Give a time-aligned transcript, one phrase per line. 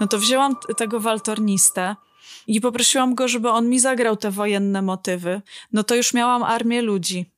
[0.00, 1.96] No to wzięłam tego waltornistę
[2.46, 5.42] i poprosiłam go, żeby on mi zagrał te wojenne motywy.
[5.72, 7.34] No to już miałam armię ludzi.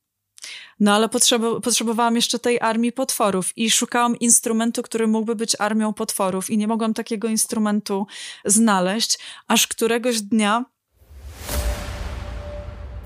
[0.81, 5.93] No ale potrzeba, potrzebowałam jeszcze tej armii potworów i szukałam instrumentu, który mógłby być armią
[5.93, 8.07] potworów i nie mogłam takiego instrumentu
[8.45, 9.19] znaleźć,
[9.49, 10.65] aż któregoś dnia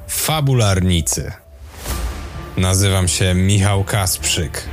[0.08, 1.32] Fabularnicy.
[2.56, 4.68] Nazywam się Michał Kasprzyk.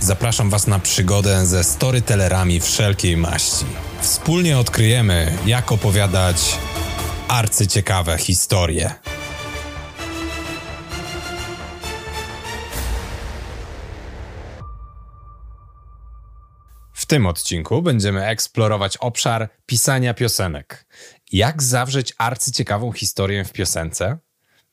[0.00, 3.64] Zapraszam Was na przygodę ze storytellerami wszelkiej maści.
[4.02, 6.58] Wspólnie odkryjemy, jak opowiadać
[7.28, 8.94] arcyciekawe historie.
[16.92, 20.86] W tym odcinku będziemy eksplorować obszar pisania piosenek.
[21.32, 24.18] Jak zawrzeć arcyciekawą historię w piosence?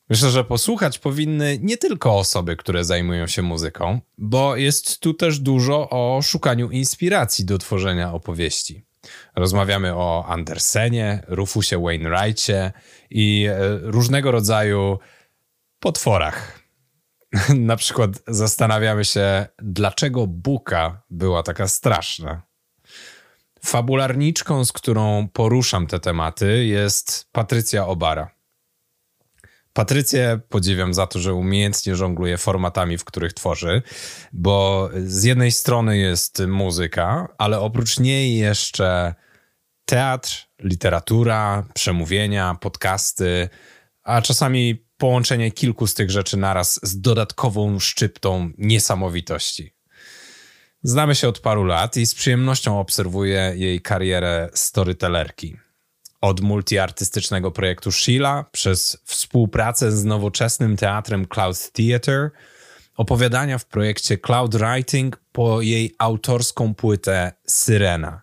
[0.08, 5.38] Myślę, że posłuchać powinny nie tylko osoby, które zajmują się muzyką, bo jest tu też
[5.38, 8.89] dużo o szukaniu inspiracji do tworzenia opowieści.
[9.36, 12.72] Rozmawiamy o Andersenie, Rufusie Wainwrightie
[13.10, 14.98] i e, różnego rodzaju
[15.80, 16.60] potworach.
[17.54, 22.42] Na przykład zastanawiamy się, dlaczego Buka była taka straszna.
[23.64, 28.39] Fabularniczką, z którą poruszam te tematy, jest Patrycja Obara.
[29.80, 33.82] Patrycję podziwiam za to, że umiejętnie żongluje formatami, w których tworzy,
[34.32, 39.14] bo z jednej strony jest muzyka, ale oprócz niej jeszcze
[39.84, 43.48] teatr, literatura, przemówienia, podcasty,
[44.02, 49.74] a czasami połączenie kilku z tych rzeczy naraz z dodatkową szczyptą niesamowitości.
[50.82, 55.56] Znamy się od paru lat i z przyjemnością obserwuję jej karierę storytellerki.
[56.20, 62.30] Od multiartystycznego projektu Sheila, przez współpracę z nowoczesnym teatrem Cloud Theatre,
[62.96, 68.22] opowiadania w projekcie Cloud Writing po jej autorską płytę Syrena.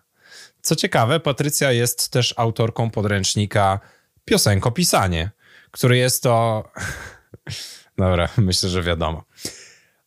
[0.62, 3.80] Co ciekawe, Patrycja jest też autorką podręcznika
[4.24, 5.30] Piosenkopisanie,
[5.70, 6.64] który jest to.
[7.98, 9.24] Dobra, myślę, że wiadomo.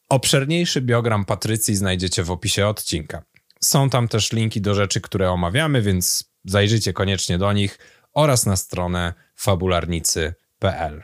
[0.09, 3.23] Obszerniejszy biogram Patrycji znajdziecie w opisie odcinka.
[3.61, 7.79] Są tam też linki do rzeczy, które omawiamy, więc zajrzyjcie koniecznie do nich
[8.13, 11.03] oraz na stronę fabularnicy.pl.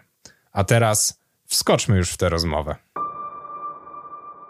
[0.52, 2.76] A teraz wskoczmy już w tę rozmowę.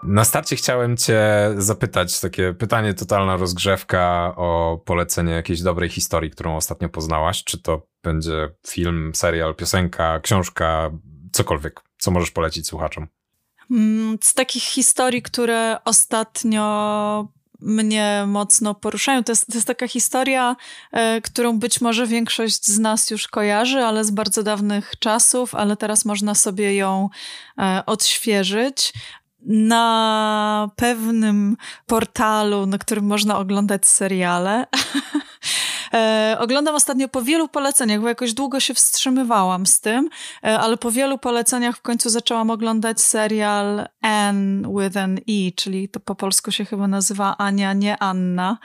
[0.04, 1.22] Na starcie chciałem Cię
[1.58, 7.44] zapytać, takie pytanie, totalna rozgrzewka o polecenie jakiejś dobrej historii, którą ostatnio poznałaś.
[7.44, 10.92] Czy to będzie film, serial, piosenka, książka,
[11.32, 13.08] cokolwiek, co możesz polecić słuchaczom?
[13.72, 17.28] Mm, z takich historii, które ostatnio
[17.60, 19.24] mnie mocno poruszają.
[19.24, 20.56] To jest, to jest taka historia,
[20.92, 25.78] e, którą być może większość z nas już kojarzy, ale z bardzo dawnych czasów, ale
[25.78, 27.10] teraz można sobie ją
[27.58, 28.94] e, odświeżyć
[29.48, 34.66] na pewnym portalu, na którym można oglądać seriale.
[35.94, 40.10] E, oglądam ostatnio po wielu poleceniach, bo jakoś długo się wstrzymywałam z tym,
[40.44, 45.90] e, ale po wielu poleceniach w końcu zaczęłam oglądać serial Anne with an E, czyli
[45.90, 48.58] to po polsku się chyba nazywa Ania, nie Anna.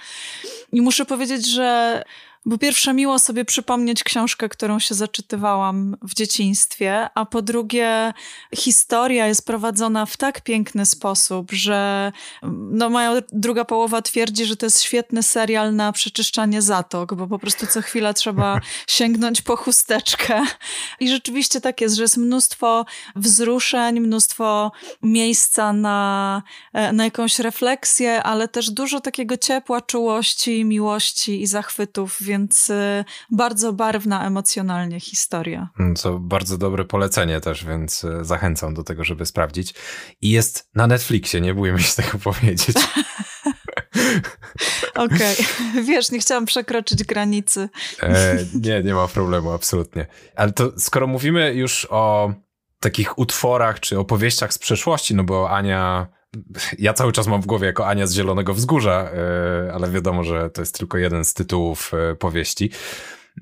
[0.73, 2.03] I muszę powiedzieć, że
[2.45, 8.13] bo pierwsze miło sobie przypomnieć książkę, którą się zaczytywałam w dzieciństwie, a po drugie
[8.57, 12.13] historia jest prowadzona w tak piękny sposób, że
[12.71, 17.39] no moja druga połowa twierdzi, że to jest świetny serial na przeczyszczanie zatok, bo po
[17.39, 20.43] prostu co chwila trzeba sięgnąć po chusteczkę.
[21.01, 22.85] I rzeczywiście tak jest, że jest mnóstwo
[23.17, 24.73] wzruszeń, mnóstwo
[25.03, 26.43] miejsca na,
[26.73, 33.05] e, na jakąś refleksję, ale też dużo takiego ciepła, czułości, miłości i zachwytów, więc y,
[33.31, 35.69] bardzo barwna emocjonalnie historia.
[35.97, 39.75] Co bardzo dobre polecenie też, więc y, zachęcam do tego, żeby sprawdzić.
[40.21, 42.77] I jest na Netflixie, nie bójmy się tego powiedzieć.
[44.95, 45.83] Okej, okay.
[45.83, 47.69] wiesz, nie chciałam przekroczyć granicy.
[48.03, 50.07] E, nie, nie ma problemu, absolutnie.
[50.37, 52.33] Ale to skoro mówimy już o
[52.81, 56.07] takich utworach czy opowieściach z przeszłości, no bo Ania
[56.79, 60.51] ja cały czas mam w głowie jako Ania z Zielonego Wzgórza, e, ale wiadomo, że
[60.51, 62.71] to jest tylko jeden z tytułów e, powieści.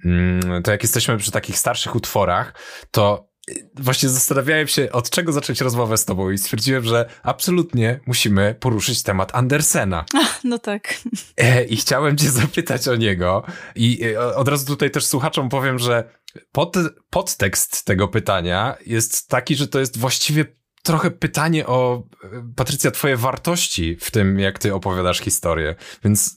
[0.04, 2.54] Mm, to jak jesteśmy przy takich starszych utworach,
[2.90, 3.30] to
[3.74, 9.02] właśnie zastanawiałem się, od czego zacząć rozmowę z tobą i stwierdziłem, że absolutnie musimy poruszyć
[9.02, 10.04] temat Andersena.
[10.14, 10.94] Ach, no tak.
[11.36, 13.42] E, I chciałem cię zapytać o niego
[13.74, 16.20] i od razu tutaj też słuchaczom powiem, że
[16.52, 16.76] pod,
[17.10, 22.02] podtekst tego pytania jest taki, że to jest właściwie trochę pytanie o,
[22.56, 25.74] Patrycja, twoje wartości w tym, jak ty opowiadasz historię.
[26.04, 26.34] Więc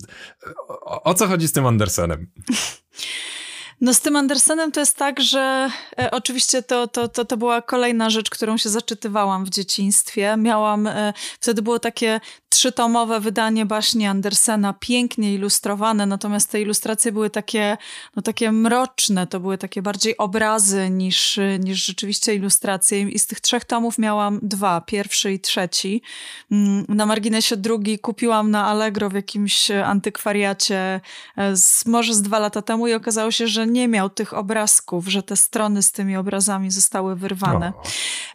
[0.67, 2.27] o, o co chodzi z tym Andersenem?
[3.83, 5.69] No z tym Andersenem to jest tak, że
[5.99, 10.35] e, oczywiście to, to, to, to była kolejna rzecz, którą się zaczytywałam w dzieciństwie.
[10.37, 12.19] Miałam, e, wtedy było takie
[12.53, 17.77] trzytomowe wydanie baśni Andersena, pięknie ilustrowane, natomiast te ilustracje były takie,
[18.15, 23.01] no takie mroczne, to były takie bardziej obrazy niż, niż rzeczywiście ilustracje.
[23.01, 26.01] I z tych trzech tomów miałam dwa, pierwszy i trzeci.
[26.51, 31.01] Mm, na marginesie drugi kupiłam na Allegro w jakimś antykwariacie
[31.37, 35.07] e, z, może z dwa lata temu i okazało się, że nie miał tych obrazków,
[35.07, 37.73] że te strony z tymi obrazami zostały wyrwane.
[37.77, 37.83] O.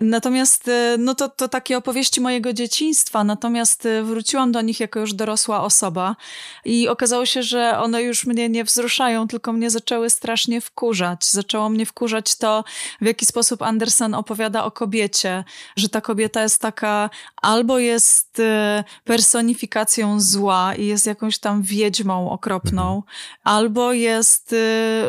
[0.01, 5.01] Natomiast e, no to, to takie opowieści mojego dzieciństwa, natomiast e, wróciłam do nich jako
[5.01, 6.17] już dorosła osoba
[6.65, 11.31] i okazało się, że one już mnie nie wzruszają, tylko mnie zaczęły strasznie wkurzać.
[11.31, 12.65] Zaczęło mnie wkurzać to,
[13.01, 15.45] w jaki sposób Andersen opowiada o kobiecie,
[15.77, 17.11] że ta kobieta jest taka
[17.43, 23.03] albo jest e, personifikacją zła i jest jakąś tam wiedźmą okropną, mhm.
[23.45, 24.55] albo jest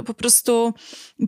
[0.06, 0.74] po prostu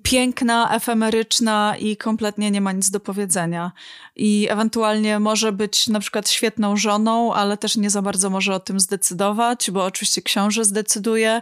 [0.03, 3.71] piękna, efemeryczna i kompletnie nie ma nic do powiedzenia.
[4.15, 8.59] I ewentualnie może być na przykład świetną żoną, ale też nie za bardzo może o
[8.59, 11.41] tym zdecydować, bo oczywiście książę zdecyduje.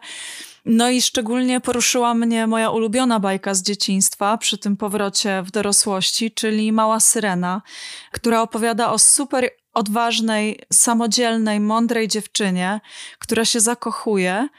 [0.65, 6.31] No i szczególnie poruszyła mnie moja ulubiona bajka z dzieciństwa przy tym powrocie w dorosłości,
[6.31, 7.61] czyli Mała Syrena,
[8.11, 12.81] która opowiada o super odważnej, samodzielnej, mądrej dziewczynie,
[13.19, 14.49] która się zakochuje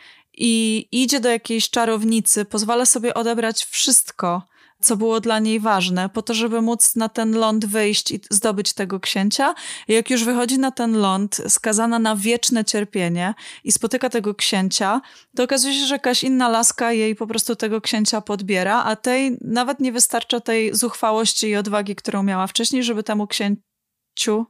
[0.41, 4.43] i idzie do jakiejś czarownicy, pozwala sobie odebrać wszystko,
[4.81, 8.73] co było dla niej ważne, po to, żeby móc na ten ląd wyjść i zdobyć
[8.73, 9.55] tego księcia.
[9.89, 13.35] I jak już wychodzi na ten ląd, skazana na wieczne cierpienie
[13.65, 15.01] i spotyka tego księcia,
[15.37, 19.39] to okazuje się, że jakaś inna laska jej po prostu tego księcia podbiera, a tej
[19.41, 24.47] nawet nie wystarcza tej zuchwałości i odwagi, którą miała wcześniej, żeby temu księciu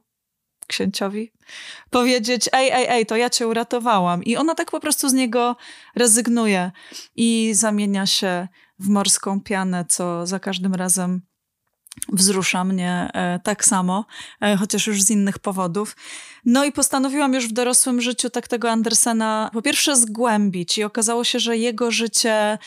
[0.71, 1.31] księciowi
[1.89, 4.23] powiedzieć, ej, ej, ej, to ja cię uratowałam.
[4.23, 5.55] I ona tak po prostu z niego
[5.95, 6.71] rezygnuje
[7.15, 8.47] i zamienia się
[8.79, 11.21] w morską pianę, co za każdym razem
[12.13, 14.05] wzrusza mnie e, tak samo,
[14.41, 15.95] e, chociaż już z innych powodów.
[16.45, 21.23] No i postanowiłam już w dorosłym życiu tak tego Andersena po pierwsze zgłębić i okazało
[21.23, 22.57] się, że jego życie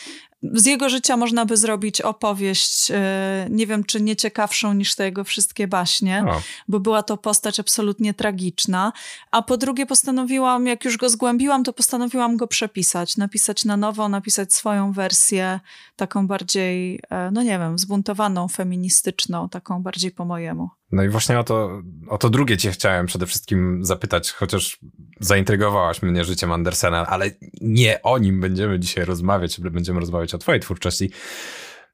[0.53, 5.05] z jego życia można by zrobić opowieść, e, nie wiem czy nie ciekawszą niż te
[5.05, 6.41] jego wszystkie baśnie, o.
[6.67, 8.93] bo była to postać absolutnie tragiczna.
[9.31, 14.09] A po drugie postanowiłam, jak już go zgłębiłam, to postanowiłam go przepisać, napisać na nowo,
[14.09, 15.59] napisać swoją wersję,
[15.95, 20.69] taką bardziej, e, no nie wiem, zbuntowaną, feministyczną, taką bardziej po mojemu.
[20.91, 24.79] No i właśnie o to, o to drugie cię chciałem przede wszystkim zapytać, chociaż
[25.19, 30.61] zaintrygowałaś mnie życiem Andersena, ale nie o nim będziemy dzisiaj rozmawiać, będziemy rozmawiać o twojej
[30.61, 31.11] twórczości.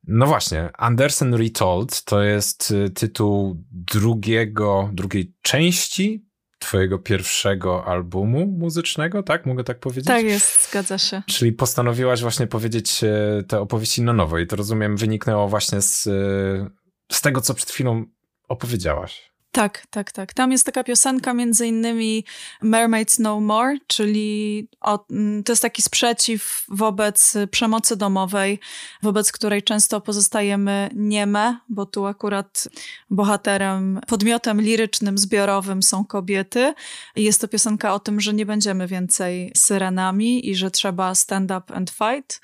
[0.08, 6.26] No właśnie, Andersen Retold to jest y, tytuł drugiego, drugiej części
[6.60, 9.46] twojego pierwszego albumu muzycznego, tak?
[9.46, 10.06] Mogę tak powiedzieć?
[10.06, 11.24] Tak jest, zgadza się.
[11.28, 16.08] Czyli postanowiłaś właśnie powiedzieć y, te opowieści na nowo i to rozumiem wyniknęło właśnie z,
[16.08, 16.70] y,
[17.12, 18.06] z tego, co przed chwilą
[18.52, 19.31] opowiedziałaś.
[19.52, 20.34] Tak, tak, tak.
[20.34, 22.26] Tam jest taka piosenka między innymi
[22.62, 28.60] Mermaids No More, czyli o, mm, to jest taki sprzeciw wobec przemocy domowej,
[29.04, 32.68] wobec której często pozostajemy nieme, bo tu akurat
[33.10, 36.74] bohaterem, podmiotem lirycznym, zbiorowym są kobiety.
[37.16, 41.74] Jest to piosenka o tym, że nie będziemy więcej syrenami i że trzeba stand up
[41.74, 42.42] and fight.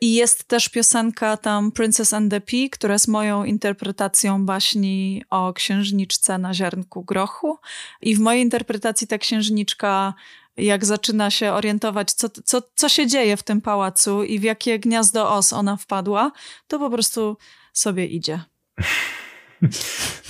[0.00, 5.52] I jest też piosenka tam Princess and the Pea, która jest moją interpretacją baśni o
[5.52, 7.58] księżniczce na ziarnku grochu.
[8.00, 10.14] I w mojej interpretacji ta księżniczka
[10.56, 14.78] jak zaczyna się orientować, co, co, co się dzieje w tym pałacu i w jakie
[14.78, 16.32] gniazdo os ona wpadła,
[16.66, 17.36] to po prostu
[17.72, 18.40] sobie idzie.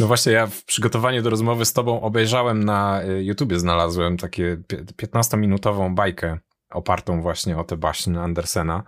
[0.00, 4.56] No właśnie, ja w przygotowaniu do rozmowy z tobą obejrzałem na y, YouTubie, znalazłem takie
[5.02, 6.38] 15-minutową bajkę
[6.70, 8.82] opartą właśnie o te baśnie Andersena.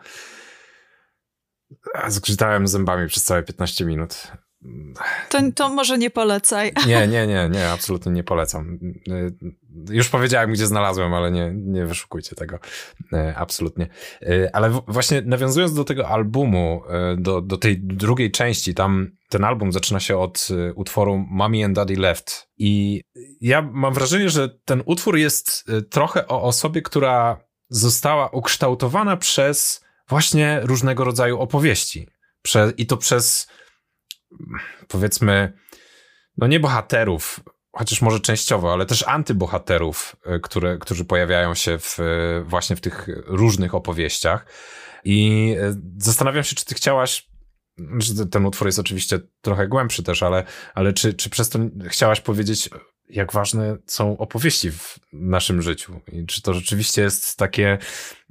[2.09, 4.33] Zgrzytałem zębami przez całe 15 minut.
[5.29, 6.73] To, to może nie polecaj.
[6.87, 8.79] Nie, nie, nie, nie, absolutnie nie polecam.
[9.91, 12.59] Już powiedziałem, gdzie znalazłem, ale nie, nie wyszukujcie tego.
[13.13, 13.89] E, absolutnie.
[14.23, 16.83] E, ale właśnie nawiązując do tego albumu,
[17.17, 21.97] do, do tej drugiej części, tam ten album zaczyna się od utworu Mommy and Daddy
[21.97, 22.49] Left.
[22.59, 23.03] I
[23.41, 30.61] ja mam wrażenie, że ten utwór jest trochę o osobie, która została ukształtowana przez właśnie
[30.63, 32.09] różnego rodzaju opowieści.
[32.43, 33.49] Prze I to przez
[34.89, 35.53] powiedzmy,
[36.37, 37.41] no nie bohaterów,
[37.73, 42.81] chociaż może częściowo, ale też antybohaterów, e, które, którzy pojawiają się w, e, właśnie w
[42.81, 44.47] tych różnych opowieściach.
[45.05, 47.33] I e, zastanawiam się, czy ty chciałaś
[48.31, 51.59] ten utwór jest oczywiście trochę głębszy też, ale, ale czy, czy przez to
[51.89, 52.71] chciałaś powiedzieć,
[53.09, 57.79] jak ważne są opowieści w naszym życiu i czy to rzeczywiście jest takie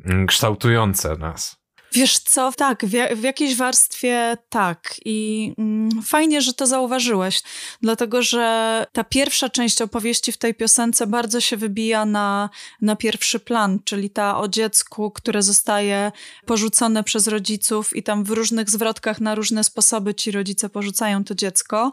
[0.05, 1.61] mm, kształtujące nas?
[1.93, 4.95] Wiesz co, tak, w, w jakiejś warstwie tak.
[5.05, 7.41] I mm, fajnie, że to zauważyłeś,
[7.81, 12.50] dlatego że ta pierwsza część opowieści w tej piosence bardzo się wybija na,
[12.81, 16.12] na pierwszy plan, czyli ta o dziecku, które zostaje
[16.45, 21.36] porzucone przez rodziców i tam w różnych zwrotkach na różne sposoby ci rodzice porzucają to
[21.36, 21.91] dziecko.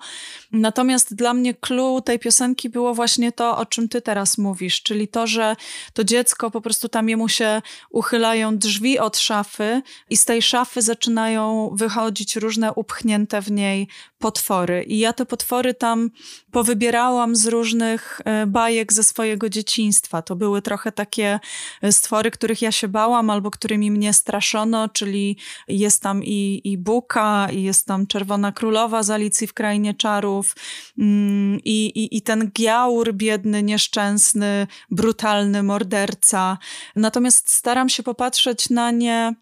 [0.52, 5.08] Natomiast dla mnie clue tej piosenki było właśnie to, o czym ty teraz mówisz, czyli
[5.08, 5.56] to, że
[5.92, 10.83] to dziecko po prostu tam jemu się uchylają drzwi od szafy i z tej szafy
[10.83, 14.83] zaczynają wychodzić różne upchnięte w niej potwory.
[14.83, 16.11] I ja te potwory tam
[16.50, 20.23] powybierałam z różnych e, bajek ze swojego dzieciństwa.
[20.23, 21.40] To były trochę takie
[21.83, 25.37] e, stwory, których ja się bałam albo którymi mnie straszono, czyli
[25.68, 30.57] jest tam i, i Buka, i jest tam Czerwona Królowa z Alicji w Krainie Czarów
[30.99, 36.59] mm, i, i, i ten giaur biedny, nieszczęsny, brutalny morderca.
[36.97, 39.35] Natomiast staram się popatrzeć na nie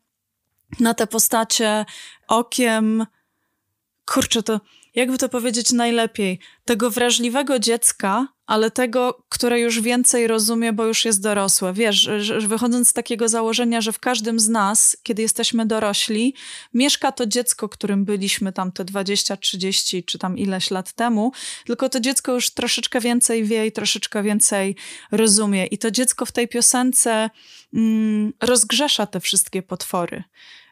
[0.80, 1.85] na te postacie
[2.28, 3.06] okiem,
[4.04, 4.61] kurczę, to
[4.97, 11.04] jakby to powiedzieć najlepiej, tego wrażliwego dziecka, ale tego, które już więcej rozumie, bo już
[11.04, 11.73] jest dorosłe.
[11.73, 12.11] Wiesz,
[12.47, 16.35] wychodząc z takiego założenia, że w każdym z nas, kiedy jesteśmy dorośli,
[16.75, 21.33] mieszka to dziecko, którym byliśmy tam te 20, 30 czy tam ileś lat temu,
[21.66, 24.76] tylko to dziecko już troszeczkę więcej wie i troszeczkę więcej
[25.11, 25.66] rozumie.
[25.66, 27.30] I to dziecko w tej piosence
[27.75, 30.25] mm, rozgrzesza te wszystkie potwory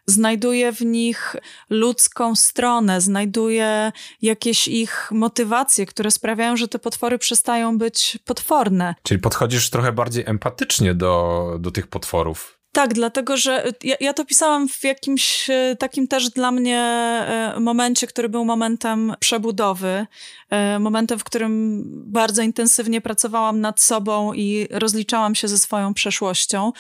[0.07, 1.37] znajduje w nich
[1.71, 3.93] ludzką stronę, znajduje
[4.23, 8.95] jakieś ich motywacje, które sprawiają, że te potwory przestają być potworne.
[9.03, 12.54] Czyli podchodzisz trochę bardziej empatycznie do, do tych potworów.
[12.75, 17.61] Tak, dlatego że ja, ja, to pisałam w jakimś e, takim też dla mnie e,
[17.61, 20.07] momencie, który był momentem przebudowy,
[20.51, 26.73] e, momentem, w którym bardzo intensywnie pracowałam nad sobą i rozliczałam się ze swoją przeszłością.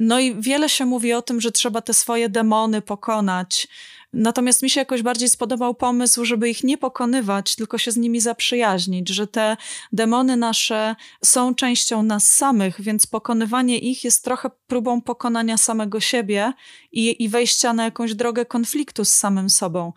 [0.00, 3.68] No i wiele się mówi o tym, że trzeba te swoje demony pokonać,
[4.12, 8.20] Natomiast mi się jakoś bardziej spodobał pomysł, żeby ich nie pokonywać, tylko się z nimi
[8.20, 9.56] zaprzyjaźnić, że te
[9.92, 16.52] demony nasze są częścią nas samych, więc pokonywanie ich jest trochę próbą pokonania samego siebie
[16.92, 19.92] i, i wejścia na jakąś drogę konfliktu z samym sobą.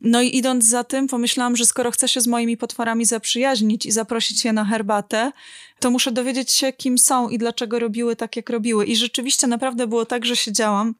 [0.00, 3.90] No i idąc za tym, pomyślałam, że skoro chcę się z moimi potworami zaprzyjaźnić i
[3.90, 5.32] zaprosić je na herbatę,
[5.80, 8.86] to muszę dowiedzieć się, kim są i dlaczego robiły tak, jak robiły.
[8.86, 10.94] I rzeczywiście naprawdę było tak, że siedziałam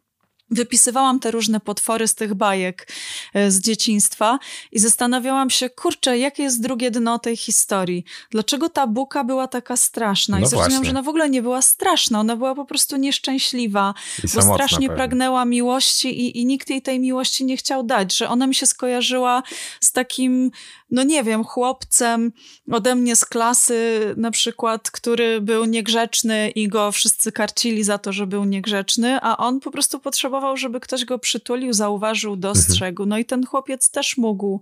[0.51, 2.89] wypisywałam te różne potwory z tych bajek
[3.35, 4.39] e, z dzieciństwa
[4.73, 8.05] i zastanawiałam się, kurczę, jakie jest drugie dno tej historii?
[8.31, 10.39] Dlaczego ta buka była taka straszna?
[10.39, 13.95] I no zrozumiałam, że ona w ogóle nie była straszna, ona była po prostu nieszczęśliwa,
[14.25, 14.97] I bo strasznie pewnie.
[14.97, 18.67] pragnęła miłości i, i nikt jej tej miłości nie chciał dać, że ona mi się
[18.67, 19.43] skojarzyła
[19.81, 20.51] z takim
[20.91, 22.33] no nie wiem, chłopcem
[22.71, 28.13] ode mnie z klasy na przykład, który był niegrzeczny i go wszyscy karcili za to,
[28.13, 33.07] że był niegrzeczny, a on po prostu potrzebował, żeby ktoś go przytulił, zauważył, dostrzegł.
[33.07, 34.61] No i ten chłopiec też mógł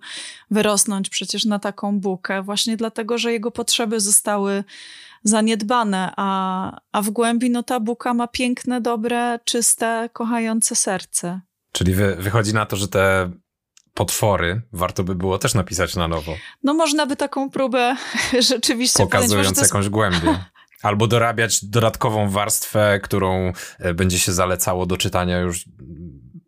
[0.50, 4.64] wyrosnąć przecież na taką bukę, właśnie dlatego, że jego potrzeby zostały
[5.24, 11.40] zaniedbane, a, a w głębi no ta buka ma piękne, dobre, czyste, kochające serce.
[11.72, 13.30] Czyli wy, wychodzi na to, że te
[13.96, 16.34] potwory warto by było też napisać na nowo.
[16.62, 17.96] No można by taką próbę
[18.50, 20.44] rzeczywiście Pokazując podjąć, jakąś głębię.
[20.82, 25.64] Albo dorabiać dodatkową warstwę, którą e, będzie się zalecało do czytania już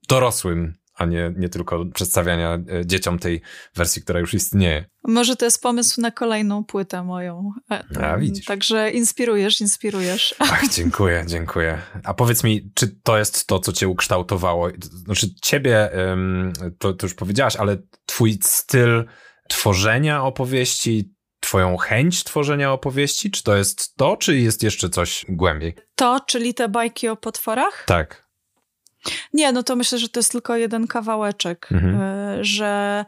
[0.09, 3.40] dorosłym a nie, nie tylko przedstawiania e, dzieciom tej
[3.75, 4.85] wersji, która już istnieje.
[5.05, 7.52] Może to jest pomysł na kolejną płytę moją.
[7.71, 8.45] E, a, widzisz.
[8.45, 10.35] Także inspirujesz, inspirujesz.
[10.38, 11.78] Ach, dziękuję, dziękuję.
[12.05, 14.69] A powiedz mi, czy to jest to, co cię ukształtowało?
[15.05, 15.90] Znaczy ciebie,
[16.78, 17.76] to, to już powiedziałaś, ale
[18.07, 19.05] twój styl
[19.49, 23.31] tworzenia opowieści, twoją chęć tworzenia opowieści?
[23.31, 25.75] Czy to jest to, czy jest jeszcze coś głębiej?
[25.95, 27.85] To, czyli te bajki o potworach?
[27.87, 28.27] Tak.
[29.33, 32.00] Nie, no to myślę, że to jest tylko jeden kawałeczek, mhm.
[32.00, 33.05] E, że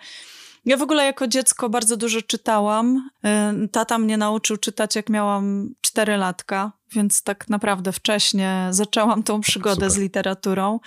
[0.65, 3.11] ja w ogóle jako dziecko bardzo dużo czytałam.
[3.25, 9.41] E, tata mnie nauczył czytać, jak miałam 4 latka, więc tak naprawdę wcześnie zaczęłam tą
[9.41, 9.91] przygodę Super.
[9.91, 10.81] z literaturą.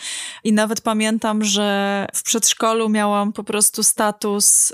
[0.44, 4.74] I nawet pamiętam, że w przedszkolu miałam po prostu status,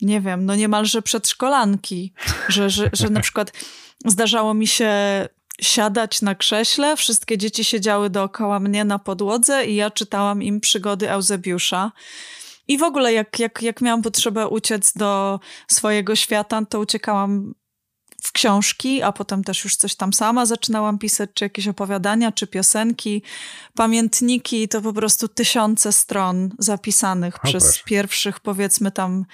[0.00, 2.12] nie wiem, no niemalże przedszkolanki,
[2.48, 3.52] że, że, że na przykład
[4.06, 4.92] zdarzało mi się
[5.62, 6.96] siadać na krześle.
[6.96, 11.92] Wszystkie dzieci siedziały dookoła mnie na podłodze i ja czytałam im przygody Eusebiusza.
[12.68, 17.54] I w ogóle, jak, jak, jak miałam potrzebę uciec do swojego świata, to uciekałam
[18.22, 22.46] w książki, a potem też już coś tam sama zaczynałam pisać, czy jakieś opowiadania, czy
[22.46, 23.22] piosenki,
[23.74, 27.82] pamiętniki, to po prostu tysiące stron zapisanych o, przez proszę.
[27.84, 29.24] pierwszych, powiedzmy tam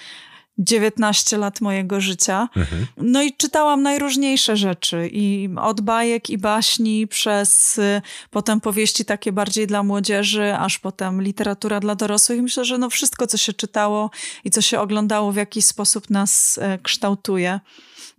[0.58, 2.48] 19 lat mojego życia.
[2.56, 2.86] Mhm.
[2.96, 9.32] No i czytałam najróżniejsze rzeczy i od bajek i baśni przez y, potem powieści takie
[9.32, 12.42] bardziej dla młodzieży, aż potem literatura dla dorosłych.
[12.42, 14.10] Myślę, że no wszystko, co się czytało
[14.44, 17.60] i co się oglądało w jakiś sposób nas y, kształtuje.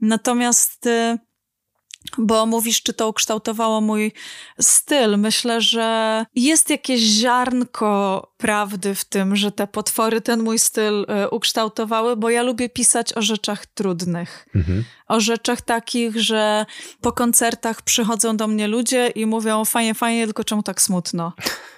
[0.01, 1.17] Natomiast y,
[2.17, 4.11] bo mówisz, czy to ukształtowało mój
[4.61, 5.17] styl.
[5.17, 11.29] Myślę, że jest jakieś ziarnko prawdy w tym, że te potwory ten mój styl e,
[11.29, 14.47] ukształtowały, bo ja lubię pisać o rzeczach trudnych.
[14.55, 14.83] Mhm.
[15.07, 16.65] O rzeczach takich, że
[17.01, 21.33] po koncertach przychodzą do mnie ludzie i mówią fajnie, fajnie, tylko czemu tak smutno?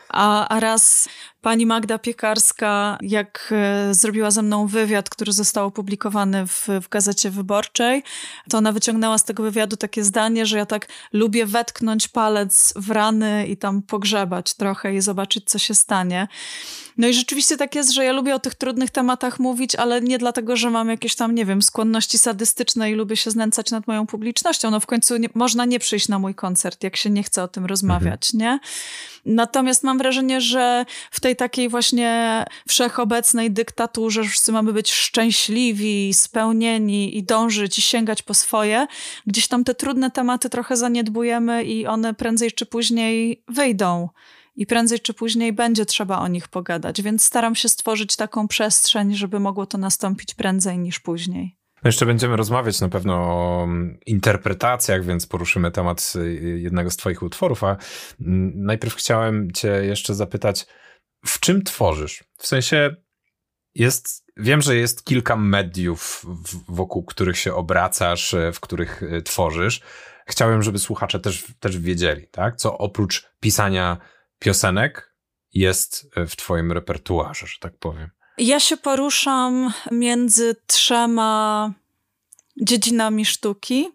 [0.10, 1.10] A, a raz
[1.42, 7.30] pani Magda Piekarska, jak e, zrobiła ze mną wywiad, który został opublikowany w, w Gazecie
[7.30, 8.04] Wyborczej,
[8.50, 12.92] to ona wyciągnęła z tego wywiadu takie zdanie, że ja tak lubię wetknąć palec w
[12.92, 16.28] rany i tam pogrzebać trochę i zobaczyć, co się stanie.
[17.00, 20.18] No i rzeczywiście tak jest, że ja lubię o tych trudnych tematach mówić, ale nie
[20.18, 24.08] dlatego, że mam jakieś tam, nie wiem, skłonności sadystyczne i lubię się znęcać nad moją
[24.08, 24.72] publicznością.
[24.72, 27.48] No w końcu nie, można nie przyjść na mój koncert, jak się nie chce o
[27.48, 28.40] tym rozmawiać, mhm.
[28.52, 28.60] nie?
[29.26, 37.18] Natomiast mam wrażenie, że w tej takiej właśnie wszechobecnej dyktaturze, wszyscy mamy być szczęśliwi, spełnieni
[37.18, 38.88] i dążyć i sięgać po swoje,
[39.28, 44.10] gdzieś tam te trudne tematy trochę zaniedbujemy i one prędzej czy później wyjdą
[44.60, 49.16] i prędzej czy później będzie trzeba o nich pogadać, więc staram się stworzyć taką przestrzeń,
[49.16, 51.56] żeby mogło to nastąpić prędzej niż później.
[51.84, 57.22] Jeszcze będziemy rozmawiać na pewno o mm, interpretacjach, więc poruszymy temat y, jednego z Twoich
[57.22, 57.78] utworów, a
[58.22, 60.66] mm, najpierw chciałem Cię jeszcze zapytać,
[61.26, 62.24] w czym tworzysz?
[62.38, 62.96] W sensie
[63.76, 66.26] jest, wiem, że jest kilka mediów,
[66.68, 69.82] wokół których się obracasz, y, w których y, tworzysz.
[70.28, 72.56] Chciałem, żeby słuchacze też, też wiedzieli, tak?
[72.56, 73.98] Co oprócz pisania
[74.40, 75.16] piosenek
[75.54, 78.10] jest w Twoim repertuarze, że tak powiem?
[78.38, 81.74] Ja się poruszam między trzema
[82.62, 83.90] dziedzinami sztuki.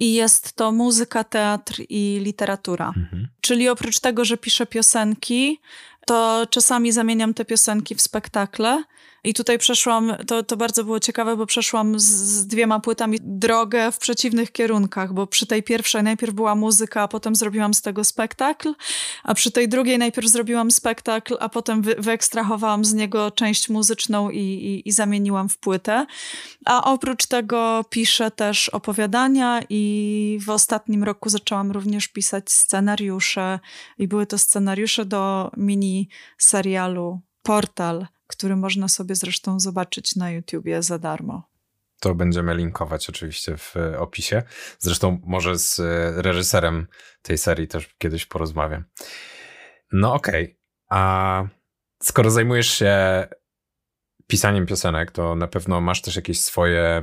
[0.00, 2.92] I jest to muzyka, teatr i literatura.
[2.96, 3.28] Mhm.
[3.40, 5.60] Czyli oprócz tego, że piszę piosenki,
[6.06, 8.84] to czasami zamieniam te piosenki w spektakle.
[9.24, 13.92] I tutaj przeszłam, to, to bardzo było ciekawe, bo przeszłam z, z, dwiema płytami drogę
[13.92, 18.04] w przeciwnych kierunkach, bo przy tej pierwszej najpierw była muzyka, a potem zrobiłam z tego
[18.04, 18.74] spektakl,
[19.24, 24.30] a przy tej drugiej najpierw zrobiłam spektakl, a potem wy, wyekstrahowałam z niego część muzyczną
[24.30, 26.06] i, i, i zamieniłam w płytę.
[26.64, 33.58] A oprócz tego piszę też opowiadania i w ostatnim roku zaczęłam również pisać scenariusze
[33.98, 40.82] i były to scenariusze do mini serialu Portal który można sobie zresztą zobaczyć na YouTubie
[40.82, 41.50] za darmo.
[42.00, 44.42] To będziemy linkować oczywiście w opisie.
[44.78, 45.80] Zresztą może z
[46.16, 46.86] reżyserem
[47.22, 48.84] tej serii też kiedyś porozmawiam.
[49.92, 50.56] No okej, okay.
[50.90, 51.44] a
[52.02, 53.26] skoro zajmujesz się
[54.26, 57.02] pisaniem piosenek, to na pewno masz też jakieś swoje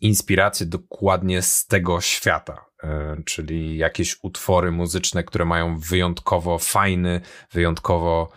[0.00, 7.20] inspiracje dokładnie z tego świata, e, czyli jakieś utwory muzyczne, które mają wyjątkowo fajny,
[7.52, 8.32] wyjątkowo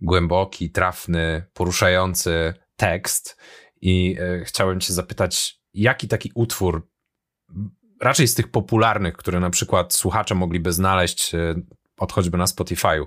[0.00, 3.36] głęboki, trafny, poruszający tekst.
[3.80, 6.88] I e, chciałem Cię zapytać, jaki taki utwór,
[8.00, 11.54] raczej z tych popularnych, które na przykład słuchacze mogliby znaleźć e,
[11.98, 13.04] od choćby na Spotify'u,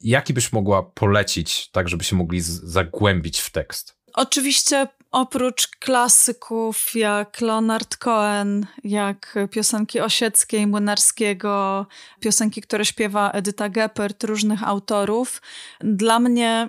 [0.00, 3.96] jaki byś mogła polecić, tak żeby się mogli zagłębić w tekst?
[4.12, 11.86] Oczywiście oprócz klasyków jak Leonard Cohen, jak piosenki Osieckiej, Młynarskiego,
[12.20, 15.42] piosenki, które śpiewa Edyta Geppert, różnych autorów,
[15.80, 16.68] dla mnie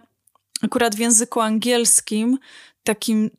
[0.62, 2.38] akurat w języku angielskim
[2.84, 3.30] takim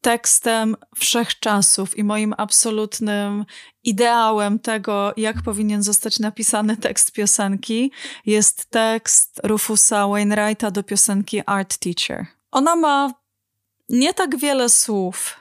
[0.00, 3.44] tekstem wszechczasów i moim absolutnym
[3.84, 7.92] ideałem tego, jak powinien zostać napisany tekst piosenki,
[8.26, 12.26] jest tekst Rufusa Wainwrighta do piosenki Art Teacher.
[12.50, 13.19] Ona ma
[13.90, 15.36] nie tak wiele słów,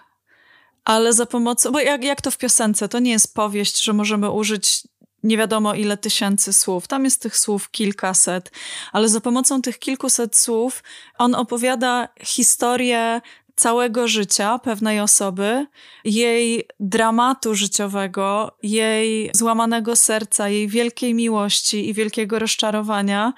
[0.85, 4.31] ale za pomocą, bo jak, jak to w piosence, to nie jest powieść, że możemy
[4.31, 4.83] użyć
[5.23, 6.87] nie wiadomo ile tysięcy słów.
[6.87, 8.51] Tam jest tych słów kilkaset,
[8.91, 10.83] ale za pomocą tych kilkuset słów
[11.17, 13.21] on opowiada historię
[13.55, 15.65] całego życia pewnej osoby,
[16.03, 23.33] jej dramatu życiowego, jej złamanego serca, jej wielkiej miłości i wielkiego rozczarowania,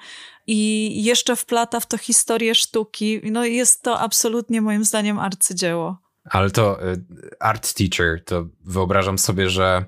[0.46, 3.20] i jeszcze wplata w to historię sztuki.
[3.24, 5.98] No jest to absolutnie moim zdaniem arcydzieło.
[6.24, 7.04] Ale to y,
[7.40, 9.84] art teacher, to wyobrażam sobie, że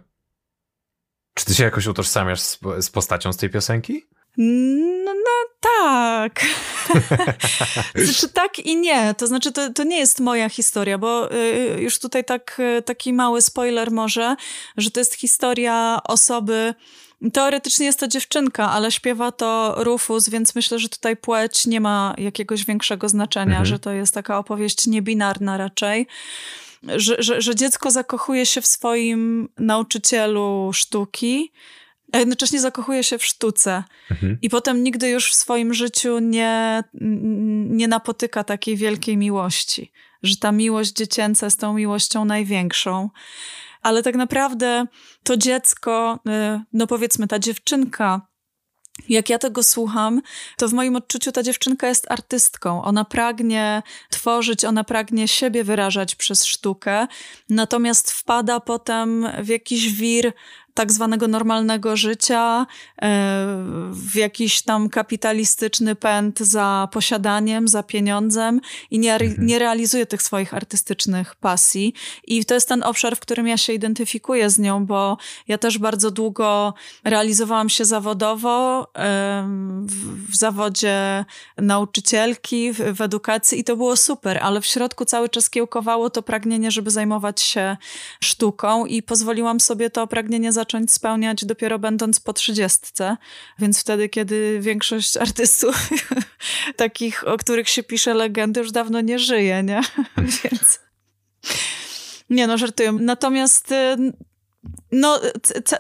[1.35, 4.05] czy ty się jakoś utożsamiasz z, z postacią z tej piosenki?
[4.37, 6.45] No, no tak
[8.05, 9.15] znaczy tak i nie.
[9.15, 13.13] To znaczy, to, to nie jest moja historia, bo y, już tutaj tak, y, taki
[13.13, 14.37] mały spoiler może,
[14.77, 16.75] że to jest historia osoby,
[17.33, 22.15] Teoretycznie jest to dziewczynka, ale śpiewa to Rufus, więc myślę, że tutaj płeć nie ma
[22.19, 23.67] jakiegoś większego znaczenia, mhm.
[23.67, 26.07] że to jest taka opowieść niebinarna raczej.
[26.97, 31.53] Że, że, że dziecko zakochuje się w swoim nauczycielu sztuki,
[32.13, 33.85] a jednocześnie zakochuje się w sztuce.
[34.11, 34.39] Mhm.
[34.43, 36.85] I potem nigdy już w swoim życiu nie,
[37.71, 39.93] nie napotyka takiej wielkiej miłości.
[40.23, 43.11] Że ta miłość dziecięca jest tą miłością największą
[43.85, 44.87] ale tak naprawdę
[45.23, 48.21] to dziecko, y, no powiedzmy ta dziewczynka,
[49.09, 50.23] jak ja tego słucham,
[50.57, 52.85] to w moim odczuciu ta dziewczynka jest artystką.
[52.85, 57.07] Ona pragnie tworzyć, ona pragnie siebie wyrażać przez sztukę,
[57.49, 60.33] natomiast wpada potem w jakiś wir
[60.75, 62.67] tak zwanego normalnego życia,
[63.03, 63.07] e,
[63.91, 68.61] w jakiś tam kapitalistyczny pęd za posiadaniem, za pieniądzem
[68.91, 69.47] i nie, mhm.
[69.47, 71.95] nie realizuje tych swoich artystycznych pasji.
[72.25, 75.79] I to jest ten obszar, w którym ja się identyfikuję z nią, bo ja też
[75.79, 78.87] bardzo długo realizowałam się zawodowo
[80.29, 81.25] w, zawodzie
[81.57, 86.71] nauczycielki, w, edukacji i to było super, ale w środku cały czas kiełkowało to pragnienie,
[86.71, 87.77] żeby zajmować się
[88.21, 93.17] sztuką i pozwoliłam sobie to pragnienie za zacząć spełniać dopiero będąc po trzydziestce,
[93.59, 95.89] więc wtedy, kiedy większość artystów
[96.77, 99.81] takich, o których się pisze legendy, już dawno nie żyje, nie?
[100.43, 100.81] więc...
[102.31, 102.93] Nie no, żartuję.
[102.93, 103.75] Natomiast
[104.93, 105.21] no,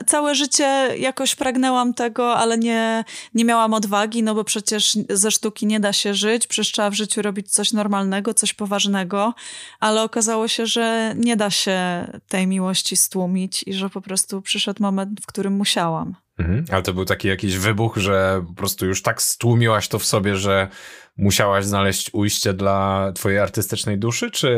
[0.06, 5.66] całe życie jakoś pragnęłam tego, ale nie, nie miałam odwagi, no bo przecież ze sztuki
[5.66, 9.34] nie da się żyć, przecież trzeba w życiu robić coś normalnego, coś poważnego,
[9.80, 14.82] ale okazało się, że nie da się tej miłości stłumić i że po prostu przyszedł
[14.82, 16.14] moment, w którym musiałam.
[16.38, 16.64] Mhm.
[16.70, 20.36] Ale to był taki jakiś wybuch, że po prostu już tak stłumiłaś to w sobie,
[20.36, 20.68] że
[21.16, 24.56] musiałaś znaleźć ujście dla twojej artystycznej duszy, czy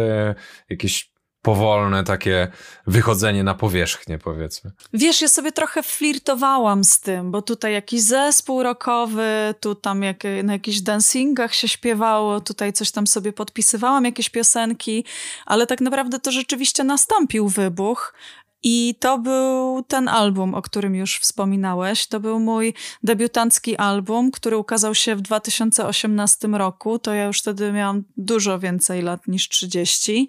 [0.70, 1.15] jakieś
[1.46, 2.48] powolne takie
[2.86, 4.70] wychodzenie na powierzchnię, powiedzmy.
[4.92, 10.16] Wiesz, ja sobie trochę flirtowałam z tym, bo tutaj jakiś zespół rockowy, tu tam jak,
[10.44, 15.04] na jakichś dancingach się śpiewało, tutaj coś tam sobie podpisywałam, jakieś piosenki,
[15.46, 18.14] ale tak naprawdę to rzeczywiście nastąpił wybuch.
[18.62, 22.06] I to był ten album, o którym już wspominałeś.
[22.06, 26.98] To był mój debiutancki album, który ukazał się w 2018 roku.
[26.98, 30.28] To ja już wtedy miałam dużo więcej lat niż 30.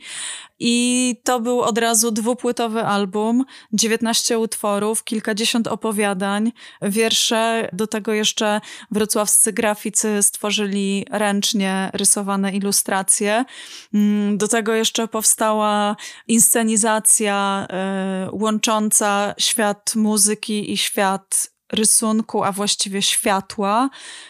[0.60, 7.70] I to był od razu dwupłytowy album, 19 utworów, kilkadziesiąt opowiadań, wiersze.
[7.74, 8.62] Do tego jeszcze
[8.92, 13.46] wrocławscy graficy stworzyli ręcznie rysowane ilustracje.
[13.94, 15.96] Mm, do tego jeszcze powstała
[16.28, 17.68] inscenizacja
[18.17, 23.90] y, łącząca świat muzyki i świat rysunku, a właściwie światła,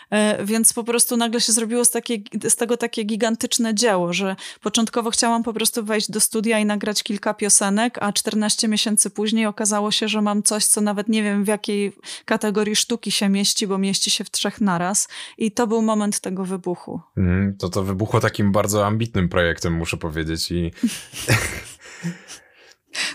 [0.09, 2.17] e, więc po prostu nagle się zrobiło z, takie,
[2.49, 7.03] z tego takie gigantyczne dzieło, że początkowo chciałam po prostu wejść do studia i nagrać
[7.03, 11.43] kilka piosenek, a 14 miesięcy później okazało się, że mam coś, co nawet nie wiem
[11.43, 11.93] w jakiej
[12.25, 15.07] kategorii sztuki się mieści, bo mieści się w trzech naraz.
[15.37, 17.01] I to był moment tego wybuchu.
[17.17, 20.51] Mm, to to wybuchło takim bardzo ambitnym projektem, muszę powiedzieć.
[20.51, 20.71] I...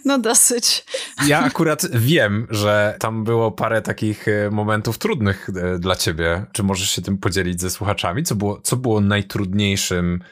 [0.04, 0.84] No dosyć.
[1.26, 6.46] Ja akurat wiem, że tam było parę takich e, momentów trudnych e, dla ciebie.
[6.52, 8.22] Czy możesz się tym podzielić ze słuchaczami?
[8.22, 10.22] Co było, co było najtrudniejszym,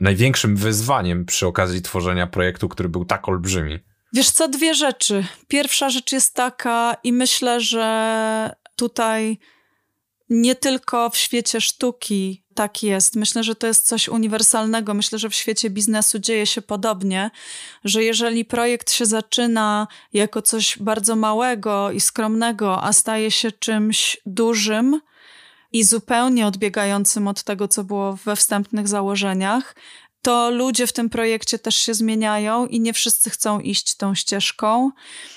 [0.00, 3.78] największym wyzwaniem przy okazji tworzenia projektu, który był tak olbrzymi?
[4.12, 5.24] Wiesz co, dwie rzeczy.
[5.48, 9.38] Pierwsza rzecz jest taka i myślę, że tutaj
[10.30, 13.16] nie tylko w świecie sztuki tak jest.
[13.16, 14.94] Myślę, że to jest coś uniwersalnego.
[14.94, 17.30] Myślę, że w świecie biznesu dzieje się podobnie,
[17.84, 24.16] że jeżeli projekt się zaczyna jako coś bardzo małego i skromnego, a staje się czymś
[24.26, 25.00] dużym,
[25.72, 29.74] i zupełnie odbiegającym od tego, co było we wstępnych założeniach,
[30.22, 34.90] to ludzie w tym projekcie też się zmieniają i nie wszyscy chcą iść tą ścieżką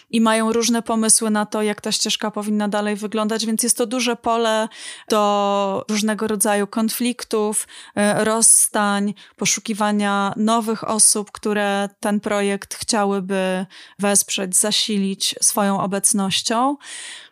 [0.09, 3.85] i mają różne pomysły na to, jak ta ścieżka powinna dalej wyglądać, więc jest to
[3.85, 4.67] duże pole
[5.09, 13.65] do różnego rodzaju konfliktów, e, rozstań, poszukiwania nowych osób, które ten projekt chciałyby
[13.99, 16.77] wesprzeć, zasilić swoją obecnością.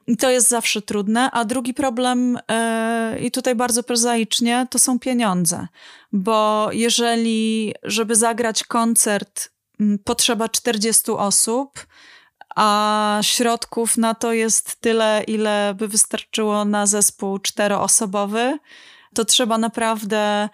[0.08, 1.32] I to jest zawsze trudne.
[1.32, 2.40] A drugi problem,
[3.14, 5.68] yy, i tutaj bardzo prozaicznie, to są pieniądze.
[6.12, 9.52] Bo jeżeli, żeby zagrać koncert,
[10.04, 11.86] potrzeba 40 osób,
[12.56, 18.60] a środków na to jest tyle, ile by wystarczyło na zespół czteroosobowy,
[19.14, 20.50] to trzeba naprawdę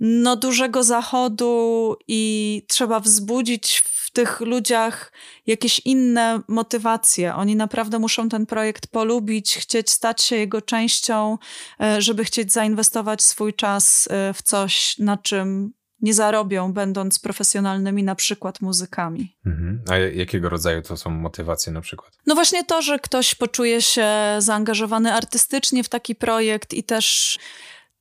[0.00, 5.12] no, dużego zachodu i trzeba wzbudzić w w tych ludziach
[5.46, 7.34] jakieś inne motywacje.
[7.34, 11.38] Oni naprawdę muszą ten projekt polubić, chcieć stać się jego częścią,
[11.80, 18.02] e, żeby chcieć zainwestować swój czas e, w coś, na czym nie zarobią, będąc profesjonalnymi
[18.02, 19.36] na przykład muzykami.
[19.46, 19.82] Mhm.
[19.88, 22.12] A jakiego rodzaju to są motywacje na przykład?
[22.26, 24.06] No właśnie to, że ktoś poczuje się
[24.38, 27.38] zaangażowany artystycznie w taki projekt i też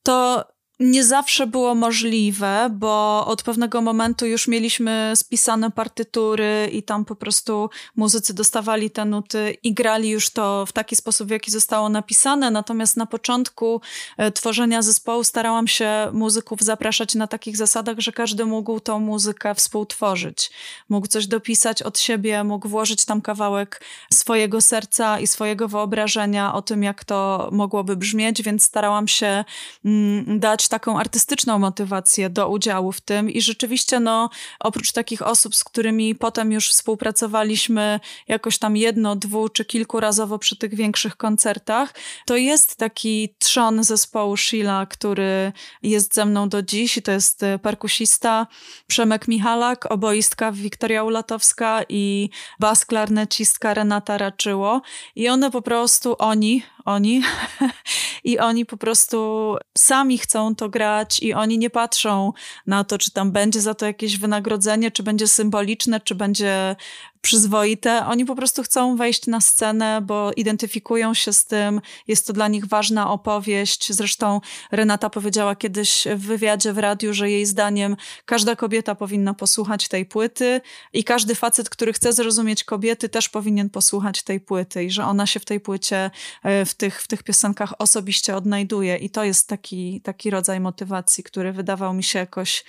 [0.04, 0.46] to
[0.80, 7.16] nie zawsze było możliwe, bo od pewnego momentu już mieliśmy spisane partytury i tam po
[7.16, 11.90] prostu muzycy dostawali te nuty i grali już to w taki sposób, w jaki zostało
[11.90, 12.52] napisane.
[12.52, 13.82] Natomiast na początku
[14.18, 19.56] e, tworzenia zespołu starałam się muzyków zapraszać na takich zasadach, że każdy mógł tą muzykę
[19.56, 20.52] współtworzyć.
[20.90, 23.82] Mógł coś dopisać od siebie, mógł włożyć tam kawałek
[24.14, 29.46] swojego serca i swojego wyobrażenia o tym, jak to mogłoby brzmieć, więc starałam się
[29.86, 33.30] mm, dać taką artystyczną motywację do udziału w tym.
[33.30, 34.30] I rzeczywiście no,
[34.60, 40.56] oprócz takich osób, z którymi potem już współpracowaliśmy jakoś tam jedno, dwu czy kilkurazowo przy
[40.56, 41.94] tych większych koncertach,
[42.26, 45.52] to jest taki trzon zespołu Sheila, który
[45.84, 46.98] jest ze mną do dziś.
[46.98, 48.48] I to jest e, perkusista
[48.88, 52.30] Przemek Michalak, oboistka Wiktoria Ulatowska i
[52.60, 54.82] bas klarnecistka Renata Raczyło.
[55.16, 57.22] I one po prostu, oni, oni.
[58.24, 62.34] I oni po prostu sami chcą to grać i oni nie patrzą
[62.68, 66.76] na to, czy tam będzie za to jakieś wynagrodzenie, czy będzie symboliczne, czy będzie
[67.22, 68.06] przyzwoite.
[68.06, 71.82] Oni po prostu chcą wejść na scenę, bo identyfikują się z tym.
[72.08, 73.94] Jest to dla nich ważna opowieść.
[73.94, 79.88] Zresztą Renata powiedziała kiedyś w wywiadzie w radiu, że jej zdaniem każda kobieta powinna posłuchać
[79.88, 80.62] tej płyty
[80.94, 85.26] i każdy facet, który chce zrozumieć kobiety, też powinien posłuchać tej płyty i że ona
[85.26, 86.12] się w tej płycie,
[86.44, 88.98] e, w tych, w tych piosenkach osobiście odnajduje.
[88.98, 92.64] I to jest taki, taki rodzaj motywacji, który wydawał mi się jakoś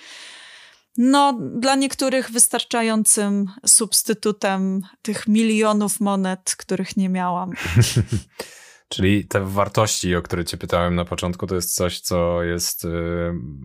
[0.97, 7.51] no, dla niektórych wystarczającym substytutem tych milionów monet, których nie miałam.
[8.89, 12.87] Czyli te wartości, o które cię pytałem na początku, to jest coś, co jest y,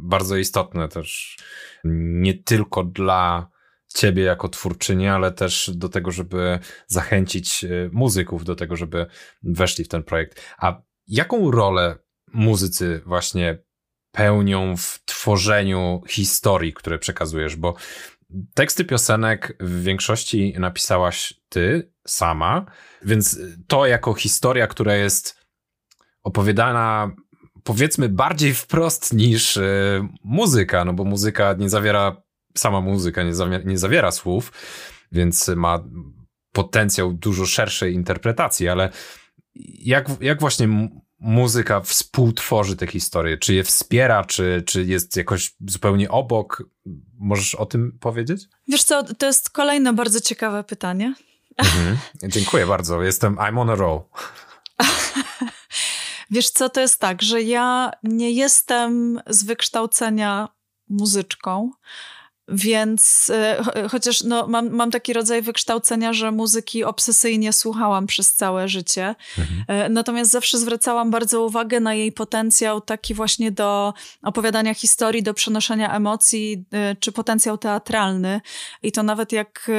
[0.02, 1.36] bardzo istotne też
[1.84, 3.50] nie tylko dla
[3.94, 9.06] ciebie jako twórczyni, ale też do tego, żeby zachęcić y, muzyków do tego, żeby
[9.42, 10.42] weszli w ten projekt.
[10.58, 11.98] A jaką rolę
[12.32, 13.65] muzycy właśnie
[14.16, 17.74] pełnią w tworzeniu historii, które przekazujesz, bo
[18.55, 22.66] teksty piosenek w większości napisałaś ty sama,
[23.02, 25.40] więc to jako historia, która jest
[26.22, 27.11] opowiadana
[27.64, 32.22] powiedzmy bardziej wprost niż y, muzyka, no bo muzyka nie zawiera,
[32.57, 34.52] sama muzyka nie zawiera, nie zawiera słów,
[35.12, 35.85] więc ma
[36.52, 38.90] potencjał dużo szerszej interpretacji, ale
[39.79, 40.68] jak, jak właśnie
[41.18, 43.38] muzyka współtworzy te historie?
[43.38, 46.62] Czy je wspiera, czy, czy jest jakoś zupełnie obok?
[47.18, 48.44] Możesz o tym powiedzieć?
[48.68, 51.14] Wiesz co, to jest kolejne bardzo ciekawe pytanie.
[51.57, 51.98] Mhm.
[52.24, 53.02] Dziękuję bardzo.
[53.02, 54.00] Jestem, I'm on a roll.
[56.31, 60.48] Wiesz co, to jest tak, że ja nie jestem z wykształcenia
[60.88, 61.70] muzyczką,
[62.48, 68.68] więc e, chociaż no, mam, mam taki rodzaj wykształcenia, że muzyki obsesyjnie słuchałam przez całe
[68.68, 69.14] życie.
[69.38, 69.64] Mhm.
[69.68, 75.35] E, natomiast zawsze zwracałam bardzo uwagę na jej potencjał taki właśnie do opowiadania historii, do
[75.35, 78.40] przenoszenia emocji, e, czy potencjał teatralny.
[78.82, 79.70] I to nawet jak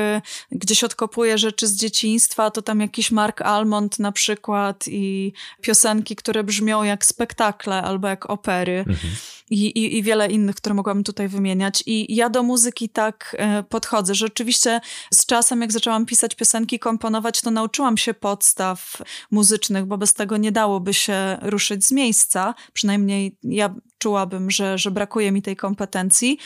[0.52, 6.44] gdzieś odkopuję rzeczy z dzieciństwa, to tam jakiś Mark Almond na przykład i piosenki, które
[6.44, 8.80] brzmią jak spektakle albo jak opery.
[8.80, 9.14] Mhm.
[9.50, 11.84] I, i, I wiele innych, które mogłabym tutaj wymieniać.
[11.86, 14.16] I ja do muzyki tak e, podchodzę.
[14.16, 14.82] Rzeczywiście
[15.14, 20.38] z czasem, jak zaczęłam pisać piosenki, komponować, to nauczyłam się podstaw muzycznych, bo bez tego
[20.38, 22.56] nie dałoby się ruszyć z miejsca.
[22.74, 26.38] Przynajmniej ja czułabym, że, że brakuje mi tej kompetencji.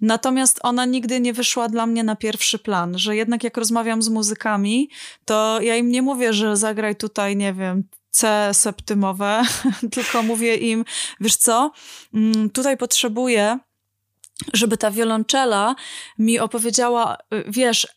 [0.00, 4.08] Natomiast ona nigdy nie wyszła dla mnie na pierwszy plan, że jednak jak rozmawiam z
[4.08, 4.90] muzykami,
[5.24, 9.42] to ja im nie mówię, że zagraj tutaj, nie wiem, C septymowe,
[9.94, 10.84] tylko mówię im,
[11.20, 11.72] wiesz co,
[12.14, 13.58] mm, tutaj potrzebuję
[14.52, 15.74] żeby ta wiolonczela
[16.18, 17.88] mi opowiedziała, y, wiesz,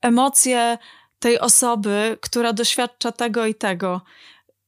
[0.00, 0.78] emocje
[1.18, 4.00] tej osoby, która doświadcza tego i tego.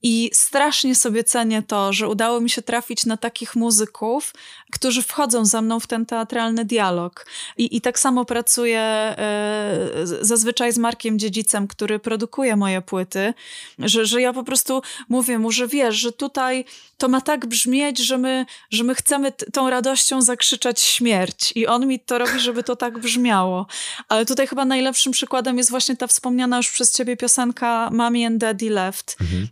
[0.03, 4.33] I strasznie sobie cenię to, że udało mi się trafić na takich muzyków,
[4.73, 7.27] którzy wchodzą ze mną w ten teatralny dialog.
[7.57, 9.89] I, i tak samo pracuję e,
[10.21, 13.35] zazwyczaj z Markiem Dziedzicem, który produkuje moje płyty,
[13.79, 16.65] że, że ja po prostu mówię mu, że wiesz, że tutaj
[16.99, 21.53] to ma tak brzmieć, że my, że my chcemy tą radością zakrzyczeć śmierć.
[21.55, 23.67] I on mi to robi, żeby to tak brzmiało.
[24.09, 28.39] Ale tutaj chyba najlepszym przykładem jest właśnie ta wspomniana już przez ciebie piosenka Mommy and
[28.39, 29.17] Daddy Left.
[29.21, 29.49] Mhm.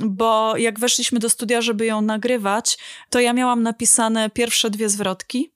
[0.00, 2.78] Bo jak weszliśmy do studia, żeby ją nagrywać,
[3.10, 5.54] to ja miałam napisane pierwsze dwie zwrotki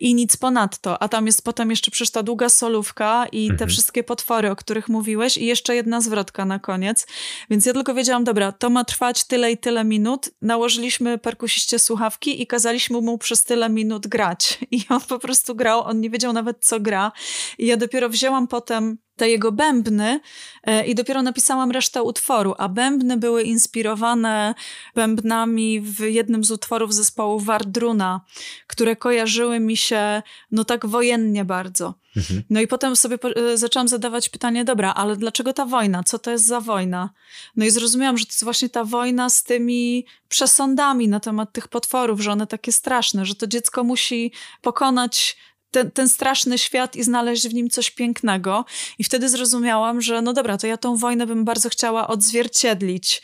[0.00, 1.02] i nic ponadto.
[1.02, 3.70] A tam jest potem jeszcze przecież ta długa solówka i te mhm.
[3.70, 7.06] wszystkie potwory, o których mówiłeś i jeszcze jedna zwrotka na koniec.
[7.50, 10.30] Więc ja tylko wiedziałam, dobra, to ma trwać tyle i tyle minut.
[10.42, 14.58] Nałożyliśmy perkusiście słuchawki i kazaliśmy mu przez tyle minut grać.
[14.70, 17.12] I on po prostu grał, on nie wiedział nawet co gra.
[17.58, 20.20] I ja dopiero wzięłam potem te jego bębny
[20.64, 24.54] e, i dopiero napisałam resztę utworu, a bębny były inspirowane
[24.94, 28.20] bębnami w jednym z utworów zespołu Wardruna,
[28.66, 31.94] które kojarzyły mi się no tak wojennie bardzo.
[32.16, 32.42] Mhm.
[32.50, 36.02] No i potem sobie e, zaczęłam zadawać pytanie, dobra, ale dlaczego ta wojna?
[36.02, 37.10] Co to jest za wojna?
[37.56, 41.68] No i zrozumiałam, że to jest właśnie ta wojna z tymi przesądami na temat tych
[41.68, 45.36] potworów, że one takie straszne, że to dziecko musi pokonać
[45.70, 48.64] ten, ten straszny świat i znaleźć w nim coś pięknego.
[48.98, 53.22] I wtedy zrozumiałam, że no dobra, to ja tą wojnę bym bardzo chciała odzwierciedlić.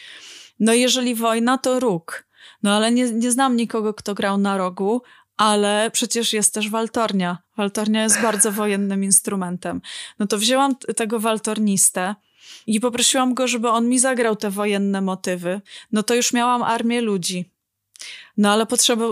[0.61, 2.27] No jeżeli wojna, to róg.
[2.63, 5.03] No ale nie, nie znam nikogo, kto grał na rogu,
[5.37, 7.39] ale przecież jest też waltornia.
[7.57, 9.81] Waltornia jest bardzo wojennym instrumentem.
[10.19, 12.15] No to wzięłam tego waltornistę
[12.67, 15.61] i poprosiłam go, żeby on mi zagrał te wojenne motywy.
[15.93, 17.56] No to już miałam armię ludzi.
[18.37, 18.67] No ale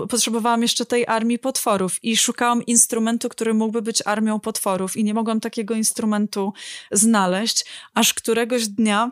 [0.09, 5.13] potrzebowałam jeszcze tej armii potworów i szukałam instrumentu, który mógłby być armią potworów i nie
[5.13, 6.53] mogłam takiego instrumentu
[6.91, 9.11] znaleźć, aż któregoś dnia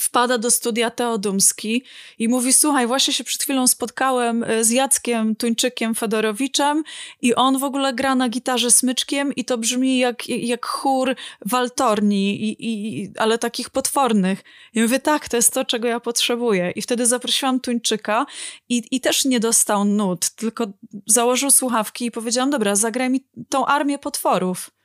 [0.00, 1.82] wpada do studia Teodumski
[2.18, 6.82] i mówi, słuchaj, właśnie się przed chwilą spotkałem e, z Jackiem Tuńczykiem Fedorowiczem
[7.22, 12.44] i on w ogóle gra na gitarze smyczkiem i to brzmi jak, jak chór waltorni,
[12.44, 14.44] i, i, ale takich potwornych.
[14.74, 16.70] I mówię, tak, to jest to, czego ja potrzebuję.
[16.70, 18.26] I wtedy zaprosiłam Tuńczyka
[18.68, 20.66] i, i też nie dostał nut, tylko
[21.06, 24.77] założył słuchawki i powiedziałam, dobra, zagraj mi tą armię potworów.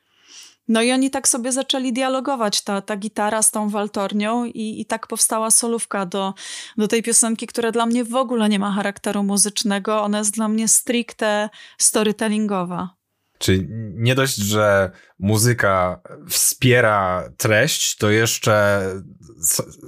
[0.68, 4.86] No i oni tak sobie zaczęli dialogować, ta, ta gitara z tą waltornią i, i
[4.86, 6.34] tak powstała solówka do,
[6.76, 10.48] do tej piosenki, która dla mnie w ogóle nie ma charakteru muzycznego, ona jest dla
[10.48, 13.03] mnie stricte storytellingowa.
[13.38, 18.82] Czyli nie dość, że muzyka wspiera treść, to jeszcze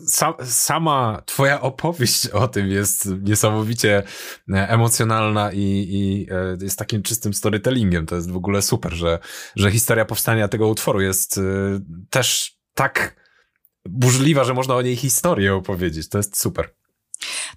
[0.06, 4.02] sa sama twoja opowieść o tym jest niesamowicie
[4.52, 8.06] e, emocjonalna i, i e, jest takim czystym storytellingiem.
[8.06, 9.18] To jest w ogóle super, że,
[9.56, 11.42] że historia powstania tego utworu jest e,
[12.10, 13.16] też tak
[13.88, 16.08] burzliwa, że można o niej historię opowiedzieć.
[16.08, 16.74] To jest super.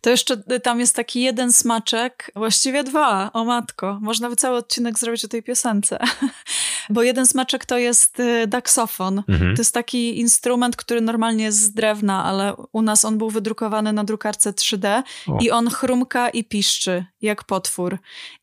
[0.02, 3.98] To jeszcze tam jest taki jeden smaczek, właściwie dwa, o matko.
[4.02, 6.00] Można by cały odcinek zrobić o tej piosence.
[6.90, 9.24] Bo jeden smaczek to jest y, daksofon.
[9.28, 9.56] Mhm.
[9.56, 13.94] To jest taki instrument, który normalnie jest z drewna, ale u nas on był wydrukowany
[13.94, 15.38] na drukarce 3D o.
[15.42, 17.98] i on chrumka i piszczy, jak potwór.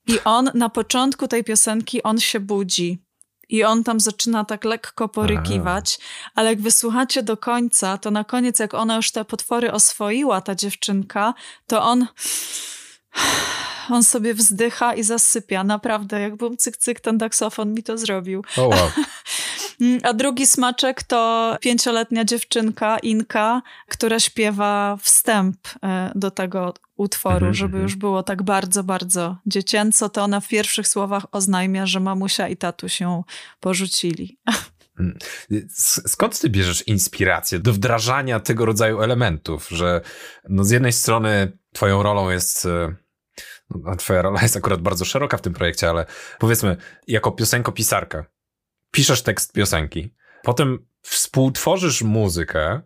[0.07, 3.06] I on na początku tej piosenki, on się budzi
[3.49, 6.31] i on tam zaczyna tak lekko porykiwać, Aha.
[6.35, 10.55] ale jak wysłuchacie do końca, to na koniec, jak ona już te potwory oswoiła, ta
[10.55, 11.35] dziewczynka,
[11.67, 12.07] to on
[13.91, 15.65] on sobie wzdycha i zasypia.
[15.65, 18.45] Naprawdę, jak bum cyk cyk, ten taksofon mi to zrobił.
[18.57, 18.91] Oh wow.
[20.03, 27.53] A drugi smaczek to pięcioletnia dziewczynka, Inka, która śpiewa wstęp e, do tego utworu, mm
[27.53, 27.57] -hmm.
[27.57, 27.83] żeby mhm.
[27.83, 32.57] już było tak bardzo, bardzo dziecięco, to ona w pierwszych słowach oznajmia, że mamusia i
[32.57, 33.23] tatu się
[33.61, 34.39] porzucili.
[35.01, 35.19] Mm.
[36.07, 40.01] Skąd ty bierzesz inspirację do wdrażania tego rodzaju elementów, że
[40.49, 42.95] no z jednej strony twoją rolą jest e,
[43.71, 46.07] no, twoja rola jest akurat bardzo szeroka w tym projekcie, ale
[46.39, 48.25] powiedzmy, jako piosenkopisarka,
[48.91, 52.81] piszesz tekst piosenki, potem współtworzysz muzykę,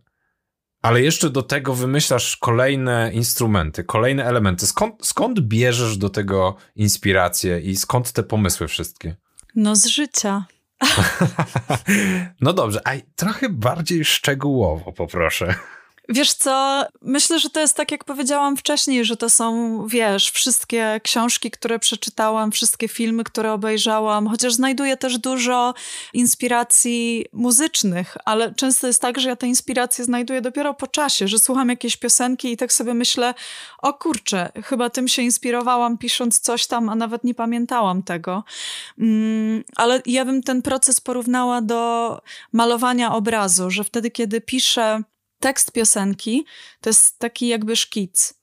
[0.82, 4.66] ale jeszcze do tego wymyślasz kolejne instrumenty, kolejne elementy.
[4.66, 9.16] Skąd, skąd bierzesz do tego inspirację i skąd te pomysły wszystkie?
[9.56, 10.44] No z życia.
[12.40, 15.54] no dobrze, a trochę bardziej szczegółowo poproszę.
[16.12, 21.00] Wiesz co, myślę, że to jest tak, jak powiedziałam wcześniej, że to są, wiesz, wszystkie
[21.04, 25.74] książki, które przeczytałam, wszystkie filmy, które obejrzałam, chociaż znajduję też dużo
[26.12, 31.38] inspiracji muzycznych, ale często jest tak, że ja te inspiracje znajduję dopiero po czasie, że
[31.38, 33.34] słucham jakieś piosenki i tak sobie myślę,
[33.78, 38.44] o kurczę, chyba tym się inspirowałam pisząc coś tam, a nawet nie pamiętałam tego.
[38.98, 42.20] Mm, ale ja bym ten proces porównała do
[42.52, 45.02] malowania obrazu, że wtedy, kiedy piszę
[45.40, 46.44] tekst piosenki
[46.80, 48.40] to jest taki jakby szkic.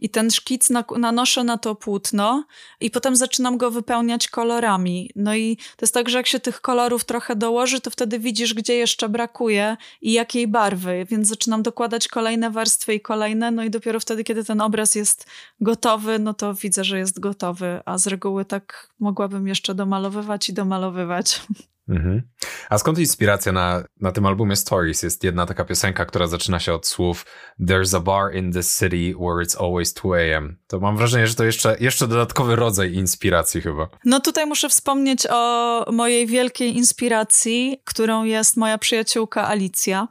[0.00, 2.44] I ten szkic nanoszę na to płótno
[2.80, 5.10] i potem zaczynam go wypełniać kolorami.
[5.16, 8.54] No i to jest tak, że jak się tych kolorów trochę dołoży, to wtedy widzisz,
[8.54, 11.06] gdzie jeszcze brakuje i jakiej barwy.
[11.10, 15.26] Więc zaczynam dokładać kolejne warstwy i kolejne, no i dopiero wtedy, kiedy ten obraz jest
[15.60, 17.80] gotowy, no to widzę, że jest gotowy.
[17.84, 21.40] A z reguły tak mogłabym jeszcze domalowywać i domalowywać.
[21.88, 22.22] Mhm.
[22.70, 25.02] A skąd inspiracja na, na tym albumie Stories?
[25.02, 27.26] Jest jedna taka piosenka, która zaczyna się od słów
[27.60, 30.56] There's a bar in this city where it's always 2 a.m.
[30.66, 33.88] To mam wrażenie, że to jeszcze, jeszcze dodatkowy rodzaj inspiracji chyba.
[34.04, 40.08] No tutaj muszę wspomnieć o mojej wielkiej inspiracji, którą jest moja przyjaciółka Alicja.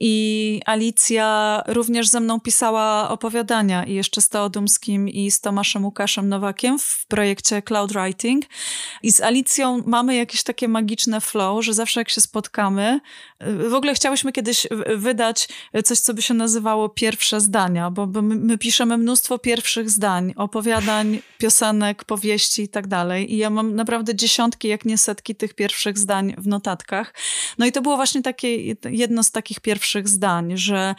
[0.00, 6.28] I Alicja również ze mną pisała opowiadania i jeszcze z Teodumskim i z Tomaszem Łukaszem
[6.28, 8.44] Nowakiem w projekcie Cloud Writing.
[9.02, 13.00] I z Alicją mamy jakieś takie magiczne flow, że zawsze jak się spotkamy,
[13.40, 14.66] w ogóle chciałyśmy kiedyś
[14.96, 15.48] wydać
[15.84, 21.18] coś, co by się nazywało pierwsze zdania, bo my, my piszemy mnóstwo pierwszych zdań, opowiadań,
[21.38, 23.34] piosenek, powieści i tak dalej.
[23.34, 27.14] I ja mam naprawdę dziesiątki, jak nie setki tych pierwszych zdań w notatkach.
[27.58, 30.94] No i to było właśnie takie jedno z takich pierwszych zdań, że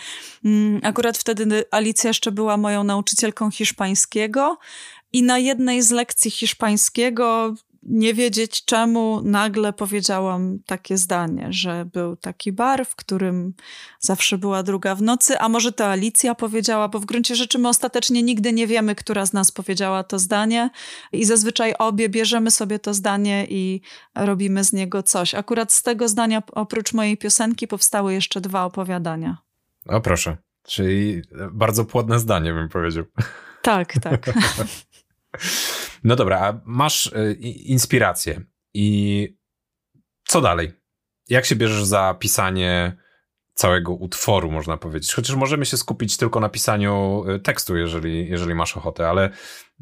[0.45, 4.57] mm, akurat wtedy Alicja jeszcze była moją nauczycielką hiszpańskiego
[5.13, 12.15] i na jednej z lekcji hiszpańskiego nie wiedzieć czemu, nagle powiedziałam takie zdanie, że był
[12.15, 13.53] taki bar, w którym
[13.99, 17.67] zawsze była druga w nocy, a może to Alicja powiedziała, bo w gruncie rzeczy my
[17.67, 20.69] ostatecznie nigdy nie wiemy, która z nas powiedziała to zdanie
[21.11, 23.81] i zazwyczaj obie bierzemy sobie to zdanie i
[24.15, 25.35] robimy z niego coś.
[25.35, 29.37] Akurat z tego zdania, oprócz mojej piosenki, powstały jeszcze dwa opowiadania.
[29.85, 31.21] O proszę, czyli
[31.51, 33.03] bardzo płodne zdanie bym powiedział.
[33.61, 34.25] Tak, tak.
[36.03, 38.41] No dobra, a masz y, inspirację
[38.73, 39.37] i
[40.27, 40.71] co dalej?
[41.29, 42.97] Jak się bierzesz za pisanie
[43.53, 45.13] całego utworu, można powiedzieć?
[45.13, 49.29] Chociaż możemy się skupić tylko na pisaniu y, tekstu, jeżeli, jeżeli masz ochotę, ale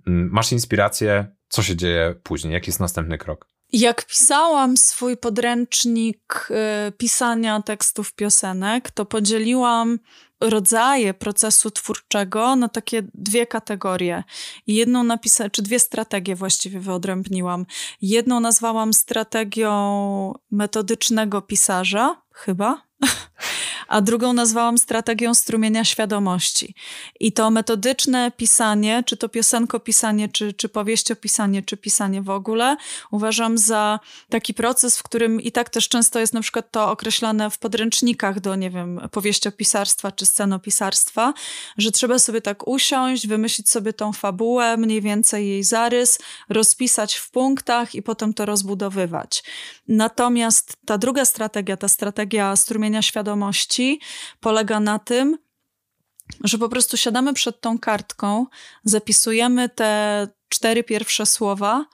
[0.08, 2.54] mm, masz inspirację, co się dzieje później?
[2.54, 3.56] Jaki jest następny krok?
[3.72, 6.48] Jak pisałam swój podręcznik
[6.88, 10.00] y, pisania tekstów piosenek, to podzieliłam
[10.42, 14.24] rodzaje procesu twórczego na takie dwie kategorie.
[14.68, 17.66] Jedną napisałam, czy dwie strategie właściwie wyodrębniłam.
[18.02, 22.82] Jedną nazwałam strategią metodycznego pisarza, chyba,
[23.88, 26.76] a drugą nazwałam strategią strumienia świadomości.
[27.20, 32.78] I to metodyczne pisanie, czy to piosenkopisanie, czy, czy powieściopisanie, czy pisanie w ogóle,
[33.12, 37.50] uważam za taki proces, w którym i tak też często jest na przykład to określane
[37.50, 41.34] w podręcznikach do, nie wiem, powieściopisarstwa czy scenopisarstwa,
[41.78, 46.20] że trzeba sobie tak usiąść, wymyślić sobie tą fabułę, mniej więcej jej zarys,
[46.50, 49.44] rozpisać w punktach i potem to rozbudowywać.
[49.88, 53.75] Natomiast ta druga strategia, ta strategia strumienia świadomości,
[54.40, 55.38] polega na tym,
[56.44, 58.46] że po prostu siadamy przed tą kartką,
[58.84, 61.86] zapisujemy te cztery pierwsze słowa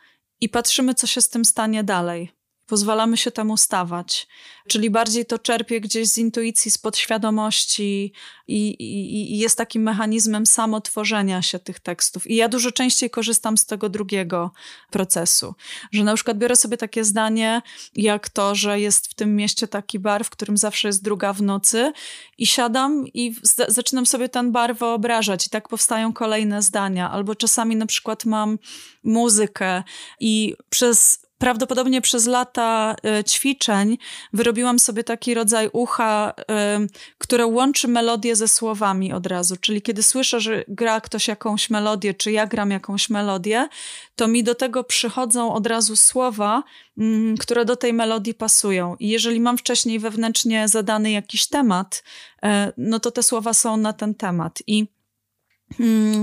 [0.42, 2.41] i patrzymy, co się z tym stanie dalej
[2.72, 4.28] pozwalamy się temu stawać.
[4.68, 8.14] Czyli bardziej to czerpie gdzieś z intuicji, z podświadomości
[8.48, 12.28] i, i, i, jest takim mechanizmem samotworzenia się tych tekstów.
[12.28, 14.52] I ja dużo częściej korzystam z tego drugiego
[14.92, 15.56] procesu.
[15.92, 17.62] Że na przykład biorę sobie takie zdanie,
[17.96, 21.42] jak to, że jest w tym mieście taki bar, w którym zawsze jest druga w
[21.42, 21.94] nocy
[22.38, 23.36] i siadam i
[23.68, 27.12] zaczynam sobie ten bar wyobrażać i tak powstają kolejne zdania.
[27.12, 28.60] Albo czasami na przykład mam
[29.04, 29.84] muzykę
[30.20, 33.98] i przez prawdopodobnie przez lata e, ćwiczeń
[34.34, 36.80] wyrobiłam sobie taki rodzaj ucha, e,
[37.18, 39.56] które łączy melodię ze słowami od razu.
[39.58, 43.68] Czyli kiedy słyszę, że gra ktoś jakąś melodię, czy ja gram jakąś melodię,
[44.16, 46.64] to mi do tego przychodzą od razu słowa,
[46.98, 48.96] mm, które do tej melodii pasują.
[49.00, 52.04] I jeżeli mam wcześniej wewnętrznie zadany jakiś temat,
[52.44, 54.60] e, no to te słowa są na ten temat.
[54.68, 54.88] I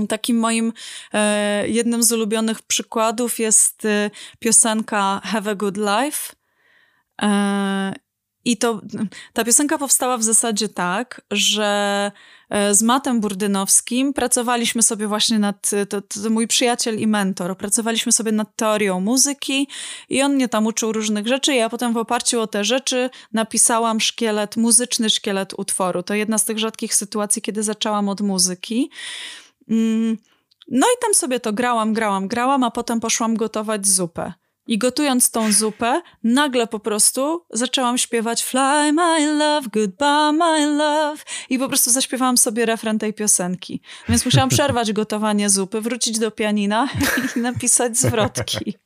[0.09, 0.73] takim moim
[1.13, 6.33] e, jednym z ulubionych przykładów jest e, piosenka Have a Good Life.
[8.49, 8.81] E, I to,
[9.33, 12.11] ta piosenka powstała w zasadzie tak, że
[12.49, 18.11] e, z Matem Burdynowskim pracowaliśmy sobie właśnie nad, to, to mój przyjaciel i mentor, pracowaliśmy
[18.11, 19.67] sobie nad teorią muzyki
[20.09, 23.99] i on mnie tam uczył różnych rzeczy ja potem w oparciu o te rzeczy napisałam
[23.99, 26.03] szkielet, muzyczny szkielet utworu.
[26.03, 28.89] To jedna z tych rzadkich sytuacji, kiedy zaczęłam od muzyki.
[29.69, 30.17] Mm,
[30.71, 34.33] no i tam sobie to grałam, grałam, grałam, a potem poszłam gotować zupę.
[34.69, 41.23] I gotując tą zupę, nagle po prostu zaczęłam śpiewać Fly my love, goodbye my love
[41.49, 43.81] i po prostu zaśpiewałam sobie refren tej piosenki.
[44.09, 46.89] Więc musiałam przerwać gotowanie zupy, wrócić do pianina
[47.35, 48.77] i napisać zwrotki.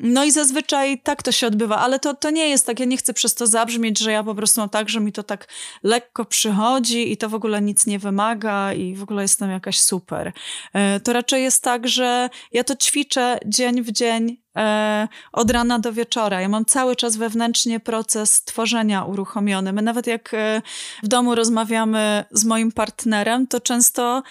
[0.00, 2.96] No i zazwyczaj tak to się odbywa, ale to, to nie jest tak, ja nie
[2.96, 5.48] chcę przez to zabrzmieć, że ja po prostu mam tak, że mi to tak
[5.82, 10.32] lekko przychodzi i to w ogóle nic nie wymaga i w ogóle jestem jakaś super.
[10.72, 15.78] E, to raczej jest tak, że ja to ćwiczę dzień w dzień, e, od rana
[15.78, 16.40] do wieczora.
[16.40, 19.72] Ja mam cały czas wewnętrznie proces tworzenia uruchomiony.
[19.72, 20.62] My nawet jak e,
[21.02, 24.22] w domu rozmawiamy z moim partnerem, to często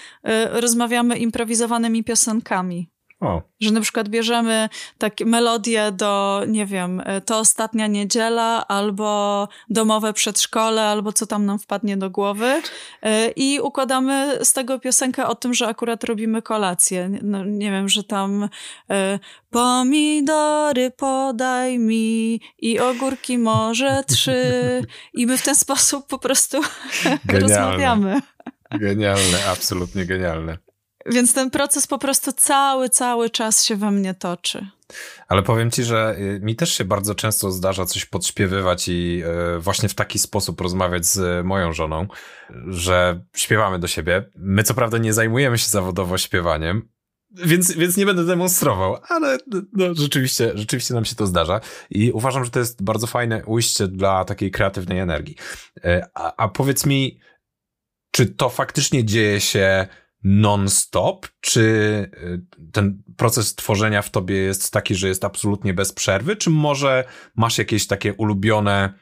[0.52, 2.90] rozmawiamy improwizowanymi piosenkami.
[3.22, 3.42] O.
[3.60, 10.82] Że na przykład bierzemy takie melodie do, nie wiem, to ostatnia niedziela, albo domowe przedszkole,
[10.84, 12.62] albo co tam nam wpadnie do głowy
[13.36, 17.10] i układamy z tego piosenkę o tym, że akurat robimy kolację.
[17.22, 18.50] No, nie wiem, że tam
[19.50, 24.42] pomidory podaj mi i ogórki może trzy
[25.14, 26.62] i my w ten sposób po prostu
[27.42, 28.22] rozmawiamy.
[28.72, 30.71] Genialne, absolutnie genialne.
[31.06, 34.68] Więc ten proces po prostu cały, cały czas się we mnie toczy.
[35.28, 39.24] Ale powiem ci, że y, mi też się bardzo często zdarza coś podśpiewywać i
[39.58, 42.08] y, właśnie w taki sposób rozmawiać z moją żoną,
[42.68, 44.30] że śpiewamy do siebie.
[44.36, 46.90] My co prawda nie zajmujemy się zawodowo śpiewaniem,
[47.36, 49.38] więc, więc nie będę demonstrował, ale
[49.74, 53.88] no, rzeczywiście, rzeczywiście nam się to zdarza i uważam, że to jest bardzo fajne ujście
[53.88, 55.36] dla takiej kreatywnej energii.
[55.78, 57.20] Y, a, a powiedz mi,
[58.12, 59.88] czy to faktycznie dzieje się
[60.24, 61.28] non-stop?
[61.42, 61.62] Czy
[62.24, 62.42] y,
[62.72, 66.36] ten proces tworzenia w tobie jest taki, że jest absolutnie bez przerwy?
[66.36, 67.04] Czy może
[67.36, 68.94] masz jakieś takie ulubione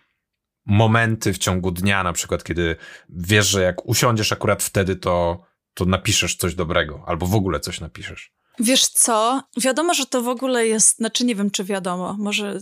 [0.65, 2.75] momenty w ciągu dnia, na przykład, kiedy
[3.09, 5.43] wiesz, że jak usiądziesz akurat wtedy, to,
[5.73, 8.39] to napiszesz coś dobrego, albo w ogóle coś napiszesz?
[8.59, 9.43] Wiesz co?
[9.57, 12.59] Wiadomo, że to w ogóle jest, znaczy nie wiem, czy wiadomo, może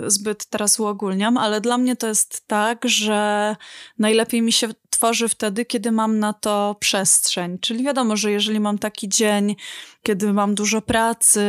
[0.00, 3.56] yy, zbyt teraz uogólniam, ale dla mnie to jest tak, że
[3.98, 7.58] najlepiej mi się tworzy wtedy, kiedy mam na to przestrzeń.
[7.58, 9.56] Czyli wiadomo, że jeżeli mam taki dzień,
[10.02, 11.40] kiedy mam dużo pracy,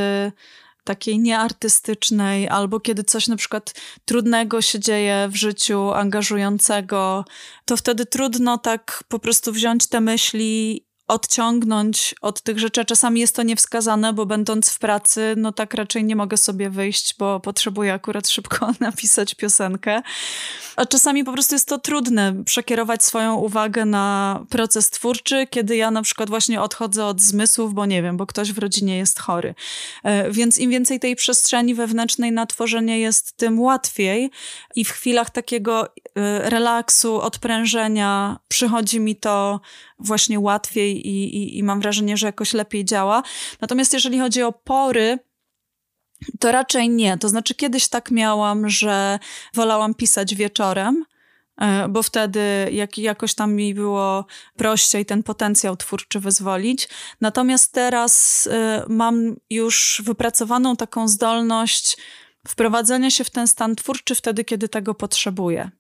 [0.83, 3.73] takiej nieartystycznej, albo kiedy coś na przykład
[4.05, 7.25] trudnego się dzieje w życiu, angażującego,
[7.65, 12.85] to wtedy trudno tak po prostu wziąć te myśli odciągnąć od tych rzeczy.
[12.85, 17.15] Czasami jest to niewskazane, bo będąc w pracy, no tak raczej nie mogę sobie wyjść,
[17.19, 20.01] bo potrzebuję akurat szybko napisać piosenkę.
[20.75, 25.91] A czasami po prostu jest to trudne przekierować swoją uwagę na proces twórczy, kiedy ja
[25.91, 29.55] na przykład właśnie odchodzę od zmysłów, bo nie wiem, bo ktoś w rodzinie jest chory.
[30.03, 34.31] E, więc im więcej tej przestrzeni wewnętrznej na tworzenie jest, tym łatwiej
[34.75, 35.89] i w chwilach takiego e,
[36.49, 39.59] relaksu, odprężenia przychodzi mi to
[39.99, 43.23] właśnie łatwiej i, i, i mam wrażenie, że jakoś lepiej działa.
[43.61, 45.19] Natomiast jeżeli chodzi o pory,
[46.39, 47.17] to raczej nie.
[47.17, 49.19] To znaczy, kiedyś tak miałam, że
[49.53, 51.05] wolałam pisać wieczorem,
[51.57, 52.39] e, bo wtedy
[52.71, 54.25] jak, jakoś tam mi było
[54.55, 56.89] prościej ten potencjał twórczy wyzwolić.
[57.21, 58.51] Natomiast teraz y,
[58.87, 61.97] mam już wypracowaną taką zdolność
[62.47, 65.71] wprowadzenia się w ten stan twórczy wtedy, kiedy tego potrzebuję.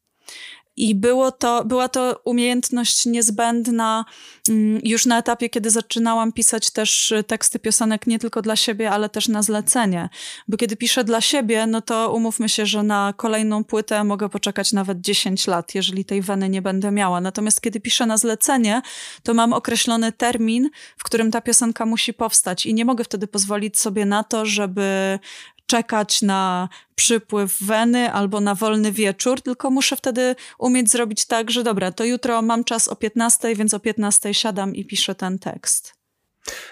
[0.77, 4.05] I było to, była to umiejętność niezbędna
[4.49, 9.09] mm, już na etapie, kiedy zaczynałam pisać też teksty piosenek nie tylko dla siebie, ale
[9.09, 10.09] też na zlecenie.
[10.47, 14.73] Bo kiedy piszę dla siebie, no to umówmy się, że na kolejną płytę mogę poczekać
[14.73, 17.21] nawet 10 lat, jeżeli tej weny nie będę miała.
[17.21, 18.81] Natomiast kiedy piszę na zlecenie,
[19.23, 23.79] to mam określony termin, w którym ta piosenka musi powstać i nie mogę wtedy pozwolić
[23.79, 25.19] sobie na to, żeby
[25.67, 31.63] czekać na przypływ weny albo na wolny wieczór, tylko muszę wtedy umieć zrobić tak, że
[31.63, 35.93] dobra, to jutro mam czas o 15, więc o 15 siadam i piszę ten tekst.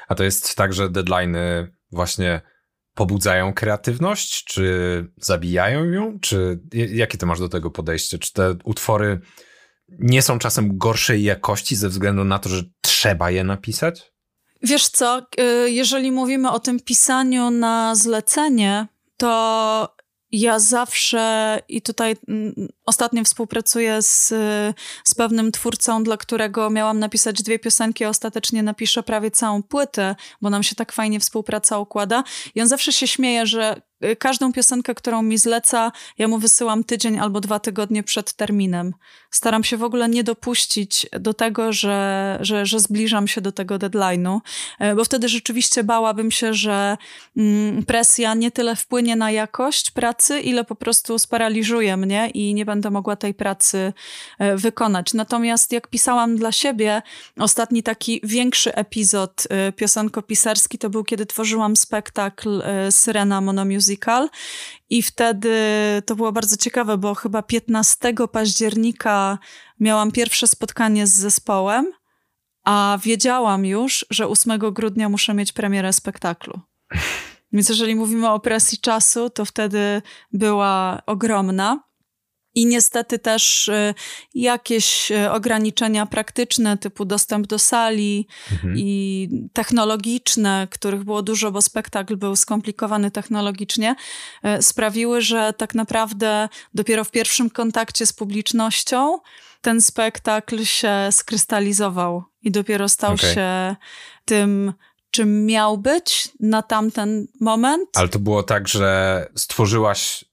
[0.08, 2.42] A to jest tak, że deadline'y właśnie
[2.94, 6.20] pobudzają kreatywność, czy zabijają ją?
[6.20, 8.20] Czy jakie ty masz do tego podejście?
[8.20, 9.20] Czy te utwory
[9.90, 14.15] nie są czasem gorszej jakości ze względu na to, że trzeba je napisać?
[14.62, 18.88] Wiesz co, y, jeżeli mówimy o tym pisaniu na zlecenie,
[19.18, 19.96] to
[20.32, 24.28] ja zawsze i tutaj mm, ostatnio współpracuję z,
[25.04, 30.16] z pewnym twórcą, dla którego miałam napisać dwie piosenki, a ostatecznie napiszę prawie całą płytę,
[30.42, 32.24] bo nam się tak fajnie współpraca układa.
[32.56, 36.84] I on zawsze się śmieje, że Y, każdą piosenkę, którą mi zleca, ja mu wysyłam
[36.84, 38.94] tydzień albo dwa tygodnie przed terminem.
[39.32, 43.76] Staram się w ogóle nie dopuścić do tego, że, że, że zbliżam się do tego
[43.76, 44.40] deadline'u,
[44.82, 46.98] y, bo wtedy rzeczywiście bałabym się, że
[47.38, 52.66] mm, presja nie tyle wpłynie na jakość pracy, ile po prostu sparaliżuje mnie i nie
[52.66, 53.94] będę mogła tej pracy
[54.42, 55.14] y, wykonać.
[55.14, 57.02] Natomiast jak pisałam dla siebie,
[57.40, 64.30] ostatni taki większy epizod piosenkopisarski to był, kiedy tworzyłam spektakl Syrena Monomusic musical
[64.90, 65.56] i wtedy
[66.06, 69.38] to było bardzo ciekawe, bo chyba 15 października
[69.80, 71.92] miałam pierwsze spotkanie z zespołem,
[72.64, 76.60] a wiedziałam już, że 8 grudnia muszę mieć premierę spektaklu.
[77.54, 80.02] Więc jeżeli mówimy o presji czasu, to wtedy
[80.34, 81.84] była ogromna.
[82.56, 83.94] I niestety też y,
[84.36, 88.74] jakieś y, ograniczenia praktyczne, typu dostęp do sali mhm.
[88.78, 93.96] i technologiczne, których było dużo, bo spektakl był skomplikowany technologicznie,
[94.60, 99.20] y, sprawiły, że tak naprawdę dopiero w pierwszym kontakcie z publicznością
[99.62, 103.34] ten spektakl się skrystalizował i dopiero stał okay.
[103.34, 103.76] się
[104.26, 104.74] tym
[105.12, 107.90] czym miał być na tamten moment.
[107.94, 110.26] Ale to było tak, że stworzyłaś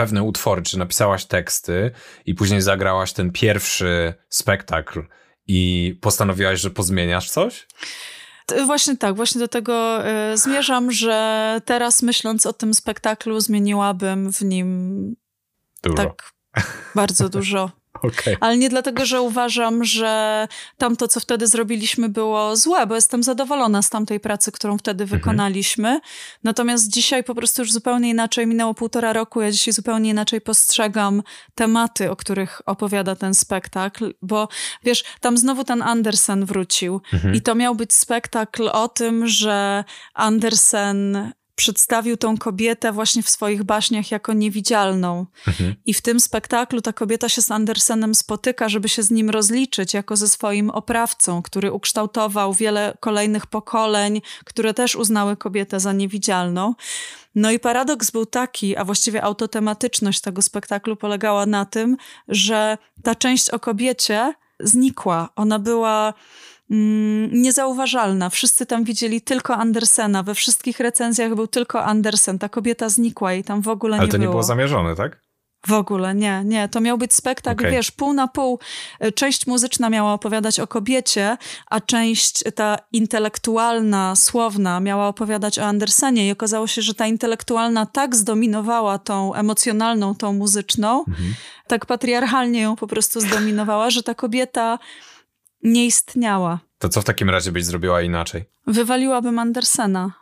[0.00, 1.90] pewne utwory, czy napisałaś teksty
[2.26, 5.02] i później zagrałaś ten pierwszy spektakl
[5.46, 7.66] i postanowiłaś, że pozmieniasz coś?
[8.66, 14.42] Właśnie tak, właśnie do tego y, zmierzam, że teraz myśląc o tym spektaklu, zmieniłabym w
[14.42, 15.16] nim
[15.82, 15.96] dużo.
[15.96, 16.32] tak
[16.94, 17.70] bardzo dużo.
[18.02, 18.36] Okay.
[18.40, 20.48] Ale nie dlatego, że uważam, że
[20.78, 25.20] tamto, co wtedy zrobiliśmy, było złe, bo jestem zadowolona z tamtej pracy, którą wtedy mhm.
[25.20, 26.00] wykonaliśmy.
[26.44, 29.40] Natomiast dzisiaj po prostu już zupełnie inaczej minęło półtora roku.
[29.40, 31.22] Ja dzisiaj zupełnie inaczej postrzegam
[31.54, 34.48] tematy, o których opowiada ten spektakl, bo
[34.84, 37.34] wiesz, tam znowu ten Andersen wrócił mhm.
[37.34, 39.84] i to miał być spektakl o tym, że
[40.14, 45.26] Andersen przedstawił tą kobietę właśnie w swoich baśniach jako niewidzialną.
[45.46, 45.74] Mhm.
[45.86, 49.94] I w tym spektaklu ta kobieta się z Andersenem spotyka, żeby się z nim rozliczyć,
[49.94, 56.74] jako ze swoim oprawcą, który ukształtował wiele kolejnych pokoleń, które też uznały kobietę za niewidzialną.
[57.34, 61.96] No i paradoks był taki, a właściwie autotematyczność tego spektaklu polegała na tym,
[62.28, 65.28] że ta część o kobiecie znikła.
[65.36, 66.14] Ona była
[67.32, 68.30] niezauważalna.
[68.30, 70.22] Wszyscy tam widzieli tylko Andersena.
[70.22, 72.38] We wszystkich recenzjach był tylko Andersen.
[72.38, 74.04] Ta kobieta znikła i tam w ogóle nie było.
[74.04, 75.20] Ale to nie było zamierzone, tak?
[75.66, 76.68] W ogóle nie, nie.
[76.68, 77.72] To miał być spektakl, okay.
[77.72, 78.58] wiesz, pół na pół.
[79.14, 86.28] Część muzyczna miała opowiadać o kobiecie, a część ta intelektualna, słowna miała opowiadać o Andersenie
[86.28, 91.34] i okazało się, że ta intelektualna tak zdominowała tą emocjonalną, tą muzyczną, mhm.
[91.66, 94.78] tak patriarchalnie ją po prostu zdominowała, że ta kobieta
[95.62, 96.60] nie istniała.
[96.78, 98.44] To co w takim razie byś zrobiła inaczej?
[98.66, 100.12] Wywaliłabym Andersena.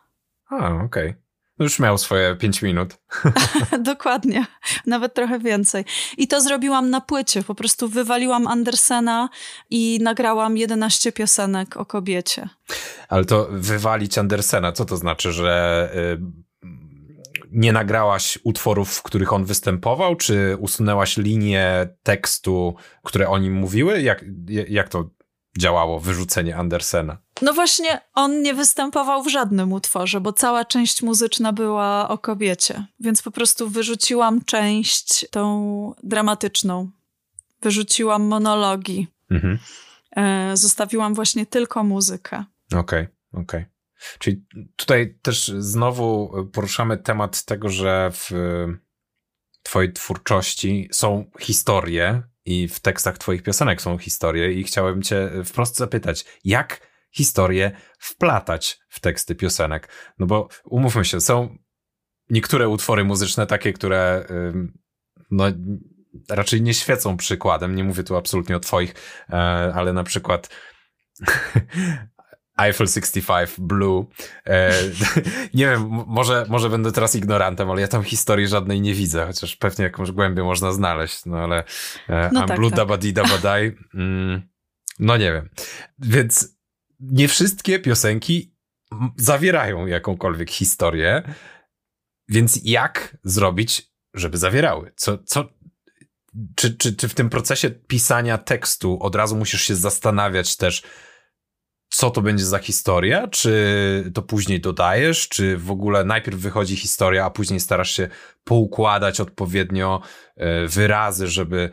[0.51, 1.09] A, okej.
[1.09, 1.15] Okay.
[1.59, 2.97] Już miał swoje pięć minut.
[3.83, 4.47] Dokładnie,
[4.87, 5.85] nawet trochę więcej.
[6.17, 7.43] I to zrobiłam na płycie.
[7.43, 9.29] Po prostu wywaliłam Andersena
[9.71, 12.49] i nagrałam 11 piosenek o kobiecie.
[13.09, 16.69] Ale to wywalić Andersena, co to znaczy, że y,
[17.53, 24.03] nie nagrałaś utworów, w których on występował, czy usunęłaś linię tekstu, które o nim mówiły?
[24.03, 24.25] Jak,
[24.69, 25.11] jak to
[25.59, 27.19] działało wyrzucenie Andersena?
[27.43, 32.87] No właśnie, on nie występował w żadnym utworze, bo cała część muzyczna była o kobiecie,
[33.01, 36.91] więc po prostu wyrzuciłam część tą dramatyczną.
[37.63, 39.07] Wyrzuciłam monologi.
[39.31, 39.59] Mhm.
[40.17, 42.45] E, zostawiłam właśnie tylko muzykę.
[42.67, 43.61] Okej, okay, okej.
[43.61, 43.67] Okay.
[44.19, 44.45] Czyli
[44.77, 48.31] tutaj też znowu poruszamy temat tego, że w
[49.63, 55.77] twojej twórczości są historie, i w tekstach twoich piosenek są historie i chciałem cię wprost
[55.77, 59.89] zapytać, jak historię wplatać w teksty piosenek?
[60.19, 61.57] No bo umówmy się, są
[62.31, 64.27] niektóre utwory muzyczne takie, które
[65.31, 65.45] no
[66.29, 68.95] raczej nie świecą przykładem, nie mówię tu absolutnie o twoich,
[69.31, 69.35] e,
[69.75, 70.49] ale na przykład
[72.59, 74.07] Eiffel 65 Blue.
[74.47, 74.73] E,
[75.55, 79.57] nie wiem, może, może będę teraz ignorantem, ale ja tam historii żadnej nie widzę, chociaż
[79.57, 81.65] pewnie jakąś głębię można znaleźć, no ale
[82.09, 82.77] e, no I'm tak, Blue tak.
[82.77, 84.43] Dabadi Dabadai, mm,
[84.99, 85.49] no nie wiem.
[85.99, 86.59] Więc
[87.01, 88.55] nie wszystkie piosenki
[89.17, 91.23] zawierają jakąkolwiek historię,
[92.29, 94.93] więc jak zrobić, żeby zawierały?
[94.97, 95.49] Co, co,
[96.57, 100.83] czy, czy, czy w tym procesie pisania tekstu od razu musisz się zastanawiać też,
[101.99, 103.29] co to będzie za historia?
[103.29, 105.29] Czy to później dodajesz?
[105.29, 108.09] Czy w ogóle najpierw wychodzi historia, a później starasz się
[108.45, 110.01] poukładać odpowiednio
[110.37, 111.71] e, wyrazy, żeby,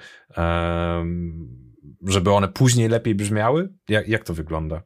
[2.07, 3.69] żeby one później lepiej brzmiały?
[3.89, 4.81] Jak, jak to wygląda?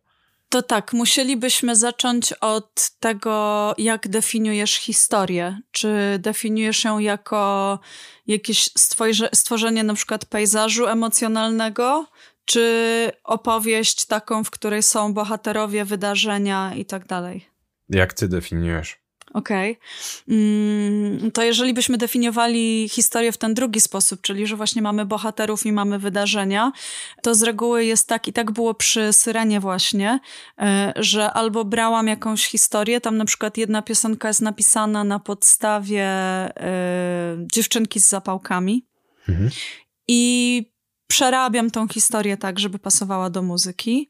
[0.50, 5.60] To tak, musielibyśmy zacząć od tego, jak definiujesz historię.
[5.72, 7.80] Czy definiujesz ją jako
[8.28, 8.70] jakieś
[9.34, 12.08] stworzenie na przykład pejzażu emocjonalnego,
[12.50, 17.46] czy opowieść taką, w której są bohaterowie, wydarzenia i tak dalej.
[17.90, 18.98] Jak ty definiujesz?
[19.34, 19.78] Okej.
[20.26, 20.38] Okay.
[20.38, 25.66] Mm, to jeżeli byśmy definiowali historię w ten drugi sposób, czyli że właśnie mamy bohaterów
[25.66, 26.72] i mamy wydarzenia,
[27.22, 30.20] to z reguły jest tak, i tak było przy Syrenie właśnie,
[30.60, 36.08] e, że albo brałam jakąś historię, tam na przykład jedna piosenka jest napisana na podstawie
[36.50, 38.86] y, dziewczynki z zapałkami.
[39.30, 39.50] Mhm.
[40.08, 40.79] I
[41.10, 44.10] przerabiam tą historię tak, żeby pasowała do muzyki.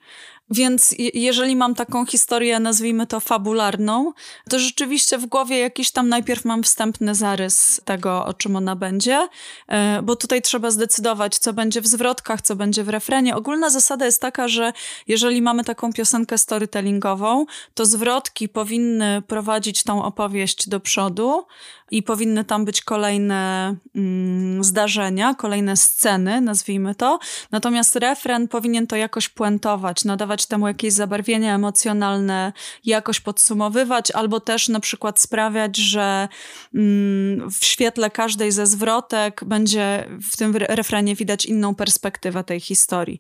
[0.52, 4.14] Więc jeżeli mam taką historię, nazwijmy to fabularną,
[4.50, 9.28] to rzeczywiście w głowie jakiś tam najpierw mam wstępny zarys tego, o czym ona będzie,
[9.68, 13.36] e, bo tutaj trzeba zdecydować, co będzie w zwrotkach, co będzie w refrenie.
[13.36, 14.74] Ogólna zasada jest taka, że
[15.08, 21.46] jeżeli mamy taką piosenkę storytellingową, to zwrotki powinny prowadzić tą opowieść do przodu
[21.92, 27.20] i powinny tam być kolejne mm, zdarzenia, kolejne sceny, nazwijmy to.
[27.52, 32.54] Natomiast refren powinien to jakoś puentować, nadawać nadawać temu jakieś zabarwienia emocjonalne,
[32.86, 36.28] jakoś podsumowywać, albo też na przykład sprawiać, że
[36.74, 43.20] mm, w świetle każdej ze zwrotek będzie w tym refrenie widać inną perspektywę tej historii.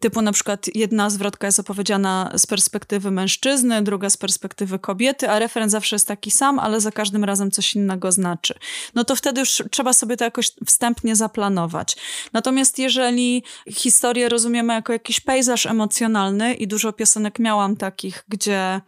[0.00, 5.38] Typu na przykład jedna zwrotka jest opowiedziana z perspektywy mężczyzny, druga z perspektywy kobiety, a
[5.38, 8.54] refren zawsze jest taki sam, ale za każdym razem coś innego znaczy.
[8.94, 11.96] No to wtedy już trzeba sobie to jakoś wstępnie zaplanować.
[12.32, 18.80] Natomiast jeżeli historię rozumiemy jako jakiś pejzaż emocjonalny i dużo piosenek miałam takich, gdzie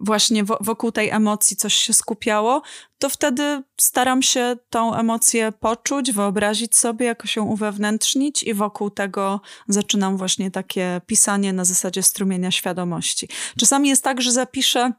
[0.00, 2.62] właśnie wokół tej emocji coś się skupiało,
[2.98, 9.40] to wtedy staram się tą emocję poczuć, wyobrazić sobie, jakoś ją uwewnętrznić i wokół tego
[9.68, 13.28] zaczynam właśnie takie pisanie na zasadzie strumienia świadomości.
[13.58, 14.92] Czasami jest tak, że zapiszę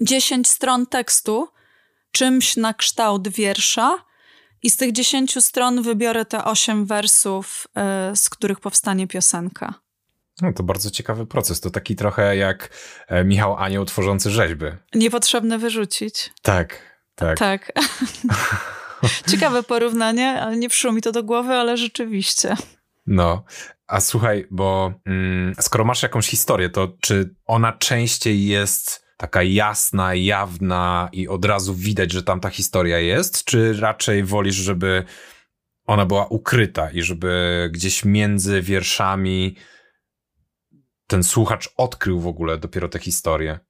[0.00, 1.48] 10 stron tekstu
[2.12, 3.98] czymś na kształt wiersza
[4.62, 9.74] i z tych 10 stron wybiorę te 8 wersów, e, z których powstanie piosenka.
[10.40, 11.60] No, to bardzo ciekawy proces.
[11.60, 12.70] To taki trochę jak
[13.08, 14.66] e, Michał Anioł tworzący rzeźby.
[14.94, 16.32] Niepotrzebne wyrzucić.
[16.42, 16.78] Tak,
[17.14, 17.38] tak.
[17.38, 17.72] Tak.
[19.30, 22.56] Ciekawe porównanie, ale nie przyszło mi to do głowy, ale rzeczywiście.
[23.06, 23.44] No,
[23.86, 30.14] a słuchaj, bo mm, skoro masz jakąś historię, to czy ona częściej jest taka jasna,
[30.14, 35.04] jawna i od razu widać, że tam ta historia jest, czy raczej wolisz, żeby
[35.86, 39.56] ona była ukryta i żeby gdzieś między wierszami
[41.12, 43.60] ten słuchacz odkrył w ogóle dopiero tę historię?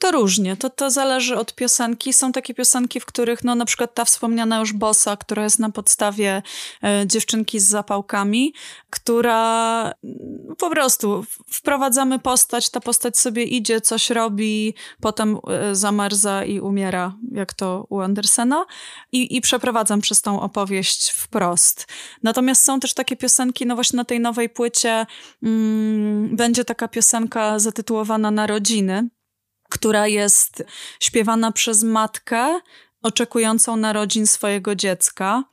[0.00, 2.12] To różnie, to, to zależy od piosenki.
[2.12, 5.70] Są takie piosenki, w których no na przykład ta wspomniana już Bossa, która jest na
[5.70, 6.42] podstawie
[6.84, 8.54] e, dziewczynki z zapałkami,
[8.90, 16.44] która no, po prostu wprowadzamy postać, ta postać sobie idzie, coś robi, potem e, zamarza
[16.44, 18.64] i umiera, jak to u Andersena
[19.12, 21.86] i, i przeprowadzam przez tą opowieść wprost.
[22.22, 25.06] Natomiast są też takie piosenki, no właśnie na tej nowej płycie
[25.42, 29.08] mm, będzie taka piosenka zatytułowana Narodziny,
[29.70, 30.64] która jest
[31.00, 32.60] śpiewana przez matkę
[33.02, 35.44] oczekującą narodzin swojego dziecka.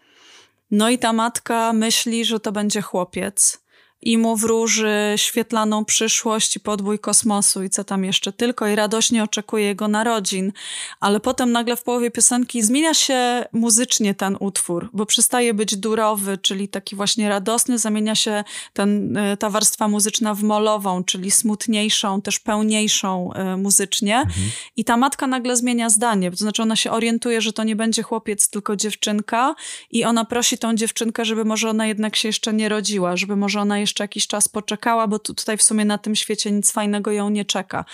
[0.71, 3.66] No i ta matka myśli, że to będzie chłopiec
[4.01, 9.23] i mu wróży świetlaną przyszłość i podbój kosmosu i co tam jeszcze tylko i radośnie
[9.23, 10.51] oczekuje jego narodzin.
[10.99, 16.37] Ale potem nagle w połowie piosenki zmienia się muzycznie ten utwór, bo przestaje być durowy,
[16.37, 18.43] czyli taki właśnie radosny, zamienia się
[18.73, 24.17] ten, e, ta warstwa muzyczna w molową, czyli smutniejszą, też pełniejszą e, muzycznie.
[24.17, 24.49] Mhm.
[24.75, 28.03] I ta matka nagle zmienia zdanie, to znaczy ona się orientuje, że to nie będzie
[28.03, 29.55] chłopiec, tylko dziewczynka
[29.91, 33.61] i ona prosi tą dziewczynkę, żeby może ona jednak się jeszcze nie rodziła, żeby może
[33.61, 37.29] ona jeszcze jakiś czas poczekała, bo tutaj w sumie na tym świecie nic fajnego ją
[37.29, 37.85] nie czeka.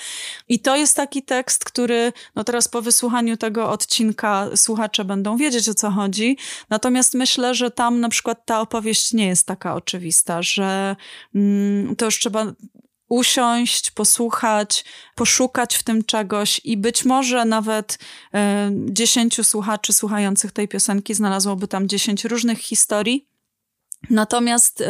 [0.50, 5.70] I to jest taki tekst, który no teraz po wysłuchaniu tego odcinka słuchacze będą wiedzieć
[5.70, 6.38] o co chodzi.
[6.70, 10.96] Natomiast myślę, że tam na przykład ta opowieść nie jest taka oczywista, że
[11.36, 12.46] mm, to już trzeba
[13.10, 14.86] usiąść, posłuchać,
[15.16, 18.00] poszukać w tym czegoś i być może nawet
[18.34, 23.28] e, dziesięciu słuchaczy słuchających tej piosenki znalazłoby tam dziesięć różnych historii,
[24.10, 24.86] Natomiast y,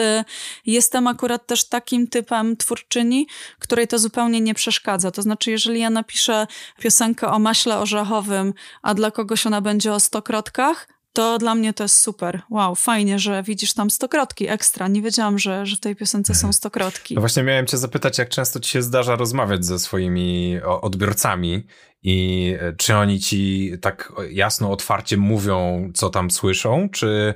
[0.65, 3.27] jestem akurat też takim typem twórczyni,
[3.59, 5.11] której to zupełnie nie przeszkadza.
[5.11, 6.47] To znaczy, jeżeli ja napiszę
[6.79, 11.83] piosenkę o maśle orzechowym, a dla kogoś ona będzie o stokrotkach, to dla mnie to
[11.83, 12.41] jest super.
[12.49, 14.87] Wow, fajnie, że widzisz tam stokrotki ekstra.
[14.87, 17.15] Nie wiedziałam, że, że w tej piosence są stokrotki.
[17.15, 21.63] No właśnie miałem cię zapytać, jak często ci się zdarza rozmawiać ze swoimi odbiorcami
[22.03, 27.33] i e, czy oni ci tak jasno, otwarcie mówią, co tam słyszą, czy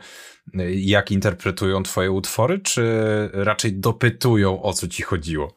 [0.71, 2.83] jak interpretują twoje utwory, czy
[3.33, 5.53] raczej dopytują, o co ci chodziło?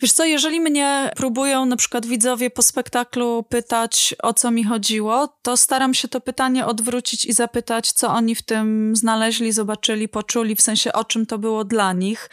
[0.00, 5.38] Wiesz co, jeżeli mnie próbują na przykład widzowie po spektaklu pytać, o co mi chodziło,
[5.42, 10.56] to staram się to pytanie odwrócić i zapytać, co oni w tym znaleźli, zobaczyli, poczuli,
[10.56, 12.30] w sensie o czym to było dla nich,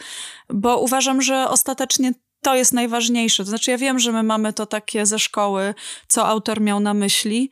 [0.48, 2.12] bo uważam, że ostatecznie
[2.42, 3.44] to jest najważniejsze.
[3.44, 5.74] To znaczy, ja wiem, że my mamy to takie ze szkoły,
[6.08, 7.50] co autor miał na myśli,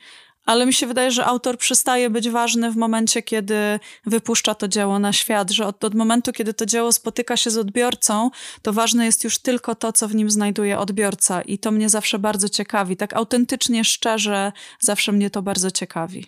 [0.49, 4.99] ale mi się wydaje, że autor przestaje być ważny w momencie, kiedy wypuszcza to dzieło
[4.99, 8.31] na świat, że od, od, momentu, kiedy to dzieło spotyka się z odbiorcą,
[8.63, 12.19] to ważne jest już tylko to, co w nim znajduje odbiorca i to mnie zawsze
[12.19, 12.97] bardzo ciekawi.
[12.97, 16.27] Tak autentycznie, szczerze, zawsze mnie to bardzo ciekawi.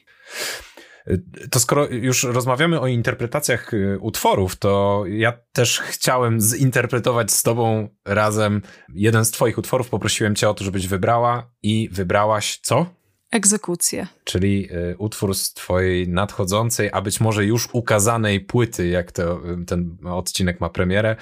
[1.50, 7.88] To skoro już rozmawiamy o interpretacjach y, utworów, to ja też chciałem zinterpretować z tobą
[8.04, 8.62] razem
[8.94, 9.88] jeden z twoich utworów.
[9.88, 12.99] Poprosiłem cię o to, żebyś wybrała i wybrałaś co?
[13.30, 14.06] Egzekucję.
[14.24, 19.64] Czyli y, utwór z twojej nadchodzącej, a być może już ukazanej płyty, jak to, y,
[19.64, 21.16] ten odcinek ma premierę,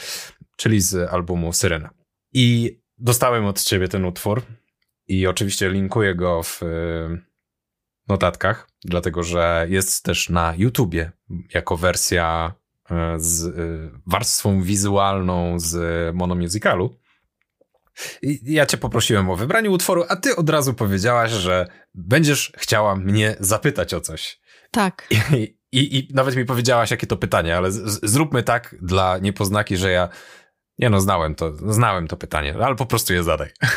[0.57, 1.91] czyli z albumu Syrena.
[2.33, 4.43] I dostałem od ciebie ten utwór
[5.07, 7.23] i oczywiście linkuję go w y,
[8.09, 11.13] notatkach, dlatego że jest też na YouTubie
[11.55, 12.55] jako wersja
[13.17, 13.55] z
[14.07, 15.77] warstwą wizualną z
[16.15, 16.97] monomusicalu.
[18.43, 23.37] Ja cię poprosiłem o wybranie utworu, a ty od razu powiedziałaś, że będziesz chciała mnie
[23.41, 24.41] zapytać o coś.
[24.71, 25.09] Tak.
[25.37, 29.77] I, i, i nawet mi powiedziałaś, jakie to pytanie, ale z, zróbmy tak dla niepoznaki,
[29.77, 30.09] że ja
[30.79, 33.51] nie no, znałem to, znałem to pytanie, ale po prostu je zadaj.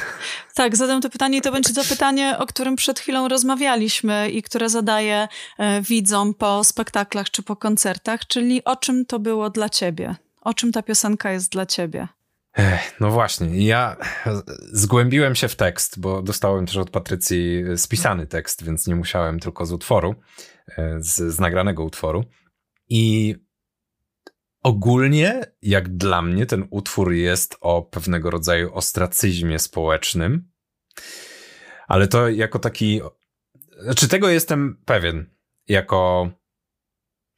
[0.53, 4.43] Tak, zadam to pytanie i to będzie to pytanie, o którym przed chwilą rozmawialiśmy i
[4.43, 9.69] które zadaję e, widzom po spektaklach czy po koncertach, czyli o czym to było dla
[9.69, 10.15] ciebie?
[10.41, 12.07] O czym ta piosenka jest dla ciebie?
[12.99, 13.95] No właśnie, ja
[14.71, 19.65] zgłębiłem się w tekst, bo dostałem też od Patrycji spisany tekst, więc nie musiałem tylko
[19.65, 20.15] z utworu,
[20.77, 22.25] e, z, z nagranego utworu.
[22.89, 23.35] I
[24.63, 30.51] ogólnie, jak dla mnie, ten utwór jest o pewnego rodzaju ostracyzmie społecznym,
[31.87, 33.01] ale to jako taki.
[33.79, 35.29] Znaczy, tego jestem pewien,
[35.67, 36.31] jako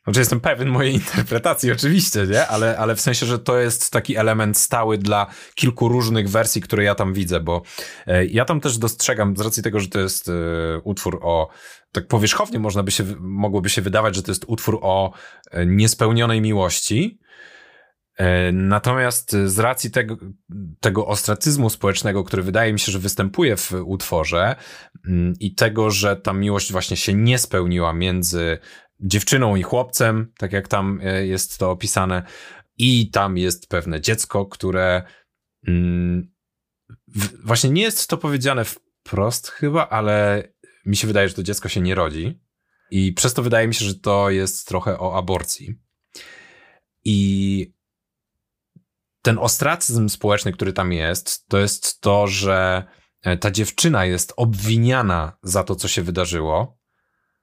[0.04, 2.48] znaczy jestem pewien mojej interpretacji oczywiście, nie?
[2.48, 6.84] Ale, ale w sensie, że to jest taki element stały dla kilku różnych wersji, które
[6.84, 7.62] ja tam widzę, bo
[8.08, 10.32] e, ja tam też dostrzegam, z racji tego, że to jest e,
[10.84, 11.50] utwór o,
[11.92, 15.14] tak powierzchownie można by się, mogłoby się wydawać, że to jest utwór o
[15.52, 17.20] e, niespełnionej miłości,
[18.54, 20.18] Natomiast z racji tego,
[20.80, 24.56] tego ostracyzmu społecznego, który wydaje mi się, że występuje w utworze
[25.08, 28.58] mm, i tego, że ta miłość właśnie się nie spełniła między
[29.04, 32.24] dziewczyną i chłopcem, tak jak tam e, jest to opisane,
[32.78, 35.04] i tam jest pewne dziecko, które
[35.68, 36.32] mm,
[37.08, 40.44] w, właśnie nie jest to powiedziane wprost chyba, ale
[40.86, 42.40] mi się wydaje, że to dziecko się nie rodzi.
[42.92, 45.76] I przez to wydaje mi się, że to jest trochę o aborcji.
[47.04, 47.74] I
[49.22, 52.84] ten ostracyzm społeczny, który tam jest, to jest to, że
[53.22, 56.78] e, ta dziewczyna jest obwiniana za to, co się wydarzyło.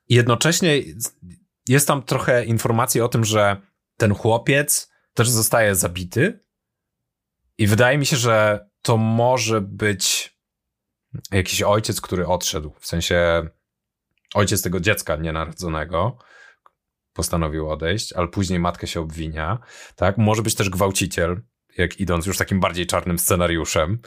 [0.09, 0.83] I jednocześnie
[1.71, 3.57] jest tam trochę informacji o tym, że
[3.97, 6.45] ten chłopiec też zostaje zabity.
[7.59, 10.37] I wydaje mi się, że to może być
[11.31, 12.75] jakiś ojciec, który odszedł.
[12.81, 13.49] W sensie
[14.35, 16.19] ojciec tego dziecka nienarodzonego
[17.13, 19.59] postanowił odejść, ale później matkę się obwinia.
[19.97, 20.19] Tak?
[20.19, 21.43] Może być też gwałciciel,
[21.77, 23.99] jak idąc już takim bardziej czarnym scenariuszem.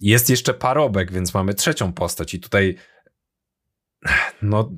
[0.00, 2.76] Jest jeszcze parobek, więc mamy trzecią postać i tutaj
[4.42, 4.70] no,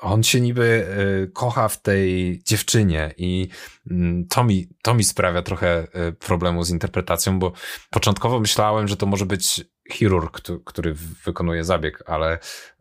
[0.00, 0.86] on się niby
[1.24, 3.48] y, kocha w tej dziewczynie i
[3.90, 7.52] mm, to mi, to mi sprawia trochę y, problemu z interpretacją, bo
[7.90, 12.38] początkowo myślałem, że to może być chirurg, który wykonuje zabieg, ale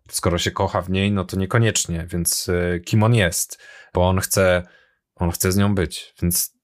[0.10, 3.60] skoro się kocha w niej, no to niekoniecznie, więc y, kim on jest,
[3.94, 4.64] bo on chce,
[5.16, 6.60] on chce z nią być, więc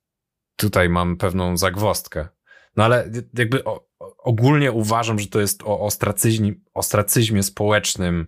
[0.55, 2.27] tutaj mam pewną zagwostkę.
[2.75, 3.63] No ale jakby
[4.17, 8.27] ogólnie uważam, że to jest o ostracyzmie, ostracyzmie społecznym,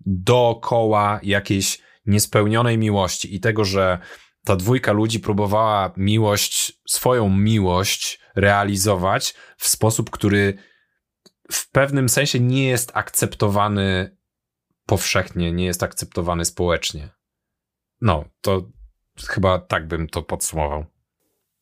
[0.00, 3.98] dookoła jakiejś niespełnionej miłości i tego, że
[4.44, 10.58] ta dwójka ludzi próbowała miłość, swoją miłość realizować w sposób, który
[11.52, 14.16] w pewnym sensie nie jest akceptowany
[14.86, 17.08] powszechnie, nie jest akceptowany społecznie.
[18.00, 18.62] No, to
[19.28, 20.84] chyba tak bym to podsumował.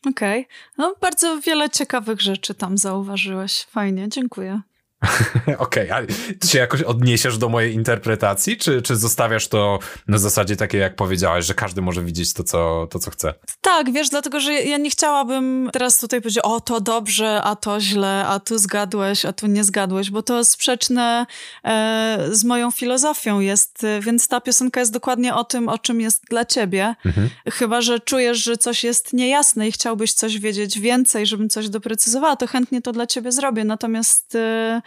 [0.07, 0.41] Okej.
[0.41, 0.55] Okay.
[0.79, 3.65] No, bardzo wiele ciekawych rzeczy tam zauważyłeś.
[3.65, 4.61] Fajnie, dziękuję.
[5.59, 9.79] Okej, okay, a ty się jakoś odniesiesz do mojej interpretacji, czy, czy zostawiasz to
[10.09, 13.35] na zasadzie takiej, jak powiedziałaś, że każdy może widzieć to co, to, co chce?
[13.61, 17.81] Tak, wiesz, dlatego, że ja nie chciałabym teraz tutaj powiedzieć, o to dobrze, a to
[17.81, 21.27] źle, a tu zgadłeś, a tu nie zgadłeś, bo to sprzeczne
[21.65, 26.23] e, z moją filozofią jest, więc ta piosenka jest dokładnie o tym, o czym jest
[26.31, 26.95] dla ciebie.
[27.07, 27.29] Mhm.
[27.53, 32.37] Chyba, że czujesz, że coś jest niejasne i chciałbyś coś wiedzieć więcej, żebym coś doprecyzowała,
[32.37, 33.65] to chętnie to dla ciebie zrobię.
[33.65, 34.83] Natomiast e, E,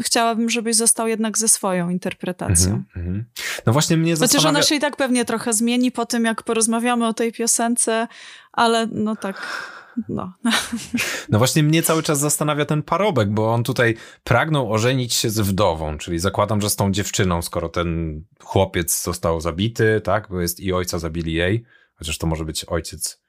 [0.00, 2.82] chciałabym, żebyś został jednak ze swoją interpretacją.
[2.96, 3.24] Mm -hmm.
[3.66, 4.38] No właśnie mnie zastanawia...
[4.38, 8.08] Chociaż ona się i tak pewnie trochę zmieni po tym, jak porozmawiamy o tej piosence,
[8.52, 9.66] ale no tak...
[10.08, 10.32] No.
[11.28, 15.40] no właśnie mnie cały czas zastanawia ten parobek, bo on tutaj pragnął ożenić się z
[15.40, 20.60] wdową, czyli zakładam, że z tą dziewczyną, skoro ten chłopiec został zabity, tak, bo jest
[20.60, 21.64] i ojca zabili jej,
[21.94, 23.25] chociaż to może być ojciec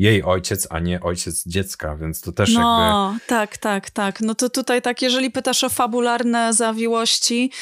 [0.00, 3.26] jej ojciec, a nie ojciec dziecka, więc to też no, jakby...
[3.26, 4.20] tak, tak, tak.
[4.20, 7.52] No to tutaj tak, jeżeli pytasz o fabularne zawiłości,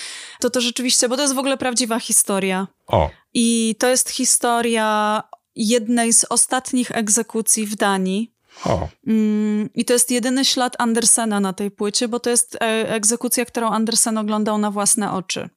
[0.41, 2.67] to to rzeczywiście, bo to jest w ogóle prawdziwa historia.
[2.87, 3.11] O.
[3.35, 5.23] I to jest historia
[5.57, 8.33] jednej z ostatnich egzekucji w Danii.
[8.65, 8.89] O.
[9.07, 12.59] Mm, I to jest jedyny ślad Andersena na tej płycie, bo to jest e,
[12.95, 15.49] egzekucja, którą Andersen oglądał na własne oczy.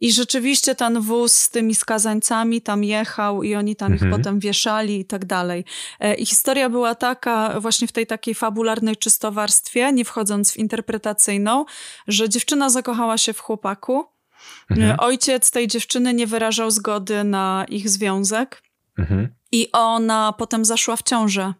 [0.00, 4.10] I rzeczywiście ten wóz z tymi skazańcami tam jechał i oni tam mhm.
[4.10, 5.64] ich potem wieszali i tak dalej.
[6.00, 11.64] E, I historia była taka, właśnie w tej takiej fabularnej czystowarstwie, nie wchodząc w interpretacyjną,
[12.08, 14.04] że dziewczyna zakochała się w chłopaku.
[14.70, 14.90] Mhm.
[14.90, 18.62] E, ojciec tej dziewczyny nie wyrażał zgody na ich związek.
[18.98, 19.28] Mhm.
[19.52, 21.54] I ona potem zaszła w ciążę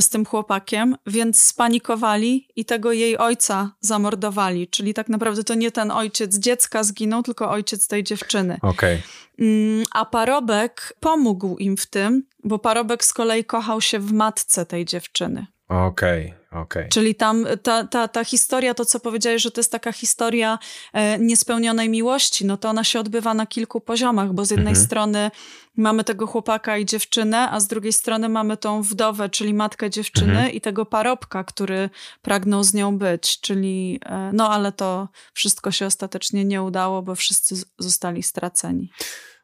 [0.00, 4.68] z tym chłopakiem, więc spanikowali i tego jej ojca zamordowali.
[4.68, 8.58] Czyli tak naprawdę to nie ten ojciec dziecka zginął, tylko ojciec tej dziewczyny.
[8.62, 8.96] Okej.
[8.96, 9.84] Okay.
[9.92, 14.84] A parobek pomógł im w tym, bo parobek z kolei kochał się w matce tej
[14.84, 15.46] dziewczyny.
[15.68, 16.39] Okej, okay.
[16.50, 16.88] Okay.
[16.88, 20.58] Czyli tam ta, ta, ta historia, to co powiedziałeś, że to jest taka historia
[20.92, 24.86] e, niespełnionej miłości, no to ona się odbywa na kilku poziomach, bo z jednej mhm.
[24.86, 25.30] strony
[25.76, 30.32] mamy tego chłopaka i dziewczynę, a z drugiej strony mamy tą wdowę, czyli matkę dziewczyny
[30.32, 30.52] mhm.
[30.52, 31.90] i tego parobka, który
[32.22, 37.14] pragnął z nią być, czyli e, no ale to wszystko się ostatecznie nie udało, bo
[37.14, 38.90] wszyscy zostali straceni.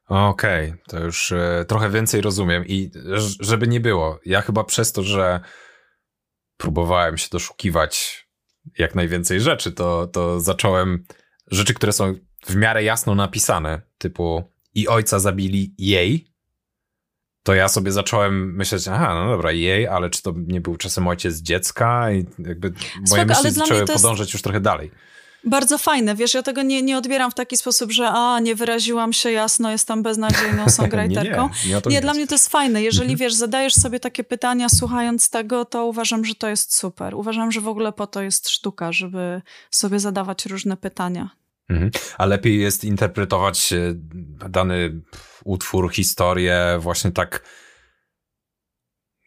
[0.08, 2.90] Okej, okay, to już e, trochę więcej rozumiem i
[3.40, 5.40] żeby nie było, ja chyba przez to, że
[6.56, 8.26] próbowałem się doszukiwać
[8.78, 11.04] jak najwięcej rzeczy, to, to zacząłem
[11.50, 12.14] rzeczy, które są
[12.46, 16.36] w miarę jasno napisane, typu i ojca zabili jej,
[17.42, 21.08] to ja sobie zacząłem myśleć, aha, no dobra, jej, ale czy to nie był czasem
[21.08, 22.12] ojciec dziecka?
[22.12, 22.72] I jakby
[23.10, 24.32] moje Spoko, myśli zaczęły podążać jest...
[24.32, 24.90] już trochę dalej
[25.46, 26.14] bardzo fajne.
[26.14, 29.70] Wiesz, ja tego nie, nie odbieram w taki sposób, że a, nie wyraziłam się jasno,
[29.70, 31.48] jestem beznadziejną songwriterką.
[31.64, 32.82] nie, nie, nie, nie dla mnie to jest fajne.
[32.82, 33.18] Jeżeli, mhm.
[33.18, 37.14] wiesz, zadajesz sobie takie pytania słuchając tego, to uważam, że to jest super.
[37.14, 41.30] Uważam, że w ogóle po to jest sztuka, żeby sobie zadawać różne pytania.
[41.68, 41.90] Mhm.
[42.18, 43.92] A lepiej jest interpretować e,
[44.48, 45.00] dany
[45.44, 47.42] utwór, historię właśnie tak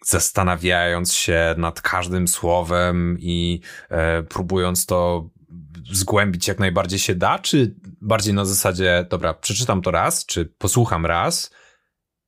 [0.05, 5.29] zastanawiając się nad każdym słowem i e, próbując to
[5.91, 11.05] zgłębić jak najbardziej się da, czy bardziej na zasadzie, dobra, przeczytam to raz, czy posłucham
[11.05, 11.51] raz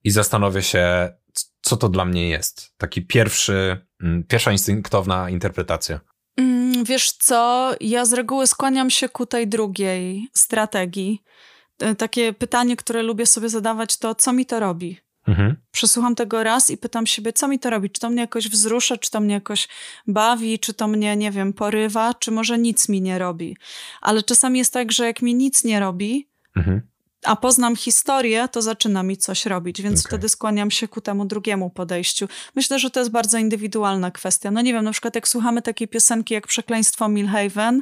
[0.04, 1.14] i zastanowię się,
[1.62, 2.74] co to dla mnie jest.
[2.78, 6.00] Taki pierwszy, mm, pierwsza instynktowna interpretacja.
[6.38, 11.24] Mm, wiesz co, ja z reguły skłaniam się ku tej drugiej strategii.
[11.98, 15.00] Takie pytanie, które lubię sobie zadawać, to co mi to robi?
[15.28, 15.56] Mhm.
[15.72, 17.90] Przesłucham tego raz i pytam siebie, co mi to robi?
[17.90, 19.68] Czy to mnie jakoś wzrusza, czy to mnie jakoś
[20.08, 23.58] bawi, czy to mnie, nie wiem, porywa, czy może nic mi nie robi.
[24.02, 26.82] Ale czasami jest tak, że jak mi nic nie robi, mhm.
[27.24, 30.10] a poznam historię, to zaczyna mi coś robić, więc okay.
[30.10, 32.28] wtedy skłaniam się ku temu drugiemu podejściu.
[32.56, 34.52] Myślę, że to jest bardzo indywidualna kwestia.
[34.52, 37.82] No nie wiem, na przykład jak słuchamy takiej piosenki jak Przekleństwo Milhaven,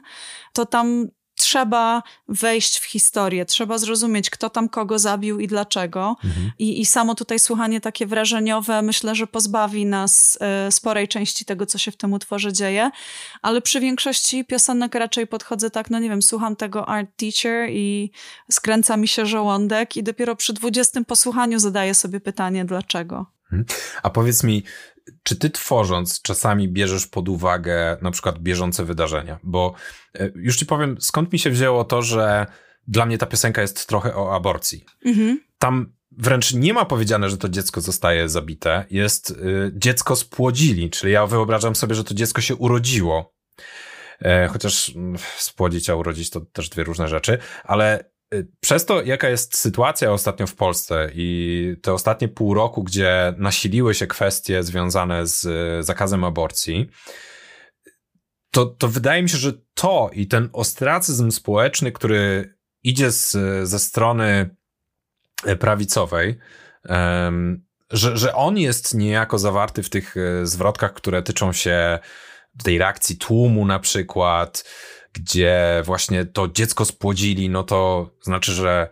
[0.53, 1.07] to tam
[1.49, 6.15] trzeba wejść w historię, trzeba zrozumieć, kto tam kogo zabił i dlaczego.
[6.23, 6.51] Mhm.
[6.59, 10.37] I, I samo tutaj słuchanie takie wrażeniowe, myślę, że pozbawi nas
[10.67, 12.91] y, sporej części tego, co się w tym utworze dzieje.
[13.41, 18.11] Ale przy większości piosenek raczej podchodzę tak, no nie wiem, słucham tego Art Teacher i
[18.51, 23.25] skręca mi się żołądek, i dopiero przy dwudziestym posłuchaniu zadaję sobie pytanie, dlaczego.
[23.51, 23.65] Mhm.
[24.03, 24.63] A powiedz mi,
[25.23, 29.39] czy ty tworząc czasami bierzesz pod uwagę na przykład bieżące wydarzenia?
[29.43, 29.73] Bo
[30.15, 32.45] e, już ci powiem, skąd mi się wzięło to, że
[32.87, 34.85] dla mnie ta piosenka jest trochę o aborcji.
[35.05, 35.39] Mhm.
[35.57, 38.85] Tam wręcz nie ma powiedziane, że to dziecko zostaje zabite.
[38.89, 43.33] Jest y, dziecko spłodzili, czyli ja wyobrażam sobie, że to dziecko się urodziło.
[44.21, 48.08] E, chociaż mm, spłodzić, a urodzić to też dwie różne rzeczy, ale
[48.59, 53.95] przez to, jaka jest sytuacja ostatnio w Polsce i te ostatnie pół roku, gdzie nasiliły
[53.95, 56.89] się kwestie związane z y, zakazem aborcji,
[58.51, 62.53] to, to wydaje mi się, że to i ten ostracyzm społeczny, który
[62.83, 63.37] idzie z,
[63.69, 64.55] ze strony
[65.45, 66.37] e, prawicowej,
[67.91, 71.99] że, że on jest niejako zawarty w tych e, zwrotkach, które tyczą się
[72.63, 74.63] tej reakcji tłumu na przykład,
[75.13, 78.89] gdzie właśnie to dziecko spłodzili, no to znaczy, że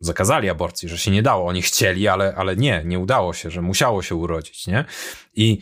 [0.00, 1.48] zakazali aborcji, że się nie dało.
[1.48, 4.84] Oni chcieli, ale, ale nie, nie udało się, że musiało się urodzić, nie?
[5.34, 5.58] I,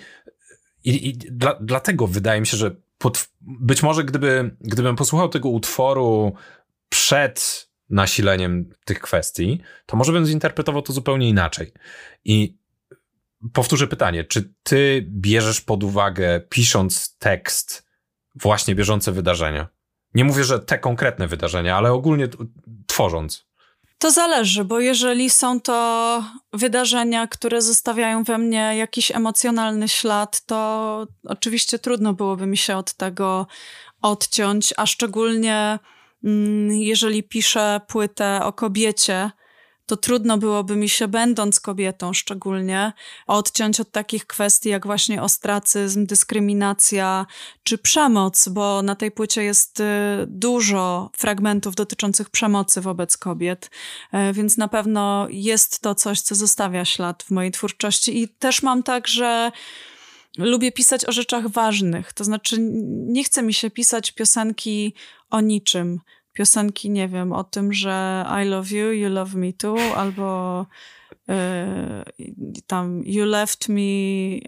[0.85, 5.49] i, i dla, dlatego wydaje mi się, że pod, być może gdyby, gdybym posłuchał tego
[5.49, 6.35] utworu
[6.89, 11.73] przed nasileniem tych kwestii, to może bym zinterpretował to zupełnie inaczej.
[12.25, 12.59] I
[13.53, 17.86] powtórzę pytanie, czy ty bierzesz pod uwagę, pisząc tekst,
[18.37, 19.69] właśnie bieżące wydarzenia.
[20.15, 22.29] Nie mówię, że te konkretne wydarzenia, ale ogólnie
[22.87, 23.47] tworząc.
[23.99, 31.07] To zależy, bo jeżeli są to wydarzenia, które zostawiają we mnie jakiś emocjonalny ślad, to
[31.25, 33.47] oczywiście trudno byłoby mi się od tego
[34.03, 35.79] odciąć, a szczególnie
[36.25, 39.31] mm, jeżeli piszę płytę o kobiecie,
[39.87, 42.93] to trudno byłoby mi się, będąc kobietą szczególnie,
[43.27, 47.27] odciąć od takich kwestii jak właśnie ostracyzm, dyskryminacja
[47.63, 49.85] czy przemoc, bo na tej płycie jest y,
[50.27, 53.71] dużo fragmentów dotyczących przemocy wobec kobiet,
[54.13, 58.23] e, więc na pewno jest to coś, co zostawia ślad w mojej twórczości.
[58.23, 59.53] I też mam tak, że
[60.39, 62.13] lubię pisać o rzeczach ważnych.
[62.13, 62.57] To znaczy,
[63.07, 64.95] nie chce mi się pisać piosenki
[65.31, 66.01] o niczym
[66.37, 70.67] piosenki, nie wiem, o tym, że I love you, you love me too, albo
[72.67, 73.83] tam You left me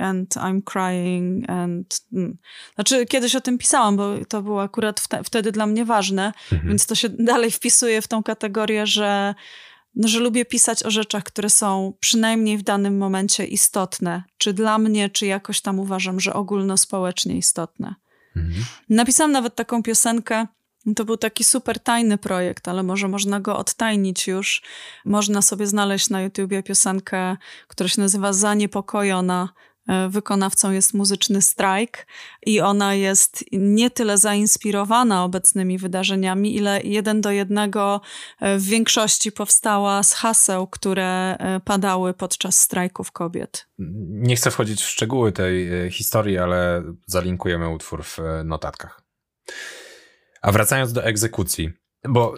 [0.01, 2.01] and I'm crying and...
[2.13, 2.37] Mm.
[2.75, 6.69] Znaczy kiedyś o tym pisałam, bo to było akurat wtedy dla mnie ważne, mhm.
[6.69, 9.35] więc to się dalej wpisuje w tą kategorię, że
[9.95, 14.23] no, że lubię pisać o rzeczach, które są przynajmniej w danym momencie istotne.
[14.39, 17.95] Czy dla mnie, czy jakoś tam uważam, że ogólnospołecznie istotne.
[18.37, 18.65] Mhm.
[18.89, 20.47] Napisałam nawet taką piosenkę.
[20.97, 24.63] To był taki super tajny projekt, ale może można go odtajnić już.
[25.05, 27.37] Można sobie znaleźć na YouTubie piosenkę,
[27.69, 29.49] która się nazywa Zaniepokojona
[29.89, 32.07] E, wykonawcą jest muzyczny strajk
[32.47, 38.01] i ona jest nie tyle zainspirowana obecnymi wydarzeniami, ile jeden do jednego
[38.41, 43.67] e, w większości powstała z haseł, które e, padały podczas strajków kobiet.
[44.09, 49.03] Nie chcę wchodzić w szczegóły tej historii, ale zalinkujemy utwór w notatkach.
[50.43, 51.73] A wracając do egzekucji.
[52.09, 52.35] Bo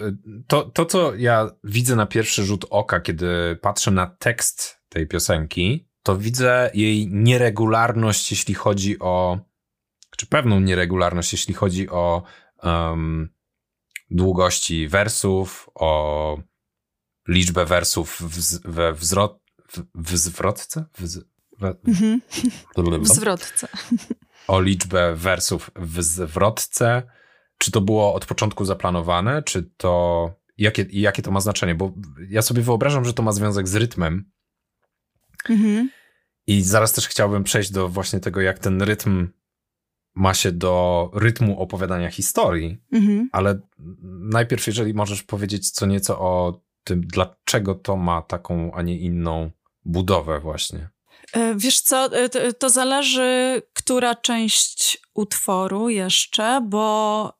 [0.46, 5.88] to, to, co ja widzę na pierwszy rzut oka, kiedy patrzę na tekst tej piosenki,
[6.02, 9.38] to widzę jej nieregularność, jeśli chodzi o,
[10.16, 12.22] czy pewną nieregularność, jeśli chodzi o
[12.62, 13.28] um,
[14.10, 16.38] długości wersów, o
[17.28, 20.84] liczbę wersów w, we wzrot, w, w zwrotce?
[20.98, 21.18] W,
[21.58, 22.20] we, mhm.
[23.04, 23.68] w zwrotce.
[24.48, 27.02] O liczbę wersów w zwrotce.
[27.60, 30.34] Czy to było od początku zaplanowane, czy to.
[30.58, 31.74] Jakie, jakie to ma znaczenie?
[31.74, 31.92] Bo
[32.28, 34.30] ja sobie wyobrażam, że to ma związek z rytmem,
[35.48, 35.90] Mhm.
[36.46, 39.28] I zaraz też chciałbym przejść do właśnie tego, jak ten rytm
[40.14, 43.28] ma się do rytmu opowiadania historii, mhm.
[43.32, 43.60] ale
[44.30, 49.50] najpierw, jeżeli możesz powiedzieć co nieco o tym, dlaczego to ma taką, a nie inną
[49.84, 50.88] budowę właśnie.
[51.32, 57.39] E, wiesz co, e, to zależy, która część utworu jeszcze, bo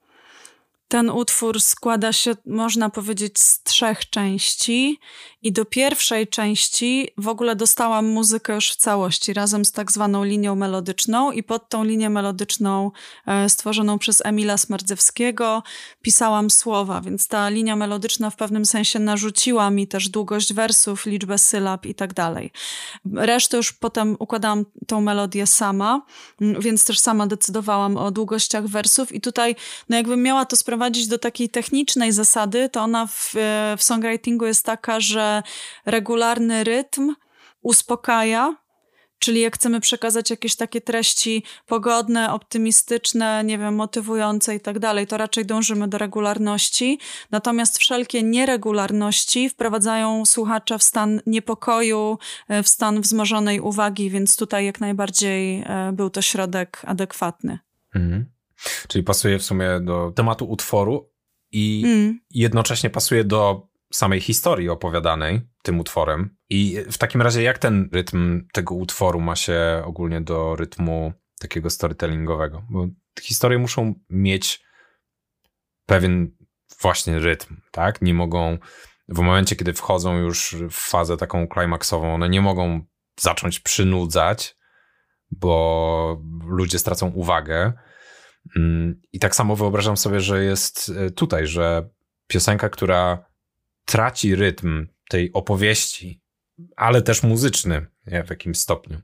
[0.90, 4.98] ten utwór składa się, można powiedzieć, z trzech części,
[5.42, 10.24] i do pierwszej części w ogóle dostałam muzykę już w całości, razem z tak zwaną
[10.24, 12.90] linią melodyczną, i pod tą linię melodyczną
[13.26, 15.62] e, stworzoną przez Emila Smardzewskiego
[16.02, 21.38] pisałam słowa, więc ta linia melodyczna w pewnym sensie narzuciła mi też długość wersów, liczbę
[21.38, 22.50] sylab i tak dalej.
[23.14, 26.02] Resztę już potem układałam tą melodię sama,
[26.40, 29.56] więc też sama decydowałam o długościach wersów, i tutaj,
[29.88, 34.46] no jakbym miała to sprowadzić do takiej technicznej zasady, to ona w, e, w songwritingu
[34.46, 35.29] jest taka, że
[35.86, 37.14] regularny rytm
[37.62, 38.54] uspokaja,
[39.20, 45.06] Czyli jak chcemy przekazać jakieś takie treści pogodne, optymistyczne, nie wiem, motywujące i tak dalej,
[45.06, 46.98] to raczej dążymy do regularności.
[47.30, 52.18] Natomiast wszelkie nieregularności wprowadzają słuchacza w stan niepokoju,
[52.48, 57.58] e, w stan wzmożonej uwagi, więc tutaj jak najbardziej e, był to środek adekwatny.
[57.94, 58.26] Mhm.
[58.88, 61.10] Czyli pasuje w sumie do tematu utworu
[61.52, 62.20] i mm.
[62.30, 66.36] jednocześnie pasuje do samej historii opowiadanej tym utworem.
[66.50, 71.70] I w takim razie, jak ten rytm tego utworu ma się ogólnie do rytmu takiego
[71.70, 72.62] storytellingowego?
[72.70, 72.86] Bo
[73.22, 74.62] historie muszą mieć
[75.86, 76.36] pewien
[76.80, 78.02] właśnie rytm, tak?
[78.02, 78.58] Nie mogą,
[79.08, 82.80] w momencie, kiedy wchodzą już w fazę taką klimaksową, one nie mogą
[83.20, 84.56] zacząć przynudzać,
[85.30, 87.72] bo ludzie stracą uwagę
[88.56, 91.88] Mm, I tak samo wyobrażam sobie, że jest e, tutaj, że
[92.26, 93.29] piosenka, która
[93.90, 96.20] traci rytm tej opowieści,
[96.76, 99.00] ale też muzyczny w jakimś stopniu,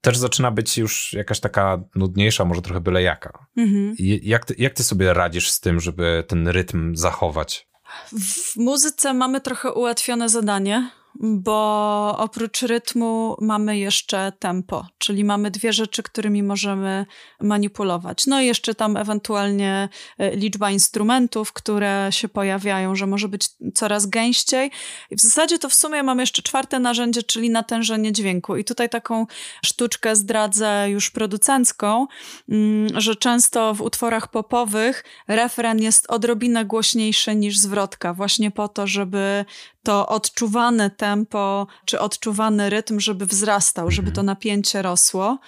[0.00, 3.46] też zaczyna być już jakaś taka nudniejsza, może trochę byle jaka.
[3.56, 3.94] Mhm.
[4.22, 7.68] Jak, ty, jak ty sobie radzisz z tym, żeby ten rytm zachować?
[8.12, 15.72] W muzyce mamy trochę ułatwione zadanie, bo oprócz rytmu mamy jeszcze tempo, czyli mamy dwie
[15.72, 17.06] rzeczy, którymi możemy
[17.40, 18.26] manipulować.
[18.26, 19.88] No i jeszcze tam ewentualnie
[20.18, 24.70] e, liczba instrumentów, które się pojawiają, że może być coraz gęściej.
[25.10, 28.56] I w zasadzie to w sumie mamy jeszcze czwarte narzędzie, czyli natężenie dźwięku.
[28.56, 29.26] I tutaj taką
[29.64, 32.06] sztuczkę zdradzę już producencką,
[32.48, 38.86] mm, że często w utworach popowych refren jest odrobinę głośniejszy niż zwrotka, właśnie po to,
[38.86, 39.44] żeby
[39.82, 45.38] to odczuwane tempo, czy odczuwany rytm, żeby wzrastał, żeby to napięcie rosło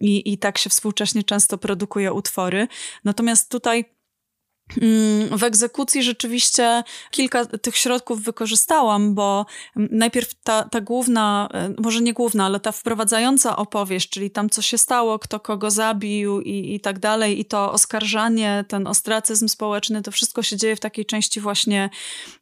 [0.00, 2.68] i, i tak się współcześnie często produkuje utwory.
[3.04, 3.91] Natomiast tutaj
[5.30, 9.46] w egzekucji rzeczywiście kilka tych środków wykorzystałam, bo
[9.76, 14.62] najpierw ta, ta główna, e, może nie główna, ale ta wprowadzająca opowieść, czyli tam co
[14.62, 20.02] się stało, kto kogo zabił i, i tak dalej, i to oskarżanie, ten ostracyzm społeczny,
[20.02, 21.90] to wszystko się dzieje w takiej części właśnie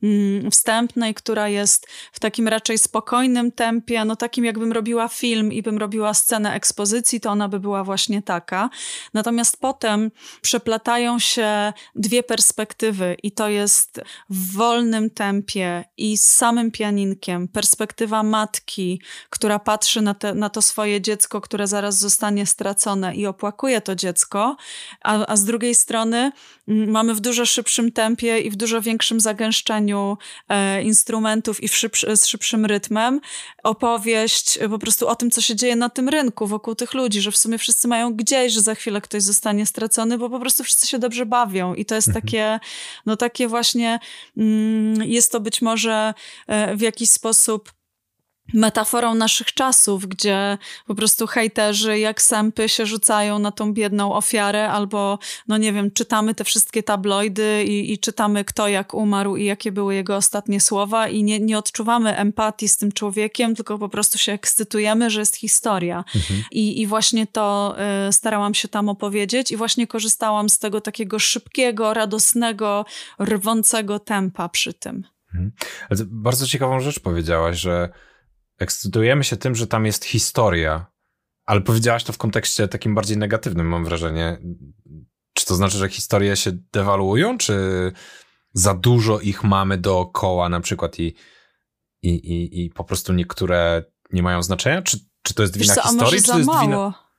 [0.02, 5.62] mm, wstępnej, która jest w takim raczej spokojnym tempie, no takim jakbym robiła film i
[5.62, 8.70] bym robiła scenę ekspozycji, to ona by była właśnie taka.
[9.14, 10.10] Natomiast potem
[10.42, 17.48] przeplatają się dwie dwie perspektywy i to jest w wolnym tempie i z samym pianinkiem.
[17.48, 23.26] Perspektywa matki, która patrzy na, te, na to swoje dziecko, które zaraz zostanie stracone i
[23.26, 24.56] opłakuje to dziecko,
[25.02, 26.32] a, a z drugiej strony
[26.70, 30.18] mamy w dużo szybszym tempie i w dużo większym zagęszczeniu
[30.48, 33.20] e, instrumentów i szybszy, z szybszym rytmem
[33.62, 37.32] opowieść po prostu o tym, co się dzieje na tym rynku wokół tych ludzi, że
[37.32, 40.86] w sumie wszyscy mają gdzieś, że za chwilę ktoś zostanie stracony, bo po prostu wszyscy
[40.86, 42.24] się dobrze bawią i to jest mhm.
[42.24, 42.60] takie,
[43.06, 43.98] no takie właśnie,
[44.36, 46.14] mm, jest to być może
[46.46, 47.79] e, w jakiś sposób
[48.54, 54.68] metaforą naszych czasów, gdzie po prostu hejterzy jak sępy się rzucają na tą biedną ofiarę,
[54.68, 55.18] albo,
[55.48, 59.72] no nie wiem, czytamy te wszystkie tabloidy i, i czytamy kto jak umarł i jakie
[59.72, 64.18] były jego ostatnie słowa i nie, nie odczuwamy empatii z tym człowiekiem, tylko po prostu
[64.18, 66.04] się ekscytujemy, że jest historia.
[66.16, 66.44] Mhm.
[66.50, 67.76] I, I właśnie to
[68.08, 72.84] y, starałam się tam opowiedzieć i właśnie korzystałam z tego takiego szybkiego, radosnego,
[73.18, 75.04] rwącego tempa przy tym.
[75.34, 75.52] Mhm.
[76.06, 77.88] Bardzo ciekawą rzecz powiedziałaś, że
[78.60, 80.86] ekscytujemy się tym, że tam jest historia,
[81.46, 84.38] ale powiedziałaś to w kontekście takim bardziej negatywnym, mam wrażenie.
[85.34, 87.54] Czy to znaczy, że historie się dewaluują, czy
[88.52, 91.14] za dużo ich mamy dookoła na przykład i,
[92.02, 94.82] i, i, i po prostu niektóre nie mają znaczenia?
[94.82, 96.62] Czy, czy to jest wina co, historii, czy to jest mało?
[96.62, 97.09] wina...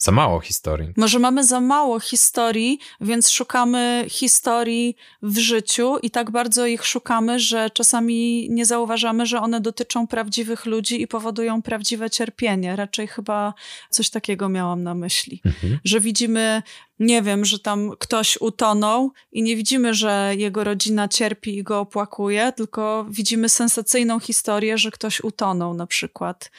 [0.00, 0.92] Za mało historii.
[0.96, 7.40] Może mamy za mało historii, więc szukamy historii w życiu i tak bardzo ich szukamy,
[7.40, 12.76] że czasami nie zauważamy, że one dotyczą prawdziwych ludzi i powodują prawdziwe cierpienie.
[12.76, 13.54] Raczej chyba
[13.90, 15.40] coś takiego miałam na myśli.
[15.44, 15.78] Mhm.
[15.84, 16.62] Że widzimy,
[16.98, 21.80] nie wiem, że tam ktoś utonął i nie widzimy, że jego rodzina cierpi i go
[21.80, 26.50] opłakuje, tylko widzimy sensacyjną historię, że ktoś utonął na przykład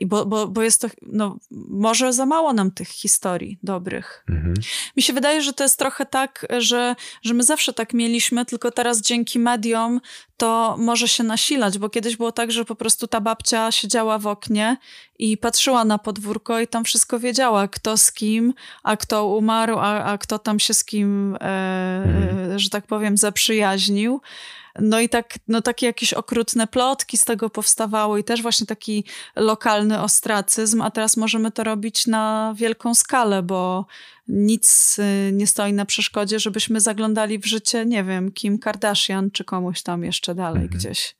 [0.00, 1.36] i bo, bo, bo jest to, no,
[1.68, 4.24] może za mało nam tych historii dobrych.
[4.28, 4.54] Mhm.
[4.96, 8.70] Mi się wydaje, że to jest trochę tak, że, że my zawsze tak mieliśmy, tylko
[8.70, 10.00] teraz dzięki mediom
[10.36, 14.26] to może się nasilać, bo kiedyś było tak, że po prostu ta babcia siedziała w
[14.26, 14.76] oknie
[15.18, 20.04] i patrzyła na podwórko i tam wszystko wiedziała, kto z kim, a kto umarł, a,
[20.04, 21.38] a kto tam się z kim, e,
[22.04, 22.58] mhm.
[22.58, 24.20] że tak powiem, zaprzyjaźnił.
[24.80, 29.04] No i tak, no takie jakieś okrutne plotki z tego powstawały i też właśnie taki
[29.36, 33.86] lokalny ostracyzm, a teraz możemy to robić na wielką skalę, bo
[34.28, 39.44] nic y, nie stoi na przeszkodzie, żebyśmy zaglądali w życie, nie wiem, Kim Kardashian czy
[39.44, 40.78] komuś tam jeszcze dalej mhm.
[40.78, 41.18] gdzieś.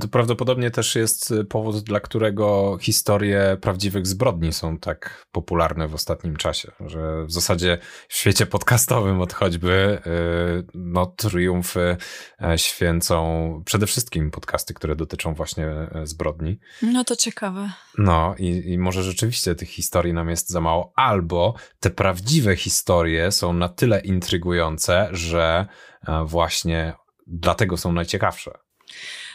[0.00, 5.94] To prawdopodobnie też jest y, powód, dla którego historie prawdziwych zbrodni są tak popularne w
[5.94, 7.78] ostatnim czasie, że w zasadzie
[8.08, 11.96] w świecie podcastowym od choćby y, no, triumfy
[12.42, 16.58] e, święcą przede wszystkim podcasty, które dotyczą właśnie e, zbrodni.
[16.82, 17.70] No to ciekawe.
[17.98, 23.32] No i, i może rzeczywiście tych historii nam jest za mało, albo te prawdziwe historie
[23.32, 25.66] są na tyle intrygujące, że
[26.08, 26.94] e, właśnie
[27.26, 28.50] dlatego są najciekawsze.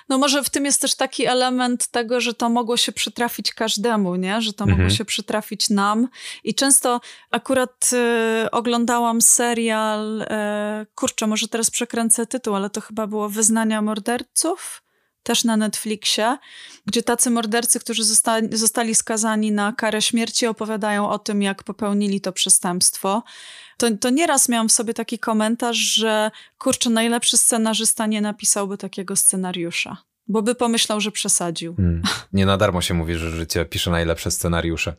[0.09, 4.15] No może w tym jest też taki element tego, że to mogło się przytrafić każdemu,
[4.15, 4.41] nie?
[4.41, 4.79] Że to mhm.
[4.79, 6.07] mogło się przytrafić nam.
[6.43, 7.01] I często
[7.31, 7.89] akurat
[8.45, 10.25] y, oglądałam serial, y,
[10.95, 14.81] kurczę, może teraz przekręcę tytuł, ale to chyba było Wyznania morderców
[15.23, 16.37] też na Netflixie,
[16.85, 22.21] gdzie tacy mordercy, którzy zostali, zostali skazani na karę śmierci, opowiadają o tym, jak popełnili
[22.21, 23.23] to przestępstwo.
[23.77, 29.15] To, to nieraz miałam w sobie taki komentarz, że kurczę, najlepszy scenarzysta nie napisałby takiego
[29.15, 29.97] scenariusza.
[30.27, 31.75] Bo by pomyślał, że przesadził.
[31.75, 32.01] Hmm.
[32.33, 34.95] Nie na darmo się mówi, że życie pisze najlepsze scenariusze.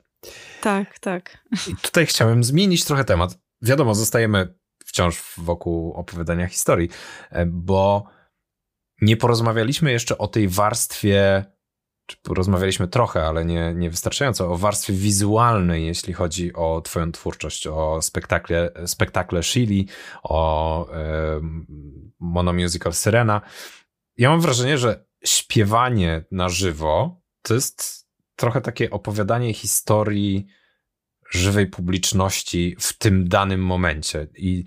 [0.61, 1.39] Tak, tak.
[1.69, 3.39] I tutaj chciałem zmienić trochę temat.
[3.63, 4.55] Wiadomo, zostajemy
[4.85, 6.89] wciąż wokół opowiadania historii,
[7.31, 8.05] e, bo
[9.03, 11.45] nie porozmawialiśmy jeszcze o tej warstwie,
[12.07, 17.67] czy porozmawialiśmy trochę, ale nie, nie wystarczająco, o warstwie wizualnej, jeśli chodzi o Twoją twórczość,
[17.67, 19.89] o spektakle, spektakle Shili,
[20.23, 21.41] o e,
[22.21, 23.41] monomusical Syrena.
[24.17, 30.47] Ja mam wrażenie, że śpiewanie na żywo to jest trochę takie opowiadanie historii
[31.31, 34.29] żywej publiczności w tym danym momencie.
[34.37, 34.65] I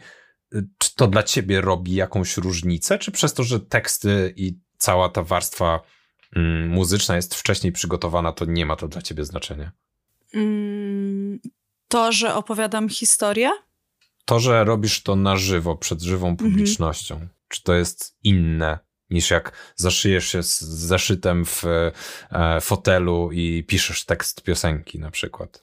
[0.77, 5.23] czy to dla ciebie robi jakąś różnicę, czy przez to, że teksty i cała ta
[5.23, 5.81] warstwa
[6.35, 9.71] mm, muzyczna jest wcześniej przygotowana, to nie ma to dla ciebie znaczenia?
[10.33, 11.39] Mm,
[11.87, 13.51] to, że opowiadam historię?
[14.25, 16.51] To, że robisz to na żywo, przed żywą mhm.
[16.51, 17.15] publicznością.
[17.15, 17.31] Mhm.
[17.47, 24.05] Czy to jest inne niż jak zaszyjesz się z zeszytem w e, fotelu i piszesz
[24.05, 25.61] tekst piosenki na przykład?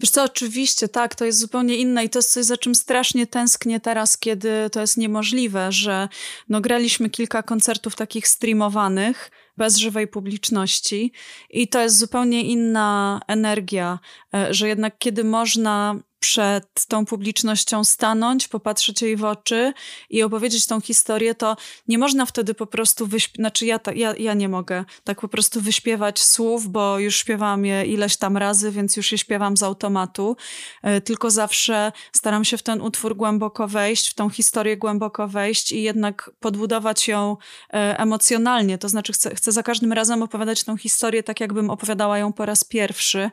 [0.00, 3.26] Wiesz co, oczywiście, tak, to jest zupełnie inne i to jest coś, za czym strasznie
[3.26, 6.08] tęsknię teraz, kiedy to jest niemożliwe, że
[6.48, 11.12] no, graliśmy kilka koncertów takich streamowanych, bez żywej publiczności
[11.50, 13.98] i to jest zupełnie inna energia,
[14.34, 19.72] e, że jednak kiedy można przed tą publicznością stanąć, popatrzeć jej w oczy
[20.10, 21.56] i opowiedzieć tą historię, to
[21.88, 25.60] nie można wtedy po prostu wyśpiewać, znaczy ja, ja, ja nie mogę tak po prostu
[25.60, 30.36] wyśpiewać słów, bo już śpiewam je ileś tam razy, więc już je śpiewam z automatu,
[30.82, 35.72] e, tylko zawsze staram się w ten utwór głęboko wejść, w tą historię głęboko wejść
[35.72, 37.36] i jednak podbudować ją
[37.72, 42.18] e, emocjonalnie, to znaczy chcę, chcę za każdym razem opowiadać tą historię tak, jakbym opowiadała
[42.18, 43.30] ją po raz pierwszy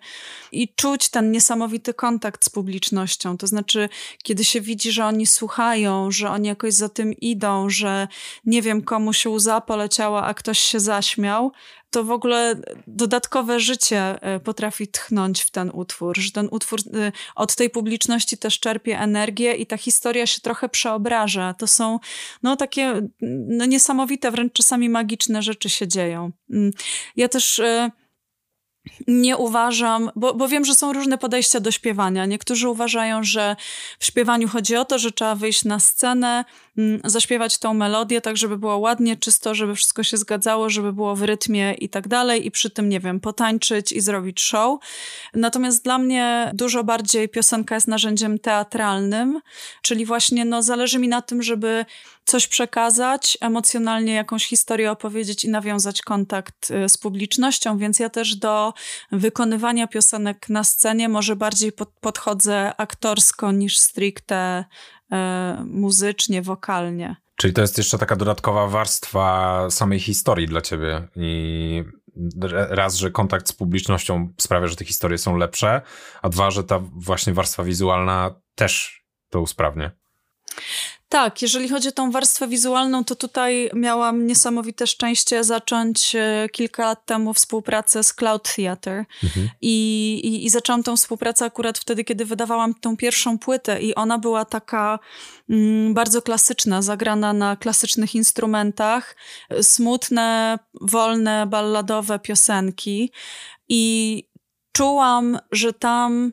[0.51, 2.82] i czuć ten niesamowity kontakt z publicznością.
[3.37, 3.89] To znaczy,
[4.23, 8.07] kiedy się widzi, że oni słuchają, że oni jakoś za tym idą, że
[8.45, 11.51] nie wiem, komu się łza poleciała, a ktoś się zaśmiał,
[11.93, 12.55] to w ogóle
[12.87, 18.37] dodatkowe życie e, potrafi tchnąć w ten utwór, że ten utwór e, od tej publiczności
[18.37, 21.53] też czerpie energię i ta historia się trochę przeobraża.
[21.53, 21.99] To są
[22.43, 23.07] no takie
[23.47, 26.31] no, niesamowite, wręcz czasami magiczne rzeczy się dzieją.
[26.49, 26.71] Mm.
[27.15, 27.91] Ja też e,
[29.07, 32.25] nie uważam, bo, bo wiem, że są różne podejścia do śpiewania.
[32.25, 33.55] Niektórzy uważają, że
[33.99, 36.45] w śpiewaniu chodzi o to, że trzeba wyjść na scenę,
[36.77, 41.15] mm, zaśpiewać tą melodię tak, żeby było ładnie, czysto, żeby wszystko się zgadzało, żeby było
[41.15, 44.79] w rytmie i tak dalej i przy tym, nie wiem, potańczyć i zrobić show.
[45.33, 49.41] Natomiast dla mnie dużo bardziej piosenka jest narzędziem teatralnym,
[49.81, 51.85] czyli właśnie no, zależy mi na tym, żeby
[52.25, 58.35] coś przekazać, emocjonalnie jakąś historię opowiedzieć i nawiązać kontakt y, z publicznością, więc ja też
[58.35, 58.73] do
[59.11, 64.65] wykonywania piosenek na scenie może bardziej pod, podchodzę aktorsko niż stricte
[65.11, 67.15] e, muzycznie, wokalnie.
[67.35, 71.83] Czyli to jest jeszcze taka dodatkowa warstwa samej historii dla ciebie i
[72.69, 75.81] raz, że kontakt z publicznością sprawia, że te historie są lepsze,
[76.21, 79.91] a dwa, że ta właśnie warstwa wizualna też to usprawnia.
[81.13, 86.85] Tak, jeżeli chodzi o tą warstwę wizualną, to tutaj miałam niesamowite szczęście zacząć e, kilka
[86.85, 89.05] lat temu współpracę z Cloud Theatre.
[89.23, 89.49] Mhm.
[89.61, 94.17] I, i, I zaczęłam tą współpracę akurat wtedy, kiedy wydawałam tą pierwszą płytę, i ona
[94.17, 94.99] była taka
[95.49, 99.15] mm, bardzo klasyczna, zagrana na klasycznych instrumentach,
[99.61, 103.11] smutne, wolne, balladowe piosenki.
[103.69, 104.23] I
[104.71, 106.31] czułam, że tam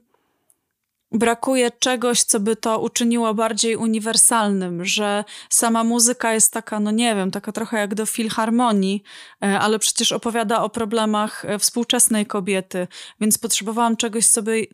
[1.13, 7.15] brakuje czegoś, co by to uczyniło bardziej uniwersalnym, że sama muzyka jest taka, no nie
[7.15, 9.03] wiem, taka trochę jak do filharmonii,
[9.43, 12.89] e, ale przecież opowiada o problemach e, współczesnej kobiety,
[13.21, 14.67] więc potrzebowałam czegoś, co by,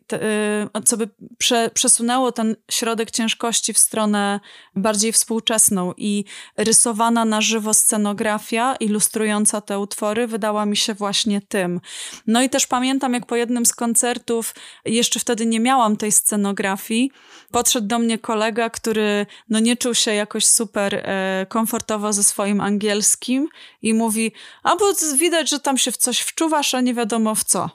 [0.73, 4.39] e, co by prze, przesunęło ten środek ciężkości w stronę
[4.75, 6.25] bardziej współczesną i
[6.57, 11.81] rysowana na żywo scenografia ilustrująca te utwory wydała mi się właśnie tym.
[12.27, 14.55] No i też pamiętam, jak po jednym z koncertów,
[14.85, 17.11] jeszcze wtedy nie miałam tej scenografii,
[17.51, 22.61] podszedł do mnie kolega, który no nie czuł się jakoś super e, komfortowo ze swoim
[22.61, 23.47] angielskim
[23.81, 24.31] i mówi,
[24.63, 24.85] a bo
[25.17, 27.69] widać, że tam się w coś wczuwasz, a nie wiadomo w co.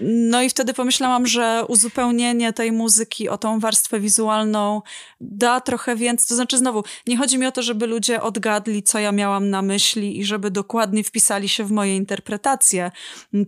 [0.00, 4.82] No i wtedy pomyślałam, że uzupełnienie tej muzyki o tą warstwę wizualną
[5.20, 6.28] da trochę więcej.
[6.28, 9.62] To znaczy, znowu, nie chodzi mi o to, żeby ludzie odgadli, co ja miałam na
[9.62, 12.90] myśli i żeby dokładnie wpisali się w moje interpretacje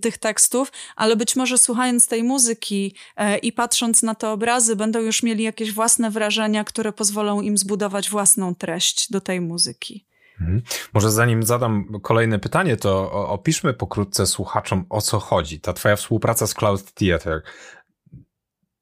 [0.01, 5.01] tych tekstów, ale być może słuchając tej muzyki e, i patrząc na te obrazy, będą
[5.01, 10.10] już mieli jakieś własne wrażenia, które pozwolą im zbudować własną treść do tej muzyki.
[10.41, 10.63] Mhm.
[10.93, 15.61] Może zanim zadam kolejne pytanie, to opiszmy pokrótce słuchaczom, o co chodzi.
[15.61, 17.43] Ta twoja współpraca z Cloud Theater.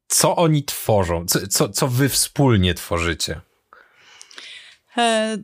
[0.09, 1.27] Co oni tworzą?
[1.27, 3.41] Co, co, co wy wspólnie tworzycie?
[4.97, 5.39] E,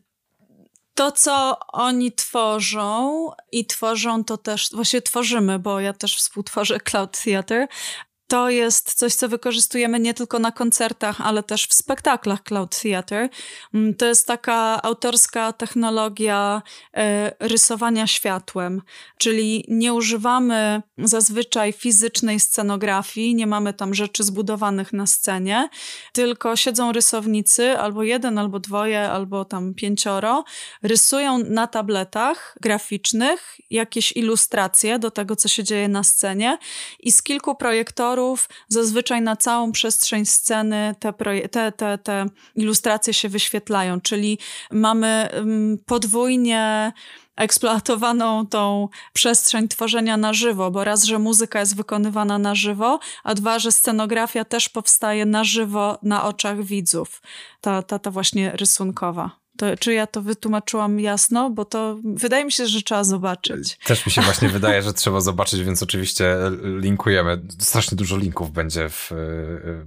[0.94, 7.22] to, co oni tworzą i tworzą to też, właśnie tworzymy, bo ja też współtworzę Cloud
[7.24, 7.68] Theater,
[8.26, 13.28] to jest coś, co wykorzystujemy nie tylko na koncertach, ale też w spektaklach Cloud Theater.
[13.74, 16.62] Mm, to jest taka autorska technologia
[16.96, 18.82] e, rysowania światłem,
[19.18, 25.68] czyli nie używamy zazwyczaj fizycznej scenografii, nie mamy tam rzeczy zbudowanych na scenie,
[26.12, 30.44] tylko siedzą rysownicy, albo jeden, albo dwoje, albo tam pięcioro,
[30.82, 36.58] rysują na tabletach graficznych jakieś ilustracje do tego, co się dzieje na scenie
[37.00, 38.23] i z kilku projektorów
[38.68, 41.12] zazwyczaj na całą przestrzeń sceny te,
[41.48, 44.38] te, te, te ilustracje się wyświetlają, czyli
[44.70, 46.92] mamy mm, podwójnie
[47.36, 53.34] eksploatowaną tą przestrzeń tworzenia na żywo, bo raz, że muzyka jest wykonywana na żywo, a
[53.34, 57.22] dwa, że scenografia też powstaje na żywo na oczach widzów.
[57.60, 59.43] Ta, ta, ta właśnie rysunkowa.
[59.56, 61.50] To, czy ja to wytłumaczyłam jasno?
[61.50, 63.78] Bo to wydaje mi się, że trzeba zobaczyć.
[63.84, 66.36] Też mi się właśnie wydaje, że trzeba zobaczyć, więc oczywiście
[66.80, 67.42] linkujemy.
[67.58, 69.10] Strasznie dużo linków będzie w,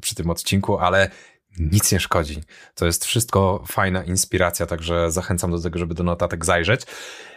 [0.01, 1.11] przy tym odcinku, ale
[1.59, 2.43] nic nie szkodzi.
[2.75, 6.81] To jest wszystko fajna inspiracja, także zachęcam do tego, żeby do notatek zajrzeć.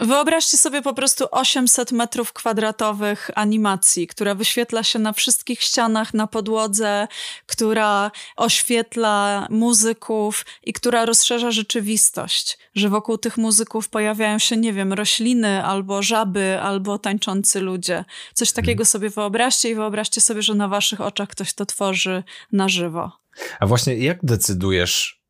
[0.01, 6.27] Wyobraźcie sobie po prostu 800 metrów kwadratowych animacji, która wyświetla się na wszystkich ścianach, na
[6.27, 7.09] podłodze,
[7.47, 14.93] która oświetla muzyków i która rozszerza rzeczywistość, że wokół tych muzyków pojawiają się, nie wiem,
[14.93, 18.05] rośliny albo żaby, albo tańczący ludzie.
[18.35, 18.87] Coś takiego hmm.
[18.87, 22.23] sobie wyobraźcie i wyobraźcie sobie, że na waszych oczach ktoś to tworzy
[22.53, 23.20] na żywo.
[23.61, 25.23] A właśnie jak decydujesz,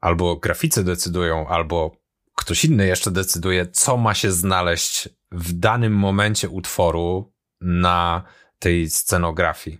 [0.00, 1.96] albo graficy decydują, albo
[2.36, 8.22] ktoś inny jeszcze decyduje, co ma się znaleźć w danym momencie utworu na
[8.58, 9.78] tej scenografii?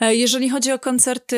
[0.00, 1.36] E, jeżeli chodzi o koncerty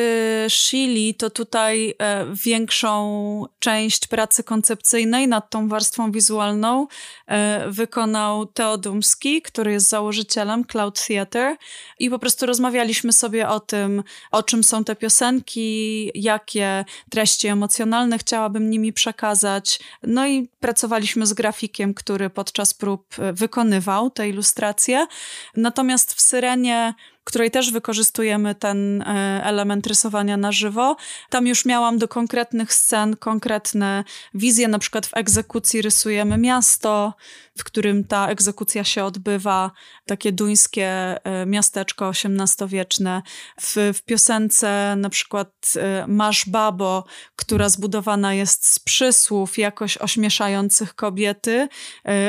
[0.49, 6.87] Shili, to tutaj e, większą część pracy koncepcyjnej nad tą warstwą wizualną
[7.27, 11.57] e, wykonał Teodumski, który jest założycielem Cloud Theatre
[11.99, 18.17] i po prostu rozmawialiśmy sobie o tym, o czym są te piosenki, jakie treści emocjonalne
[18.17, 19.79] chciałabym nimi przekazać.
[20.03, 25.07] No i pracowaliśmy z grafikiem, który podczas prób wykonywał te ilustracje.
[25.55, 26.93] Natomiast w Syrenie
[27.23, 29.05] której też wykorzystujemy ten e,
[29.43, 30.95] element rysowania na żywo.
[31.29, 37.13] Tam już miałam do konkretnych scen konkretne wizje, na przykład w egzekucji rysujemy miasto,
[37.57, 39.71] w którym ta egzekucja się odbywa,
[40.05, 40.87] takie duńskie
[41.23, 43.21] e, miasteczko XVIII-wieczne.
[43.61, 47.03] W, w piosence na przykład e, Masz Babo,
[47.35, 51.67] która zbudowana jest z przysłów jakoś ośmieszających kobiety,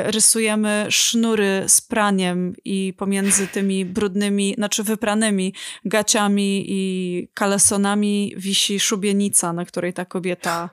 [0.05, 5.55] rysujemy sznury z praniem i pomiędzy tymi brudnymi, znaczy wypranymi
[5.85, 10.71] gaciami i kalesonami wisi szubienica, na której ta kobieta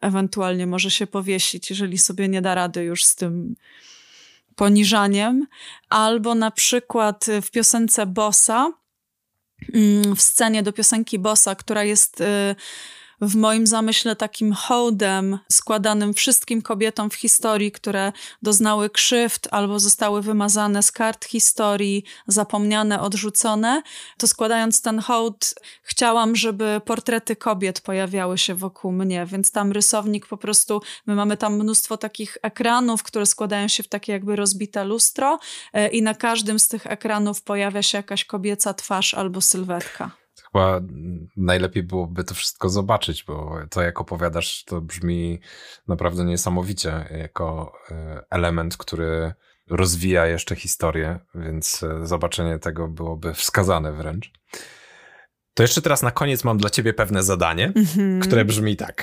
[0.00, 3.56] ewentualnie może się powiesić, jeżeli sobie nie da rady już z tym
[4.56, 5.46] poniżaniem.
[5.88, 8.72] Albo na przykład w piosence Bossa,
[9.74, 12.24] mm, w scenie do piosenki Bossa, która jest y,
[13.26, 20.22] w moim zamyśle takim hołdem składanym wszystkim kobietom w historii, które doznały krzywd albo zostały
[20.22, 23.82] wymazane z kart historii, zapomniane, odrzucone,
[24.18, 30.26] to składając ten hołd, chciałam, żeby portrety kobiet pojawiały się wokół mnie, więc tam rysownik
[30.26, 34.84] po prostu, my mamy tam mnóstwo takich ekranów, które składają się w takie jakby rozbite
[34.84, 35.38] lustro
[35.72, 40.23] e, i na każdym z tych ekranów pojawia się jakaś kobieca twarz albo sylwetka
[40.54, 40.80] chyba
[41.36, 45.40] najlepiej byłoby to wszystko zobaczyć, bo to jak opowiadasz, to brzmi
[45.88, 49.32] naprawdę niesamowicie jako e, element, który
[49.70, 54.32] rozwija jeszcze historię, więc e, zobaczenie tego byłoby wskazane wręcz.
[55.54, 58.20] To jeszcze teraz na koniec mam dla ciebie pewne zadanie, mm-hmm.
[58.20, 59.02] które brzmi tak.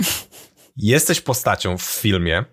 [0.78, 2.46] Jesteś postacią w filmie,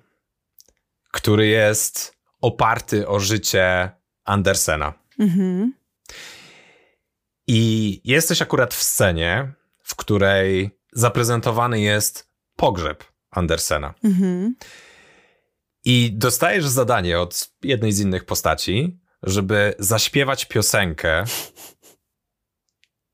[1.12, 3.90] który jest oparty o życie
[4.24, 4.94] Andersena.
[5.20, 5.68] Mm-hmm.
[7.48, 9.52] I jesteś akurat w scenie,
[9.82, 13.94] w której zaprezentowany jest pogrzeb Andersena.
[14.04, 14.54] Mhm.
[15.84, 21.24] I dostajesz zadanie od jednej z innych postaci, żeby zaśpiewać piosenkę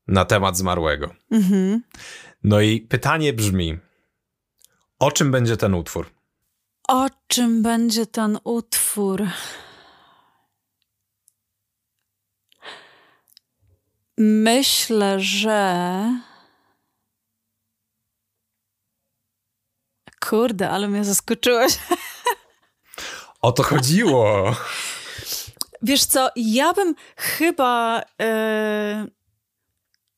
[0.07, 1.15] na temat zmarłego.
[1.31, 1.81] Mhm.
[2.43, 3.77] No i pytanie brzmi:
[4.99, 6.09] o czym będzie ten utwór?
[6.87, 9.23] O czym będzie ten utwór?
[14.17, 16.21] Myślę, że.
[20.29, 21.77] Kurde, ale mnie zaskoczyłeś.
[23.41, 24.55] O to chodziło.
[25.81, 28.01] Wiesz co, ja bym chyba.
[28.19, 29.15] Yy...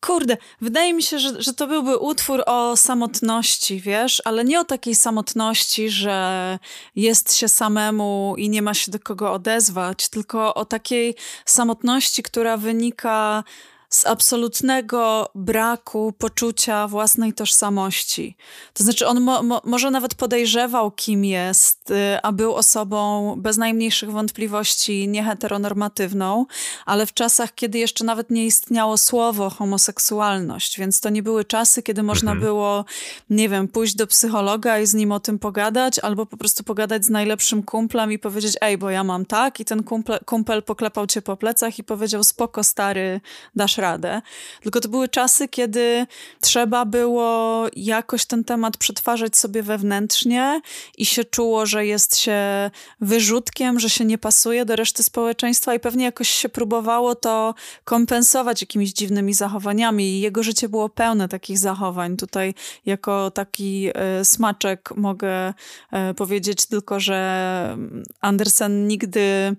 [0.01, 4.65] Kurde, wydaje mi się, że, że to byłby utwór o samotności, wiesz, ale nie o
[4.65, 6.59] takiej samotności, że
[6.95, 11.15] jest się samemu i nie ma się do kogo odezwać, tylko o takiej
[11.45, 13.43] samotności, która wynika
[13.89, 18.37] z absolutnego braku poczucia własnej tożsamości.
[18.73, 23.57] To znaczy, on mo, mo, może nawet podejrzewał, kim jest, y, a był osobą bez
[23.57, 26.45] najmniejszych wątpliwości nieheteronormatywną,
[26.85, 31.83] ale w czasach, kiedy jeszcze nawet nie istniało słowo homoseksualność, więc to nie były czasy,
[31.83, 32.45] kiedy można mhm.
[32.45, 32.85] było,
[33.29, 37.05] nie wiem, pójść do psychologa i z nim o tym pogadać, albo po prostu pogadać
[37.05, 41.07] z najlepszym kumplem i powiedzieć, ej, bo ja mam tak, i ten kumple, kumpel poklepał
[41.07, 43.21] cię po plecach i powiedział, spoko, stary,
[43.55, 44.21] dasz radę.
[44.61, 46.07] Tylko to były czasy, kiedy
[46.41, 50.61] trzeba było jakoś ten temat przetwarzać sobie wewnętrznie
[50.97, 52.37] i się czuło, że jest się
[53.01, 58.61] wyrzutkiem, że się nie pasuje do reszty społeczeństwa i pewnie jakoś się próbowało to kompensować
[58.61, 60.03] jakimiś dziwnymi zachowaniami.
[60.03, 62.17] I jego życie było pełne takich zachowań.
[62.17, 62.53] Tutaj
[62.85, 63.89] jako taki
[64.21, 67.77] y, smaczek mogę y, powiedzieć tylko, że
[68.21, 69.55] Andersen nigdy mm,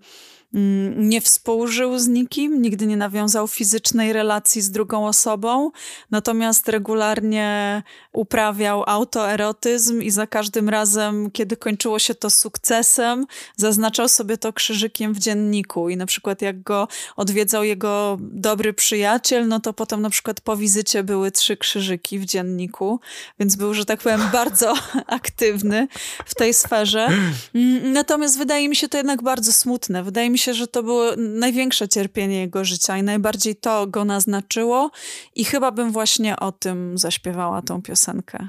[0.97, 5.71] nie współżył z nikim, nigdy nie nawiązał fizycznej relacji z drugą osobą,
[6.11, 13.27] natomiast regularnie uprawiał autoerotyzm i za każdym razem, kiedy kończyło się to sukcesem,
[13.57, 19.49] zaznaczał sobie to krzyżykiem w dzienniku i na przykład jak go odwiedzał jego dobry przyjaciel,
[19.49, 23.01] no to potem na przykład po wizycie były trzy krzyżyki w dzienniku,
[23.39, 24.75] więc był, że tak powiem, bardzo
[25.07, 25.89] aktywny
[26.25, 27.09] w tej sferze.
[27.55, 30.03] Mm, natomiast wydaje mi się to jednak bardzo smutne.
[30.03, 34.91] Wydaje mi się, że to było największe cierpienie jego życia i najbardziej to go naznaczyło
[35.35, 38.49] i chyba bym właśnie o tym zaśpiewała tą piosenkę.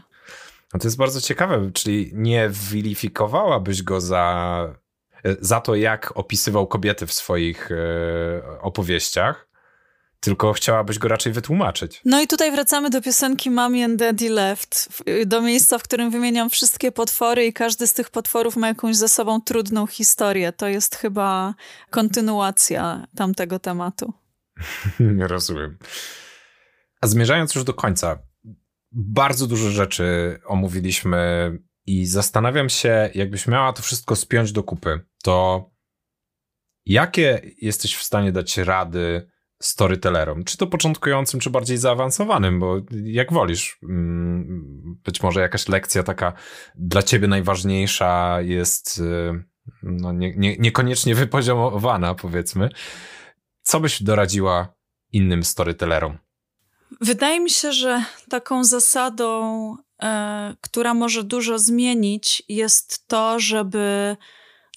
[0.73, 4.75] No to jest bardzo ciekawe, czyli nie wilifikowałabyś go za,
[5.41, 9.48] za to, jak opisywał kobiety w swoich e, opowieściach,
[10.19, 12.01] tylko chciałabyś go raczej wytłumaczyć.
[12.05, 16.49] No i tutaj wracamy do piosenki Mommy and Daddy Left, do miejsca, w którym wymieniam
[16.49, 20.53] wszystkie potwory i każdy z tych potworów ma jakąś za sobą trudną historię.
[20.53, 21.53] To jest chyba
[21.89, 24.13] kontynuacja tamtego tematu.
[25.19, 25.77] Rozumiem.
[27.01, 28.19] A zmierzając już do końca,
[28.91, 31.51] bardzo dużo rzeczy omówiliśmy
[31.85, 35.65] i zastanawiam się, jakbyś miała to wszystko spiąć do kupy, to
[36.85, 39.29] jakie jesteś w stanie dać rady
[39.61, 43.79] storytellerom, czy to początkującym, czy bardziej zaawansowanym, bo jak wolisz.
[43.83, 46.33] Mm, być może jakaś lekcja taka
[46.75, 49.43] dla ciebie najważniejsza jest y,
[49.83, 52.69] no, nie, nie, niekoniecznie wypoziomowana, powiedzmy.
[53.61, 54.73] Co byś doradziła
[55.11, 56.17] innym storytellerom?
[57.01, 64.17] Wydaje mi się, że taką zasadą, e, która może dużo zmienić, jest to, żeby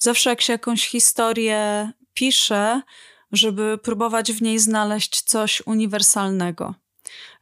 [0.00, 2.82] zawsze jak się jakąś historię pisze,
[3.32, 6.74] żeby próbować w niej znaleźć coś uniwersalnego.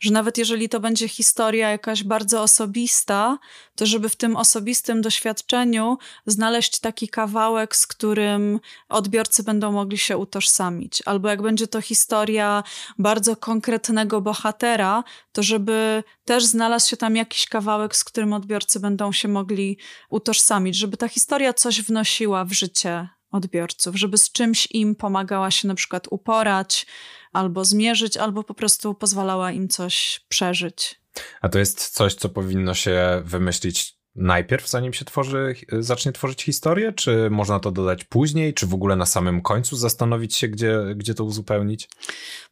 [0.01, 3.39] Że nawet jeżeli to będzie historia jakaś bardzo osobista,
[3.75, 10.19] to żeby w tym osobistym doświadczeniu znaleźć taki kawałek, z którym odbiorcy będą mogli się
[10.19, 11.03] utożsamić.
[11.07, 12.63] Albo jak będzie to historia
[12.99, 19.13] bardzo konkretnego bohatera, to żeby też znalazł się tam jakiś kawałek, z którym odbiorcy będą
[19.13, 19.79] się mogli
[20.11, 25.69] utożsamić, żeby ta historia coś wnosiła w życie odbiorców, żeby z czymś im pomagała się
[25.69, 26.87] na przykład uporać,
[27.33, 31.01] albo zmierzyć, albo po prostu pozwalała im coś przeżyć.
[31.41, 36.93] A to jest coś, co powinno się wymyślić najpierw, zanim się tworzy, zacznie tworzyć historię?
[36.93, 38.55] Czy można to dodać później?
[38.55, 41.89] Czy w ogóle na samym końcu zastanowić się, gdzie, gdzie to uzupełnić?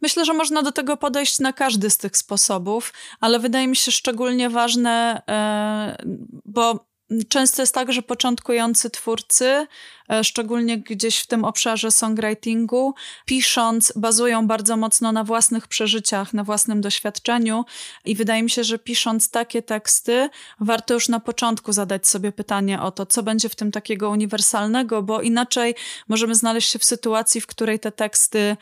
[0.02, 3.92] Myślę, że można do tego podejść na każdy z tych sposobów, ale wydaje mi się
[3.92, 5.96] szczególnie ważne, e,
[6.44, 6.87] bo
[7.28, 9.66] często jest tak, że początkujący twórcy
[10.08, 12.94] E, szczególnie gdzieś w tym obszarze songwritingu,
[13.26, 17.64] pisząc, bazują bardzo mocno na własnych przeżyciach, na własnym doświadczeniu
[18.04, 20.28] i wydaje mi się, że pisząc takie teksty,
[20.60, 25.02] warto już na początku zadać sobie pytanie o to, co będzie w tym takiego uniwersalnego,
[25.02, 25.74] bo inaczej
[26.08, 28.56] możemy znaleźć się w sytuacji, w której te teksty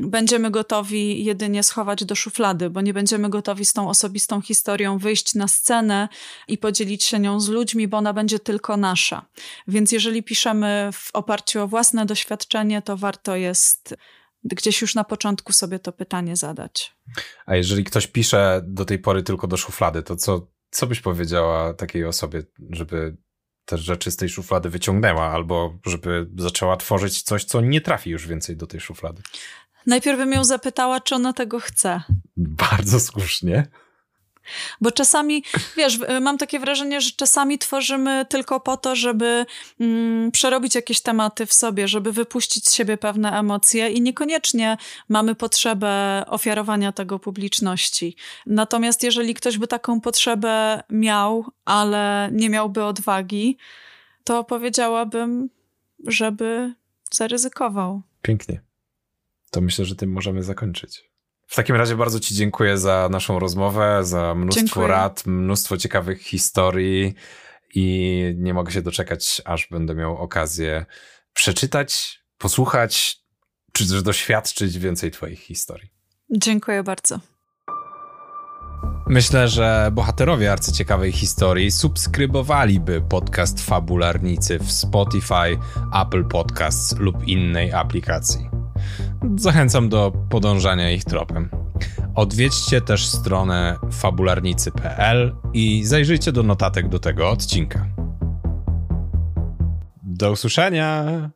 [0.00, 5.34] będziemy gotowi jedynie schować do szuflady, bo nie będziemy gotowi z tą osobistą historią wyjść
[5.34, 6.08] na scenę
[6.48, 9.26] i podzielić się nią z ludźmi, bo ona będzie tylko nasza.
[9.68, 13.96] Więc jeżeli piszemy w oparciu o własne doświadczenie, to warto jest
[14.44, 16.96] gdzieś już na początku sobie to pytanie zadać.
[17.46, 21.74] A jeżeli ktoś pisze do tej pory tylko do szuflady, to co, co byś powiedziała
[21.74, 23.16] takiej osobie, żeby
[23.66, 28.26] te rzeczy z tej szuflady wyciągnęła, albo żeby zaczęła tworzyć coś, co nie trafi już
[28.26, 29.22] więcej do tej szuflady?
[29.86, 32.02] Najpierw bym ją zapytała, czy ona tego chce.
[32.36, 33.66] Bardzo słusznie.
[34.80, 35.44] Bo czasami,
[35.76, 39.46] wiesz, mam takie wrażenie, że czasami tworzymy tylko po to, żeby
[39.80, 44.76] mm, przerobić jakieś tematy w sobie, żeby wypuścić z siebie pewne emocje i niekoniecznie
[45.08, 48.16] mamy potrzebę ofiarowania tego publiczności.
[48.46, 53.58] Natomiast jeżeli ktoś by taką potrzebę miał, ale nie miałby odwagi,
[54.24, 55.50] to powiedziałabym,
[56.06, 56.74] żeby
[57.12, 58.02] zaryzykował.
[58.22, 58.60] Pięknie.
[59.50, 61.10] To myślę, że tym możemy zakończyć.
[61.46, 64.86] W takim razie bardzo Ci dziękuję za naszą rozmowę, za mnóstwo dziękuję.
[64.88, 67.14] rad, mnóstwo ciekawych historii
[67.74, 70.86] i nie mogę się doczekać, aż będę miał okazję
[71.32, 73.20] przeczytać, posłuchać,
[73.72, 75.90] czy też doświadczyć więcej Twoich historii.
[76.30, 77.20] Dziękuję bardzo.
[79.08, 85.58] Myślę, że bohaterowie arcyciekawej historii subskrybowaliby podcast Fabularnicy w Spotify,
[86.02, 88.50] Apple Podcasts lub innej aplikacji.
[89.36, 91.50] Zachęcam do podążania ich tropem.
[92.14, 97.86] Odwiedźcie też stronę fabularnicy.pl i zajrzyjcie do notatek do tego odcinka.
[100.02, 101.30] Do usłyszenia!